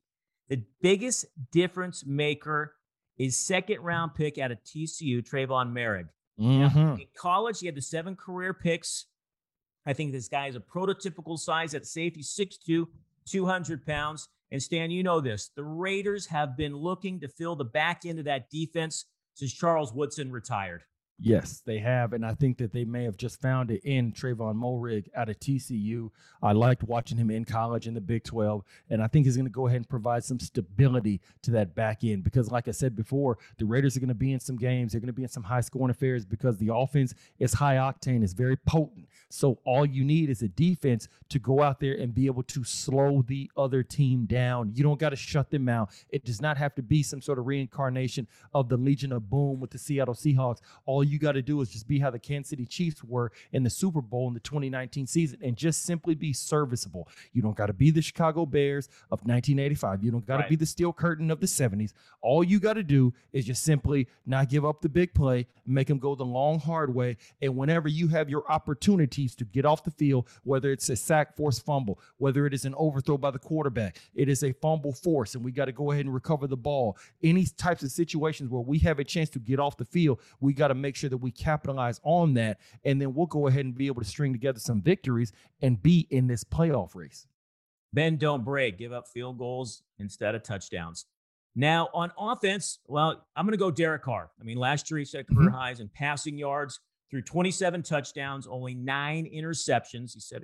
the 0.48 0.64
biggest 0.80 1.26
difference 1.50 2.04
maker 2.06 2.74
is 3.18 3.38
second 3.38 3.80
round 3.80 4.14
pick 4.14 4.38
out 4.38 4.50
of 4.50 4.58
TCU, 4.64 5.22
Trevon 5.22 5.72
Moehrig. 5.72 6.08
Mm-hmm. 6.40 7.00
in 7.00 7.06
college, 7.16 7.60
he 7.60 7.66
had 7.66 7.74
the 7.74 7.82
seven 7.82 8.16
career 8.16 8.54
picks. 8.54 9.06
I 9.86 9.92
think 9.92 10.12
this 10.12 10.28
guy 10.28 10.46
is 10.46 10.56
a 10.56 10.60
prototypical 10.60 11.38
size 11.38 11.74
at 11.74 11.86
safety, 11.86 12.22
6'2, 12.22 12.86
200 13.26 13.86
pounds. 13.86 14.28
And 14.50 14.62
Stan, 14.62 14.90
you 14.90 15.02
know 15.02 15.20
this. 15.20 15.50
The 15.54 15.64
Raiders 15.64 16.26
have 16.26 16.56
been 16.56 16.76
looking 16.76 17.20
to 17.20 17.28
fill 17.28 17.56
the 17.56 17.64
back 17.64 18.02
end 18.04 18.18
of 18.18 18.24
that 18.26 18.50
defense 18.50 19.06
since 19.34 19.52
Charles 19.52 19.92
Woodson 19.92 20.30
retired. 20.30 20.82
Yes, 21.18 21.62
they 21.64 21.78
have, 21.78 22.14
and 22.14 22.26
I 22.26 22.34
think 22.34 22.58
that 22.58 22.72
they 22.72 22.84
may 22.84 23.04
have 23.04 23.16
just 23.16 23.40
found 23.40 23.70
it 23.70 23.82
in 23.84 24.12
Trevon 24.12 24.56
Moehrig 24.56 25.06
out 25.14 25.28
of 25.28 25.38
TCU. 25.38 26.10
I 26.42 26.50
liked 26.50 26.82
watching 26.82 27.16
him 27.16 27.30
in 27.30 27.44
college 27.44 27.86
in 27.86 27.94
the 27.94 28.00
Big 28.00 28.24
12, 28.24 28.64
and 28.90 29.00
I 29.00 29.06
think 29.06 29.26
he's 29.26 29.36
going 29.36 29.46
to 29.46 29.52
go 29.52 29.68
ahead 29.68 29.76
and 29.76 29.88
provide 29.88 30.24
some 30.24 30.40
stability 30.40 31.20
to 31.42 31.52
that 31.52 31.76
back 31.76 32.02
end 32.02 32.24
because, 32.24 32.50
like 32.50 32.66
I 32.66 32.72
said 32.72 32.96
before, 32.96 33.38
the 33.58 33.64
Raiders 33.64 33.96
are 33.96 34.00
going 34.00 34.08
to 34.08 34.14
be 34.14 34.32
in 34.32 34.40
some 34.40 34.56
games. 34.56 34.92
They're 34.92 35.00
going 35.00 35.06
to 35.06 35.12
be 35.12 35.22
in 35.22 35.28
some 35.28 35.44
high 35.44 35.60
scoring 35.60 35.90
affairs 35.90 36.24
because 36.24 36.58
the 36.58 36.74
offense 36.74 37.14
is 37.38 37.54
high 37.54 37.76
octane, 37.76 38.24
is 38.24 38.32
very 38.32 38.56
potent. 38.56 39.06
So 39.28 39.60
all 39.64 39.86
you 39.86 40.04
need 40.04 40.28
is 40.28 40.42
a 40.42 40.48
defense 40.48 41.08
to 41.28 41.38
go 41.38 41.62
out 41.62 41.80
there 41.80 41.94
and 41.94 42.14
be 42.14 42.26
able 42.26 42.42
to 42.42 42.64
slow 42.64 43.22
the 43.22 43.50
other 43.56 43.82
team 43.82 44.26
down. 44.26 44.72
You 44.74 44.82
don't 44.82 44.98
got 44.98 45.10
to 45.10 45.16
shut 45.16 45.50
them 45.50 45.68
out. 45.68 45.90
It 46.10 46.24
does 46.24 46.42
not 46.42 46.56
have 46.58 46.74
to 46.74 46.82
be 46.82 47.02
some 47.02 47.22
sort 47.22 47.38
of 47.38 47.46
reincarnation 47.46 48.26
of 48.52 48.68
the 48.68 48.76
Legion 48.76 49.12
of 49.12 49.30
Boom 49.30 49.60
with 49.60 49.70
the 49.70 49.78
Seattle 49.78 50.14
Seahawks. 50.14 50.58
All 50.84 51.02
you 51.02 51.11
got 51.18 51.32
to 51.32 51.42
do 51.42 51.60
is 51.60 51.68
just 51.70 51.86
be 51.88 51.98
how 51.98 52.10
the 52.10 52.18
Kansas 52.18 52.50
City 52.50 52.66
Chiefs 52.66 53.02
were 53.04 53.32
in 53.52 53.62
the 53.62 53.70
Super 53.70 54.00
Bowl 54.00 54.28
in 54.28 54.34
the 54.34 54.40
2019 54.40 55.06
season 55.06 55.38
and 55.42 55.56
just 55.56 55.82
simply 55.84 56.14
be 56.14 56.32
serviceable. 56.32 57.08
You 57.32 57.42
don't 57.42 57.56
got 57.56 57.66
to 57.66 57.72
be 57.72 57.90
the 57.90 58.02
Chicago 58.02 58.46
Bears 58.46 58.88
of 59.10 59.20
1985. 59.26 60.02
You 60.04 60.10
don't 60.10 60.26
got 60.26 60.36
to 60.36 60.42
Right. 60.42 60.50
be 60.50 60.56
the 60.56 60.66
steel 60.66 60.92
curtain 60.92 61.30
of 61.30 61.40
the 61.40 61.46
70s. 61.46 61.92
All 62.20 62.42
you 62.44 62.58
got 62.60 62.74
to 62.74 62.82
do 62.82 63.12
is 63.32 63.44
just 63.44 63.62
simply 63.62 64.08
not 64.26 64.48
give 64.48 64.64
up 64.64 64.80
the 64.80 64.88
big 64.88 65.14
play, 65.14 65.46
make 65.66 65.86
them 65.88 65.98
go 65.98 66.14
the 66.14 66.24
long, 66.24 66.58
hard 66.58 66.94
way. 66.94 67.16
And 67.40 67.56
whenever 67.56 67.88
you 67.88 68.08
have 68.08 68.28
your 68.30 68.44
opportunities 68.50 69.34
to 69.36 69.44
get 69.44 69.64
off 69.64 69.84
the 69.84 69.90
field, 69.90 70.26
whether 70.44 70.72
it's 70.72 70.88
a 70.88 70.96
sack, 70.96 71.36
forced 71.36 71.64
fumble, 71.64 72.00
whether 72.18 72.46
it 72.46 72.54
is 72.54 72.64
an 72.64 72.74
overthrow 72.76 73.16
by 73.18 73.30
the 73.30 73.38
quarterback, 73.38 73.98
it 74.14 74.28
is 74.28 74.42
a 74.42 74.52
fumble 74.52 74.92
force, 74.92 75.34
and 75.34 75.44
we 75.44 75.52
got 75.52 75.66
to 75.66 75.72
go 75.72 75.92
ahead 75.92 76.04
and 76.04 76.14
recover 76.14 76.46
the 76.46 76.56
ball. 76.56 76.96
Any 77.22 77.46
types 77.46 77.82
of 77.82 77.90
situations 77.90 78.48
where 78.50 78.62
we 78.62 78.78
have 78.80 78.98
a 78.98 79.04
chance 79.04 79.28
to 79.30 79.38
get 79.38 79.60
off 79.60 79.76
the 79.76 79.84
field, 79.84 80.20
we 80.40 80.52
got 80.52 80.68
to 80.68 80.74
make 80.74 80.91
sure 80.96 81.10
that 81.10 81.18
we 81.18 81.30
capitalize 81.30 82.00
on 82.02 82.34
that. 82.34 82.58
And 82.84 83.00
then 83.00 83.14
we'll 83.14 83.26
go 83.26 83.46
ahead 83.46 83.64
and 83.64 83.74
be 83.74 83.86
able 83.86 84.02
to 84.02 84.08
string 84.08 84.32
together 84.32 84.58
some 84.58 84.80
victories 84.80 85.32
and 85.60 85.82
be 85.82 86.06
in 86.10 86.26
this 86.26 86.44
playoff 86.44 86.94
race. 86.94 87.26
Bend, 87.92 88.18
don't 88.18 88.44
break. 88.44 88.78
Give 88.78 88.92
up 88.92 89.08
field 89.08 89.38
goals 89.38 89.82
instead 89.98 90.34
of 90.34 90.42
touchdowns. 90.42 91.06
Now, 91.54 91.90
on 91.92 92.10
offense, 92.18 92.78
well, 92.86 93.26
I'm 93.36 93.44
going 93.44 93.52
to 93.52 93.58
go 93.58 93.70
Derek 93.70 94.02
Carr. 94.02 94.30
I 94.40 94.44
mean, 94.44 94.56
last 94.56 94.90
year 94.90 94.98
he 94.98 95.04
set 95.04 95.26
career 95.26 95.48
mm-hmm. 95.48 95.56
highs 95.56 95.80
in 95.80 95.88
passing 95.88 96.38
yards 96.38 96.80
through 97.10 97.22
27 97.22 97.82
touchdowns, 97.82 98.46
only 98.46 98.74
nine 98.74 99.30
interceptions. 99.32 100.14
He 100.14 100.20
set 100.20 100.42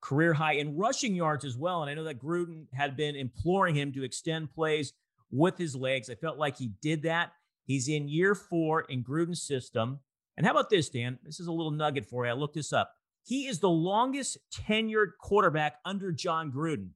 career 0.00 0.32
high 0.32 0.54
in 0.54 0.76
rushing 0.76 1.14
yards 1.14 1.44
as 1.44 1.56
well. 1.56 1.82
And 1.82 1.90
I 1.90 1.94
know 1.94 2.04
that 2.04 2.20
Gruden 2.20 2.66
had 2.72 2.96
been 2.96 3.14
imploring 3.14 3.76
him 3.76 3.92
to 3.92 4.02
extend 4.02 4.52
plays 4.52 4.92
with 5.30 5.56
his 5.56 5.76
legs. 5.76 6.10
I 6.10 6.16
felt 6.16 6.38
like 6.38 6.58
he 6.58 6.72
did 6.82 7.02
that. 7.04 7.32
He's 7.64 7.88
in 7.88 8.08
year 8.08 8.34
four 8.34 8.82
in 8.82 9.04
Gruden's 9.04 9.42
system. 9.42 10.00
And 10.36 10.46
how 10.46 10.52
about 10.52 10.70
this, 10.70 10.88
Dan? 10.88 11.18
This 11.22 11.40
is 11.40 11.46
a 11.46 11.52
little 11.52 11.70
nugget 11.70 12.06
for 12.06 12.24
you. 12.24 12.30
I 12.30 12.34
looked 12.34 12.54
this 12.54 12.72
up. 12.72 12.92
He 13.24 13.46
is 13.46 13.60
the 13.60 13.70
longest 13.70 14.38
tenured 14.52 15.10
quarterback 15.20 15.76
under 15.84 16.10
Jon 16.10 16.50
Gruden. 16.50 16.90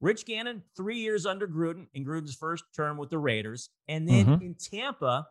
Rich 0.00 0.24
Gannon, 0.26 0.62
three 0.76 0.98
years 0.98 1.26
under 1.26 1.46
Gruden 1.48 1.86
in 1.92 2.04
Gruden's 2.04 2.34
first 2.36 2.64
term 2.74 2.96
with 2.96 3.10
the 3.10 3.18
Raiders. 3.18 3.70
And 3.88 4.08
then 4.08 4.26
Mhm. 4.26 4.42
in 4.42 4.54
Tampa, 4.54 5.28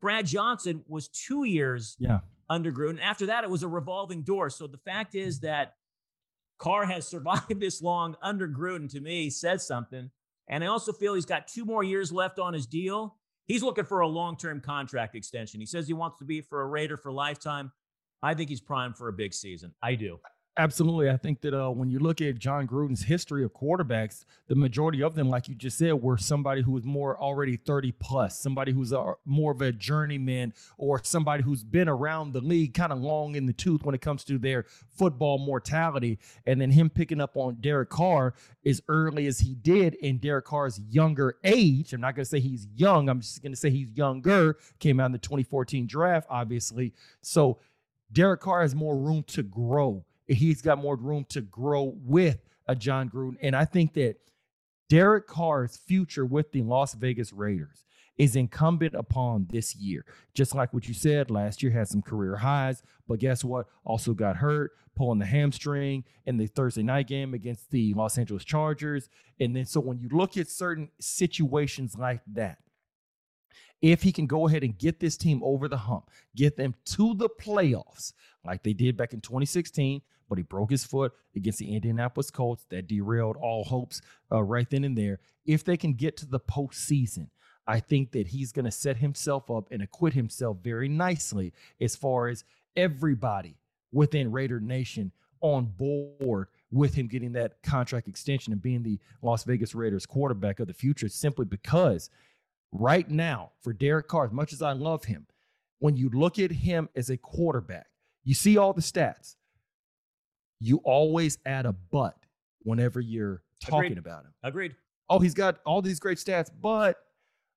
Brad 0.00 0.26
Johnson 0.26 0.84
was 0.86 1.08
two 1.08 1.44
years 1.44 1.96
Yeah. 1.98 2.20
under 2.48 2.70
Gruden. 2.72 3.00
After 3.00 3.26
that, 3.26 3.44
it 3.44 3.50
was 3.50 3.62
a 3.62 3.68
revolving 3.68 4.22
door. 4.22 4.48
So 4.50 4.66
the 4.66 4.78
fact 4.78 5.14
is 5.14 5.40
that 5.40 5.76
Carr 6.58 6.86
has 6.86 7.06
survived 7.06 7.48
this 7.60 7.82
long 7.82 8.16
under 8.22 8.48
Gruden 8.48 8.88
to 8.92 9.00
me 9.00 9.28
says 9.28 9.66
something. 9.66 10.10
And 10.48 10.62
I 10.62 10.68
also 10.68 10.92
feel 10.92 11.14
he's 11.14 11.26
got 11.26 11.48
two 11.48 11.64
more 11.64 11.82
years 11.82 12.12
left 12.12 12.38
on 12.38 12.54
his 12.54 12.66
deal. 12.66 13.18
He's 13.46 13.62
looking 13.62 13.84
for 13.84 14.00
a 14.00 14.08
long 14.08 14.36
term 14.36 14.60
contract 14.60 15.14
extension. 15.14 15.60
He 15.60 15.66
says 15.66 15.86
he 15.86 15.94
wants 15.94 16.18
to 16.18 16.24
be 16.24 16.40
for 16.40 16.62
a 16.62 16.66
Raider 16.66 16.96
for 16.96 17.12
lifetime. 17.12 17.72
I 18.22 18.34
think 18.34 18.50
he's 18.50 18.60
primed 18.60 18.96
for 18.96 19.08
a 19.08 19.12
big 19.12 19.32
season. 19.32 19.72
I 19.82 19.94
do. 19.94 20.18
Absolutely. 20.58 21.10
I 21.10 21.18
think 21.18 21.42
that 21.42 21.52
uh, 21.52 21.68
when 21.68 21.90
you 21.90 21.98
look 21.98 22.22
at 22.22 22.38
Jon 22.38 22.66
Gruden's 22.66 23.02
history 23.02 23.44
of 23.44 23.52
quarterbacks, 23.52 24.24
the 24.48 24.54
majority 24.54 25.02
of 25.02 25.14
them, 25.14 25.28
like 25.28 25.48
you 25.48 25.54
just 25.54 25.76
said, 25.76 25.92
were 26.00 26.16
somebody 26.16 26.62
who 26.62 26.72
was 26.72 26.84
more 26.84 27.20
already 27.20 27.56
30 27.56 27.92
plus, 27.92 28.40
somebody 28.40 28.72
who's 28.72 28.90
a, 28.90 29.12
more 29.26 29.52
of 29.52 29.60
a 29.60 29.70
journeyman 29.70 30.54
or 30.78 31.02
somebody 31.04 31.42
who's 31.42 31.62
been 31.62 31.90
around 31.90 32.32
the 32.32 32.40
league 32.40 32.72
kind 32.72 32.90
of 32.90 33.00
long 33.00 33.34
in 33.34 33.44
the 33.44 33.52
tooth 33.52 33.84
when 33.84 33.94
it 33.94 34.00
comes 34.00 34.24
to 34.24 34.38
their 34.38 34.64
football 34.96 35.36
mortality. 35.36 36.18
And 36.46 36.58
then 36.58 36.70
him 36.70 36.88
picking 36.88 37.20
up 37.20 37.36
on 37.36 37.56
Derek 37.60 37.90
Carr 37.90 38.32
as 38.64 38.80
early 38.88 39.26
as 39.26 39.40
he 39.40 39.54
did 39.54 39.92
in 39.96 40.16
Derek 40.16 40.46
Carr's 40.46 40.80
younger 40.88 41.36
age. 41.44 41.92
I'm 41.92 42.00
not 42.00 42.14
going 42.14 42.24
to 42.24 42.30
say 42.30 42.40
he's 42.40 42.66
young, 42.74 43.10
I'm 43.10 43.20
just 43.20 43.42
going 43.42 43.52
to 43.52 43.58
say 43.58 43.68
he's 43.68 43.90
younger. 43.90 44.56
Came 44.78 45.00
out 45.00 45.06
in 45.06 45.12
the 45.12 45.18
2014 45.18 45.86
draft, 45.86 46.26
obviously. 46.30 46.94
So 47.20 47.58
Derek 48.10 48.40
Carr 48.40 48.62
has 48.62 48.74
more 48.74 48.96
room 48.96 49.22
to 49.24 49.42
grow 49.42 50.05
he's 50.26 50.62
got 50.62 50.78
more 50.78 50.96
room 50.96 51.24
to 51.30 51.40
grow 51.40 51.94
with 52.04 52.38
a 52.66 52.74
Jon 52.74 53.08
Gruden. 53.08 53.36
And 53.40 53.54
I 53.54 53.64
think 53.64 53.94
that 53.94 54.16
Derek 54.88 55.26
Carr's 55.26 55.76
future 55.76 56.24
with 56.24 56.52
the 56.52 56.62
Las 56.62 56.94
Vegas 56.94 57.32
Raiders 57.32 57.84
is 58.18 58.36
incumbent 58.36 58.94
upon 58.94 59.46
this 59.50 59.76
year. 59.76 60.04
Just 60.34 60.54
like 60.54 60.72
what 60.72 60.88
you 60.88 60.94
said, 60.94 61.30
last 61.30 61.62
year 61.62 61.72
had 61.72 61.88
some 61.88 62.02
career 62.02 62.36
highs, 62.36 62.82
but 63.06 63.18
guess 63.18 63.44
what? 63.44 63.66
Also 63.84 64.14
got 64.14 64.36
hurt, 64.36 64.72
pulling 64.94 65.18
the 65.18 65.26
hamstring 65.26 66.04
in 66.24 66.36
the 66.36 66.46
Thursday 66.46 66.82
night 66.82 67.08
game 67.08 67.34
against 67.34 67.70
the 67.70 67.92
Los 67.94 68.16
Angeles 68.16 68.44
Chargers. 68.44 69.08
And 69.38 69.54
then 69.54 69.66
so 69.66 69.80
when 69.80 69.98
you 69.98 70.08
look 70.10 70.36
at 70.36 70.48
certain 70.48 70.88
situations 70.98 71.96
like 71.98 72.20
that, 72.32 72.58
if 73.82 74.02
he 74.02 74.12
can 74.12 74.26
go 74.26 74.48
ahead 74.48 74.64
and 74.64 74.78
get 74.78 75.00
this 75.00 75.18
team 75.18 75.42
over 75.44 75.68
the 75.68 75.76
hump, 75.76 76.10
get 76.34 76.56
them 76.56 76.74
to 76.86 77.14
the 77.14 77.28
playoffs 77.28 78.12
like 78.44 78.62
they 78.62 78.72
did 78.72 78.96
back 78.96 79.12
in 79.12 79.20
2016, 79.20 80.00
but 80.28 80.38
he 80.38 80.44
broke 80.44 80.70
his 80.70 80.84
foot 80.84 81.12
against 81.34 81.58
the 81.58 81.74
Indianapolis 81.74 82.30
Colts. 82.30 82.66
That 82.70 82.86
derailed 82.86 83.36
all 83.36 83.64
hopes 83.64 84.00
uh, 84.32 84.42
right 84.42 84.68
then 84.68 84.84
and 84.84 84.96
there. 84.96 85.20
If 85.44 85.64
they 85.64 85.76
can 85.76 85.94
get 85.94 86.16
to 86.18 86.26
the 86.26 86.40
postseason, 86.40 87.28
I 87.66 87.80
think 87.80 88.12
that 88.12 88.28
he's 88.28 88.52
going 88.52 88.64
to 88.64 88.70
set 88.70 88.98
himself 88.98 89.50
up 89.50 89.68
and 89.70 89.82
acquit 89.82 90.14
himself 90.14 90.58
very 90.62 90.88
nicely 90.88 91.52
as 91.80 91.96
far 91.96 92.28
as 92.28 92.44
everybody 92.76 93.56
within 93.92 94.30
Raider 94.30 94.60
Nation 94.60 95.12
on 95.40 95.66
board 95.66 96.48
with 96.70 96.94
him 96.94 97.06
getting 97.06 97.32
that 97.32 97.62
contract 97.62 98.08
extension 98.08 98.52
and 98.52 98.62
being 98.62 98.82
the 98.82 98.98
Las 99.22 99.44
Vegas 99.44 99.74
Raiders 99.74 100.06
quarterback 100.06 100.60
of 100.60 100.66
the 100.66 100.74
future 100.74 101.08
simply 101.08 101.44
because 101.44 102.10
right 102.72 103.08
now 103.08 103.52
for 103.60 103.72
Derek 103.72 104.08
Carr, 104.08 104.26
as 104.26 104.32
much 104.32 104.52
as 104.52 104.62
I 104.62 104.72
love 104.72 105.04
him, 105.04 105.26
when 105.78 105.96
you 105.96 106.10
look 106.10 106.38
at 106.38 106.50
him 106.50 106.88
as 106.96 107.10
a 107.10 107.16
quarterback, 107.16 107.86
you 108.24 108.34
see 108.34 108.56
all 108.56 108.72
the 108.72 108.80
stats. 108.80 109.36
You 110.60 110.80
always 110.84 111.38
add 111.44 111.66
a 111.66 111.72
but 111.72 112.16
whenever 112.62 113.00
you're 113.00 113.42
talking 113.60 113.92
Agreed. 113.92 113.98
about 113.98 114.24
him. 114.24 114.34
Agreed. 114.42 114.74
Oh, 115.08 115.18
he's 115.18 115.34
got 115.34 115.58
all 115.64 115.82
these 115.82 116.00
great 116.00 116.18
stats, 116.18 116.50
but 116.60 116.96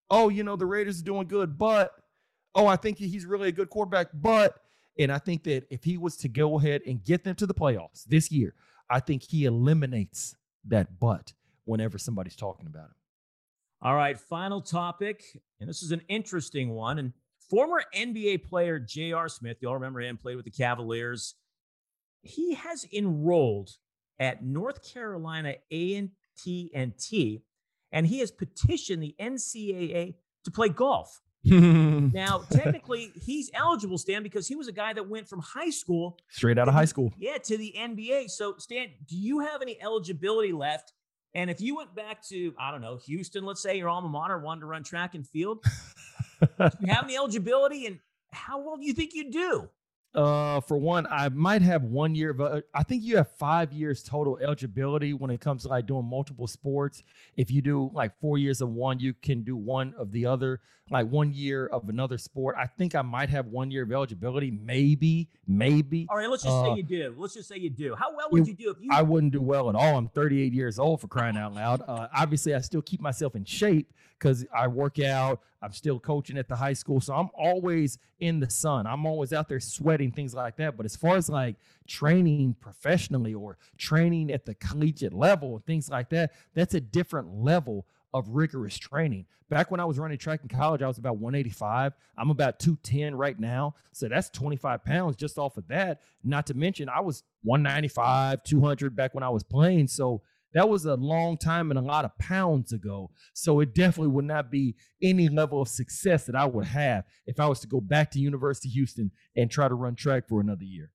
oh, 0.09 0.29
you 0.29 0.43
know, 0.43 0.55
the 0.55 0.65
Raiders 0.65 1.01
are 1.01 1.05
doing 1.05 1.27
good, 1.27 1.57
but 1.57 1.91
oh, 2.55 2.67
I 2.67 2.75
think 2.75 2.97
he's 2.97 3.25
really 3.25 3.49
a 3.49 3.51
good 3.51 3.69
quarterback, 3.69 4.07
but 4.13 4.59
and 4.97 5.12
I 5.12 5.17
think 5.17 5.43
that 5.43 5.65
if 5.69 5.83
he 5.83 5.97
was 5.97 6.17
to 6.17 6.27
go 6.27 6.59
ahead 6.59 6.81
and 6.85 7.03
get 7.03 7.23
them 7.23 7.35
to 7.35 7.47
the 7.47 7.53
playoffs 7.53 8.03
this 8.05 8.31
year, 8.31 8.53
I 8.89 8.99
think 8.99 9.23
he 9.23 9.45
eliminates 9.45 10.35
that 10.65 10.99
but 10.99 11.33
whenever 11.65 11.97
somebody's 11.97 12.35
talking 12.35 12.67
about 12.67 12.85
him. 12.85 12.95
All 13.81 13.95
right, 13.95 14.19
final 14.19 14.62
topic, 14.62 15.23
and 15.59 15.69
this 15.69 15.81
is 15.81 15.91
an 15.91 16.01
interesting 16.09 16.71
one. 16.71 16.99
And 16.99 17.13
former 17.49 17.81
NBA 17.95 18.43
player 18.43 18.77
J.R. 18.77 19.29
Smith, 19.29 19.57
you 19.62 19.69
all 19.69 19.75
remember 19.75 20.01
him, 20.01 20.17
played 20.17 20.35
with 20.35 20.45
the 20.45 20.51
Cavaliers. 20.51 21.35
He 22.21 22.53
has 22.55 22.86
enrolled 22.93 23.71
at 24.19 24.43
North 24.43 24.84
Carolina 24.93 25.55
A&T 25.71 26.71
and 26.73 26.97
T, 26.97 27.43
and 27.91 28.05
he 28.05 28.19
has 28.19 28.32
petitioned 28.32 29.01
the 29.01 29.15
NCAA 29.19 30.15
to 30.43 30.51
play 30.51 30.69
golf. 30.69 31.21
Now, 31.43 32.43
technically, 32.51 33.12
he's 33.15 33.49
eligible, 33.53 33.97
Stan, 33.97 34.23
because 34.23 34.45
he 34.47 34.55
was 34.55 34.67
a 34.67 34.73
guy 34.73 34.91
that 34.93 35.08
went 35.08 35.29
from 35.29 35.39
high 35.39 35.69
school 35.69 36.17
Straight 36.29 36.58
out 36.58 36.67
of 36.67 36.73
high 36.73 36.86
school. 36.86 37.13
yeah, 37.17 37.38
to 37.38 37.58
the 37.58 37.73
NBA. 37.77 38.29
So, 38.29 38.55
Stan, 38.58 38.89
do 39.08 39.15
you 39.15 39.39
have 39.39 39.62
any 39.62 39.82
eligibility 39.82 40.51
left? 40.51 40.91
And 41.34 41.49
if 41.49 41.62
you 41.62 41.75
went 41.77 41.95
back 41.95 42.27
to, 42.27 42.53
I 42.60 42.71
don't 42.71 42.82
know, 42.82 42.97
Houston, 43.05 43.45
let's 43.45 43.62
say 43.62 43.77
your 43.77 43.88
alma 43.88 44.10
mater 44.10 44.38
wanted 44.39 44.62
to 44.62 44.65
run 44.65 44.84
track 44.84 45.15
and 45.15 45.25
field, 45.25 45.63
do 46.41 46.47
you 46.82 46.88
have 46.88 47.03
any 47.05 47.15
eligibility? 47.17 47.86
And 47.86 47.99
how 48.34 48.60
well 48.60 48.75
do 48.77 48.86
you 48.86 48.93
think 48.93 49.12
you 49.13 49.32
do? 49.32 49.69
Uh, 50.15 50.60
for 50.62 50.78
one, 50.78 51.06
I 51.08 51.30
might 51.30 51.62
have 51.62 51.84
one 51.84 52.15
year 52.15 52.32
of. 52.32 52.41
Uh, 52.41 52.62
I 52.74 52.82
think 52.84 53.04
you 53.04 53.17
have 53.17 53.30
five 53.38 53.72
years 53.72 54.02
total 54.02 54.39
eligibility 54.41 55.13
when 55.13 55.30
it 55.30 55.39
comes 55.39 55.63
to 55.63 55.67
like 55.69 55.86
doing 55.86 56.06
multiple 56.06 56.48
sports. 56.48 57.04
If 57.38 57.52
you 57.52 57.62
do 57.62 57.91
like 57.93 58.19
four 58.19 58.39
years 58.39 58.60
of 58.62 58.69
one, 58.69 59.00
you 59.00 59.13
can 59.13 59.43
do 59.43 59.56
one 59.56 59.93
of 59.98 60.12
the 60.12 60.26
other. 60.26 60.62
Like 60.91 61.06
one 61.12 61.32
year 61.36 61.67
of 61.67 61.88
another 61.88 62.17
sport. 62.17 62.56
I 62.58 62.65
think 62.65 62.95
I 62.95 63.04
might 63.04 63.30
have 63.30 63.45
one 63.45 63.69
year 63.69 63.84
of 63.84 63.91
eligibility. 63.91 64.50
Maybe, 64.50 65.30
maybe. 65.45 66.08
All 66.10 66.17
right, 66.17 66.28
let's 66.28 66.41
just 66.41 66.52
Uh, 66.56 66.74
say 66.74 66.78
you 66.78 66.82
do. 66.84 67.13
Let's 67.15 67.36
just 67.36 67.48
say 67.48 67.58
you 67.58 67.69
do. 67.69 67.93
How 67.93 68.15
well 68.15 68.28
would 68.32 68.48
you- 68.48 68.54
you 68.54 68.65
do 68.65 68.72
if 68.72 68.78
you? 68.82 68.90
I 68.92 69.04
wouldn't 69.04 69.31
do 69.31 69.40
well 69.40 69.69
at 69.69 69.75
all. 69.75 69.98
I'm 70.00 70.08
38 70.08 70.52
years 70.52 70.79
old 70.79 71.00
for 71.02 71.08
crying 71.08 71.38
out 71.38 71.54
loud. 71.54 71.83
Uh, 71.88 72.08
obviously, 72.17 72.56
I 72.56 72.62
still 72.62 72.81
keep 72.81 73.02
myself 73.02 73.36
in 73.36 73.46
shape 73.46 73.94
because 74.20 74.46
I 74.54 74.67
work 74.67 75.00
out. 75.00 75.42
I'm 75.62 75.72
still 75.74 76.00
coaching 76.00 76.38
at 76.38 76.48
the 76.48 76.56
high 76.56 76.74
school, 76.74 77.02
so 77.02 77.13
I'm 77.13 77.30
always 77.34 77.98
in 78.20 78.40
the 78.40 78.50
sun. 78.50 78.88
I'm 78.88 79.06
always 79.06 79.34
out 79.34 79.50
there 79.50 79.60
sweating 79.60 80.12
things 80.12 80.34
like 80.34 80.58
that. 80.58 80.78
But 80.78 80.86
as 80.86 80.96
far 80.96 81.17
as 81.17 81.30
like 81.30 81.56
training 81.88 82.56
professionally 82.60 83.34
or 83.34 83.58
training 83.78 84.32
at 84.32 84.46
the 84.46 84.56
collegiate 84.56 85.13
level 85.13 85.56
and 85.56 85.65
things 85.65 85.90
like 85.90 86.10
that, 86.10 86.32
that's 86.54 86.74
a 86.74 86.82
different 86.82 87.44
level 87.44 87.86
of 88.13 88.30
rigorous 88.30 88.78
training. 88.78 89.26
Back 89.50 89.72
when 89.72 89.80
I 89.80 89.86
was 89.86 89.98
running 90.00 90.17
track 90.17 90.42
in 90.44 90.50
college, 90.50 90.82
I 90.82 90.88
was 90.88 90.98
about 90.98 91.17
185. 91.17 91.94
I'm 92.17 92.30
about 92.30 92.60
210 92.60 93.15
right 93.15 93.40
now. 93.40 93.76
So 93.92 94.08
that's 94.08 94.30
25 94.30 94.84
pounds 94.84 95.15
just 95.15 95.38
off 95.38 95.58
of 95.58 95.67
that. 95.67 96.02
Not 96.24 96.48
to 96.48 96.54
mention, 96.54 96.88
I 96.88 97.02
was 97.02 97.24
195, 97.44 98.44
200 98.44 98.96
back 98.96 99.13
when 99.13 99.24
I 99.24 99.30
was 99.30 99.44
playing. 99.44 99.88
So 99.88 100.22
that 100.54 100.67
was 100.67 100.85
a 100.85 100.95
long 100.95 101.37
time 101.37 101.71
and 101.71 101.79
a 101.79 101.83
lot 101.83 102.06
of 102.06 102.17
pounds 102.17 102.73
ago. 102.73 103.12
So 103.33 103.60
it 103.60 103.75
definitely 103.75 104.13
would 104.13 104.25
not 104.25 104.52
be 104.52 104.75
any 105.02 105.29
level 105.29 105.62
of 105.62 105.67
success 105.67 106.25
that 106.25 106.35
I 106.35 106.45
would 106.45 106.65
have 106.65 107.06
if 107.25 107.39
I 107.39 107.47
was 107.47 107.60
to 107.62 107.67
go 107.67 107.79
back 107.81 108.12
to 108.12 108.19
University 108.19 108.69
of 108.69 108.73
Houston 108.73 109.12
and 109.35 109.50
try 109.50 109.67
to 109.67 109.75
run 109.75 109.95
track 109.95 110.27
for 110.27 110.41
another 110.41 110.63
year. 110.63 110.91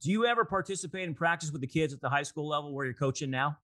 Do 0.00 0.10
you 0.10 0.26
ever 0.26 0.44
participate 0.44 1.08
in 1.08 1.14
practice 1.14 1.52
with 1.52 1.60
the 1.60 1.66
kids 1.66 1.92
at 1.92 2.00
the 2.00 2.08
high 2.08 2.24
school 2.24 2.48
level 2.48 2.74
where 2.74 2.84
you're 2.84 2.94
coaching 2.94 3.30
now? 3.30 3.58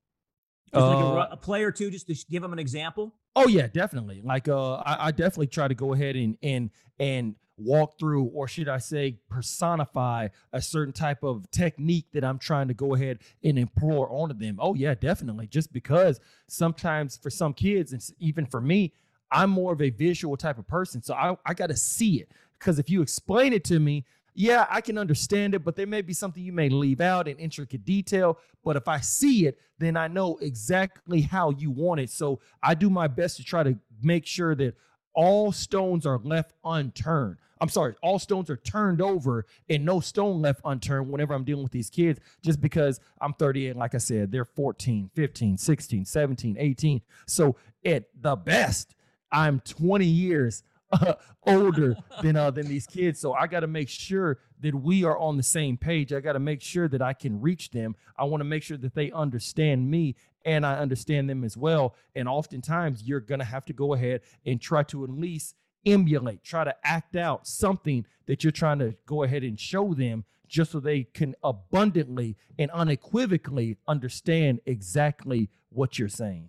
Uh, 0.73 1.17
like 1.17 1.31
a, 1.31 1.33
a, 1.33 1.37
play 1.37 1.65
or 1.65 1.73
two, 1.73 1.91
just 1.91 2.07
to 2.07 2.15
give 2.31 2.43
them 2.43 2.53
an 2.53 2.59
example. 2.59 3.15
Oh 3.35 3.49
yeah, 3.49 3.69
definitely. 3.69 4.21
Like 4.23 4.49
uh, 4.49 4.75
I, 4.75 5.07
I 5.07 5.11
definitely 5.13 5.47
try 5.47 5.67
to 5.67 5.75
go 5.75 5.95
ahead 5.95 6.15
and 6.15 6.37
and 6.43 6.71
and 6.99 7.37
walk 7.59 7.99
through, 7.99 8.25
or 8.25 8.49
should 8.49 8.69
I 8.69 8.79
say, 8.79 9.19
personify 9.29 10.29
a 10.53 10.63
certain 10.63 10.93
type 10.93 11.23
of 11.23 11.51
technique 11.51 12.07
that 12.13 12.25
I'm 12.25 12.39
trying 12.39 12.69
to 12.69 12.75
go 12.75 12.95
ahead 12.95 13.19
and 13.43 13.59
implore 13.59 14.09
onto 14.11 14.35
them. 14.35 14.57
Oh, 14.61 14.75
yeah, 14.75 14.95
definitely. 14.95 15.47
Just 15.49 15.73
because 15.73 16.21
sometimes 16.47 17.17
for 17.17 17.31
some 17.31 17.53
kids, 17.53 17.93
and 17.93 18.03
even 18.19 18.47
for 18.47 18.61
me, 18.61 18.93
I'm 19.31 19.51
more 19.51 19.73
of 19.73 19.83
a 19.83 19.91
visual 19.91 20.37
type 20.37 20.59
of 20.59 20.67
person. 20.67 21.03
So 21.03 21.15
I, 21.15 21.37
I 21.45 21.55
got 21.55 21.67
to 21.69 21.77
see 21.77 22.21
it. 22.21 22.31
Because 22.59 22.79
if 22.79 22.91
you 22.91 23.03
explain 23.03 23.53
it 23.53 23.65
to 23.65 23.79
me, 23.79 24.05
yeah, 24.35 24.67
I 24.71 24.81
can 24.81 24.99
understand 24.99 25.55
it, 25.55 25.65
but 25.65 25.75
there 25.75 25.87
may 25.87 26.01
be 26.01 26.13
something 26.13 26.43
you 26.43 26.53
may 26.53 26.69
leave 26.69 27.01
out 27.01 27.27
in 27.27 27.37
intricate 27.39 27.85
detail. 27.85 28.39
But 28.65 28.77
if 28.77 28.87
I 28.87 29.01
see 29.01 29.47
it, 29.47 29.59
then 29.79 29.97
I 29.97 30.09
know 30.09 30.39
exactly 30.41 31.23
how 31.23 31.51
you 31.51 31.71
want 31.71 32.01
it. 32.01 32.11
So 32.11 32.41
I 32.63 32.75
do 32.75 32.89
my 32.89 33.09
best 33.09 33.37
to 33.37 33.45
try 33.45 33.65
to 33.65 33.77
make 34.03 34.27
sure 34.27 34.55
that 34.55 34.77
all 35.15 35.51
stones 35.51 36.07
are 36.07 36.19
left 36.19 36.53
unturned. 36.65 37.39
I'm 37.61 37.69
sorry, 37.69 37.95
all 38.03 38.19
stones 38.19 38.51
are 38.51 38.57
turned 38.57 39.01
over 39.01 39.47
and 39.69 39.85
no 39.85 40.01
stone 40.01 40.41
left 40.41 40.61
unturned 40.65 41.11
whenever 41.11 41.35
I'm 41.35 41.45
dealing 41.45 41.63
with 41.63 41.73
these 41.73 41.91
kids, 41.91 42.21
just 42.43 42.61
because 42.61 43.01
I'm 43.21 43.33
38. 43.35 43.77
Like 43.77 43.95
I 43.95 43.99
said, 43.99 44.33
they're 44.33 44.45
14, 44.45 45.11
15, 45.15 45.59
16, 45.59 46.05
17, 46.05 46.57
18. 46.59 47.01
So 47.27 47.57
at 47.85 48.05
the 48.21 48.37
best, 48.37 48.95
I'm 49.31 49.61
20 49.61 50.07
years 50.07 50.63
uh, 50.93 51.15
older 51.47 51.97
than 52.23 52.37
uh, 52.37 52.51
than 52.51 52.67
these 52.67 52.87
kids. 52.87 53.21
So 53.21 53.33
I 53.33 53.47
got 53.47 53.61
to 53.61 53.67
make 53.67 53.89
sure 53.89 54.39
that 54.61 54.75
we 54.75 55.05
are 55.05 55.19
on 55.19 55.37
the 55.37 55.43
same 55.43 55.77
page. 55.77 56.13
I 56.13 56.21
got 56.21 56.33
to 56.33 56.39
make 56.39 56.63
sure 56.63 56.89
that 56.89 57.03
I 57.03 57.13
can 57.13 57.41
reach 57.41 57.71
them. 57.71 57.95
I 58.17 58.25
want 58.25 58.41
to 58.41 58.45
make 58.45 58.63
sure 58.63 58.79
that 58.79 58.95
they 58.95 59.11
understand 59.13 59.91
me 59.91 60.17
and 60.45 60.65
I 60.65 60.79
understand 60.79 61.29
them 61.29 61.45
as 61.45 61.57
well. 61.57 61.95
And 62.15 62.29
oftentimes, 62.29 63.03
you're 63.03 63.21
to 63.21 63.45
have 63.45 63.65
to 63.67 63.73
go 63.73 63.95
ahead 63.95 64.23
and 64.47 64.61
try 64.61 64.83
to 64.85 65.05
at 65.05 65.11
least 65.11 65.55
emulate, 65.87 66.43
try 66.43 66.65
to 66.65 66.75
act 66.85 67.17
out 67.17 67.47
something 67.47 68.05
that 68.27 68.45
you're 68.45 68.51
trying 68.51 68.79
to 68.79 68.95
go 69.07 69.23
ahead 69.23 69.43
and 69.43 69.59
show 69.59 69.95
them 69.95 70.25
just 70.47 70.73
so 70.73 70.81
they 70.81 71.05
can 71.05 71.35
abundantly 71.43 72.37
and 72.59 72.71
unequivocally 72.71 73.77
understand 73.87 74.61
exactly 74.67 75.51
what 75.71 75.99
you're 75.99 76.09
saying. 76.09 76.49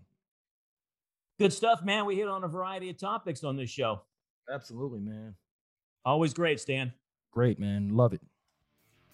Good 1.38 1.54
stuff, 1.54 1.84
man. 1.84 2.06
We 2.06 2.16
hit 2.16 2.28
on 2.28 2.44
a 2.44 2.48
variety 2.48 2.90
of 2.90 2.98
topics 2.98 3.44
on 3.44 3.56
this 3.56 3.70
show. 3.70 4.02
Absolutely, 4.52 5.00
man. 5.00 5.36
Always 6.04 6.34
great, 6.34 6.60
Stan. 6.60 6.94
Great, 7.32 7.60
man. 7.60 7.96
Love 7.96 8.14
it. 8.14 8.22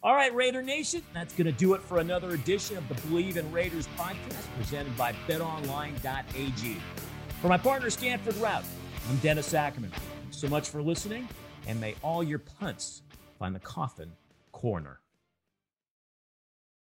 All 0.02 0.14
right, 0.14 0.34
Raider 0.36 0.62
Nation, 0.62 1.02
that's 1.14 1.34
going 1.34 1.48
to 1.48 1.52
do 1.52 1.74
it 1.74 1.82
for 1.82 2.00
another 2.00 2.32
edition 2.32 2.78
of 2.78 2.88
the 2.88 2.94
Bleav 2.94 3.38
in 3.38 3.52
Raiders 3.52 3.88
podcast 3.98 4.56
presented 4.56 4.96
by 4.96 5.14
betonline.ag. 5.28 6.78
For 7.42 7.48
my 7.48 7.58
partner, 7.58 7.90
Stanford 7.90 8.36
Routt, 8.36 8.64
I'm 9.08 9.18
Dennis 9.18 9.54
Ackerman. 9.54 9.92
So 10.32 10.48
much 10.48 10.70
for 10.70 10.82
listening, 10.82 11.28
and 11.68 11.80
may 11.80 11.96
all 12.02 12.24
your 12.24 12.40
punts 12.40 13.04
find 13.38 13.54
the 13.54 13.60
coffin 13.60 14.12
corner. 14.52 15.00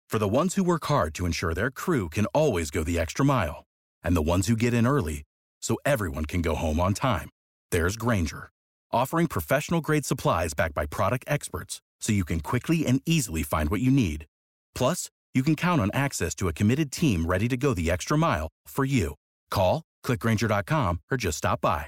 For 0.10 0.18
the 0.20 0.28
ones 0.28 0.56
who 0.56 0.64
work 0.64 0.86
hard 0.86 1.14
to 1.16 1.26
ensure 1.26 1.54
their 1.54 1.70
crew 1.70 2.10
can 2.10 2.26
always 2.28 2.72
go 2.72 2.84
the 2.84 2.98
extra 2.98 3.24
mile, 3.24 3.66
and 4.04 4.16
the 4.16 4.22
ones 4.22 4.48
who 4.48 4.56
get 4.56 4.74
in 4.74 4.88
early 4.88 5.24
so 5.62 5.78
everyone 5.86 6.26
can 6.26 6.42
go 6.42 6.56
home 6.56 6.80
on 6.80 6.94
time, 6.94 7.30
there's 7.72 7.98
Grainger, 7.98 8.50
offering 8.92 9.28
professional 9.28 9.82
grade 9.82 10.06
supplies 10.06 10.54
backed 10.54 10.74
by 10.74 10.86
product 10.86 11.26
experts 11.28 11.82
so 12.00 12.14
you 12.14 12.26
can 12.26 12.40
quickly 12.40 12.86
and 12.86 13.02
easily 13.06 13.44
find 13.44 13.70
what 13.70 13.82
you 13.82 13.92
need. 13.92 14.26
Plus, 14.74 15.10
you 15.34 15.44
can 15.44 15.56
count 15.56 15.82
on 15.82 15.92
access 15.94 16.34
to 16.36 16.48
a 16.48 16.54
committed 16.54 16.92
team 16.92 17.26
ready 17.28 17.48
to 17.48 17.58
go 17.58 17.74
the 17.74 17.92
extra 17.92 18.18
mile 18.18 18.48
for 18.66 18.86
you. 18.86 19.14
Call, 19.52 19.84
clickgrainger.com, 20.06 21.02
or 21.12 21.18
just 21.18 21.38
stop 21.38 21.62
by. 21.62 21.88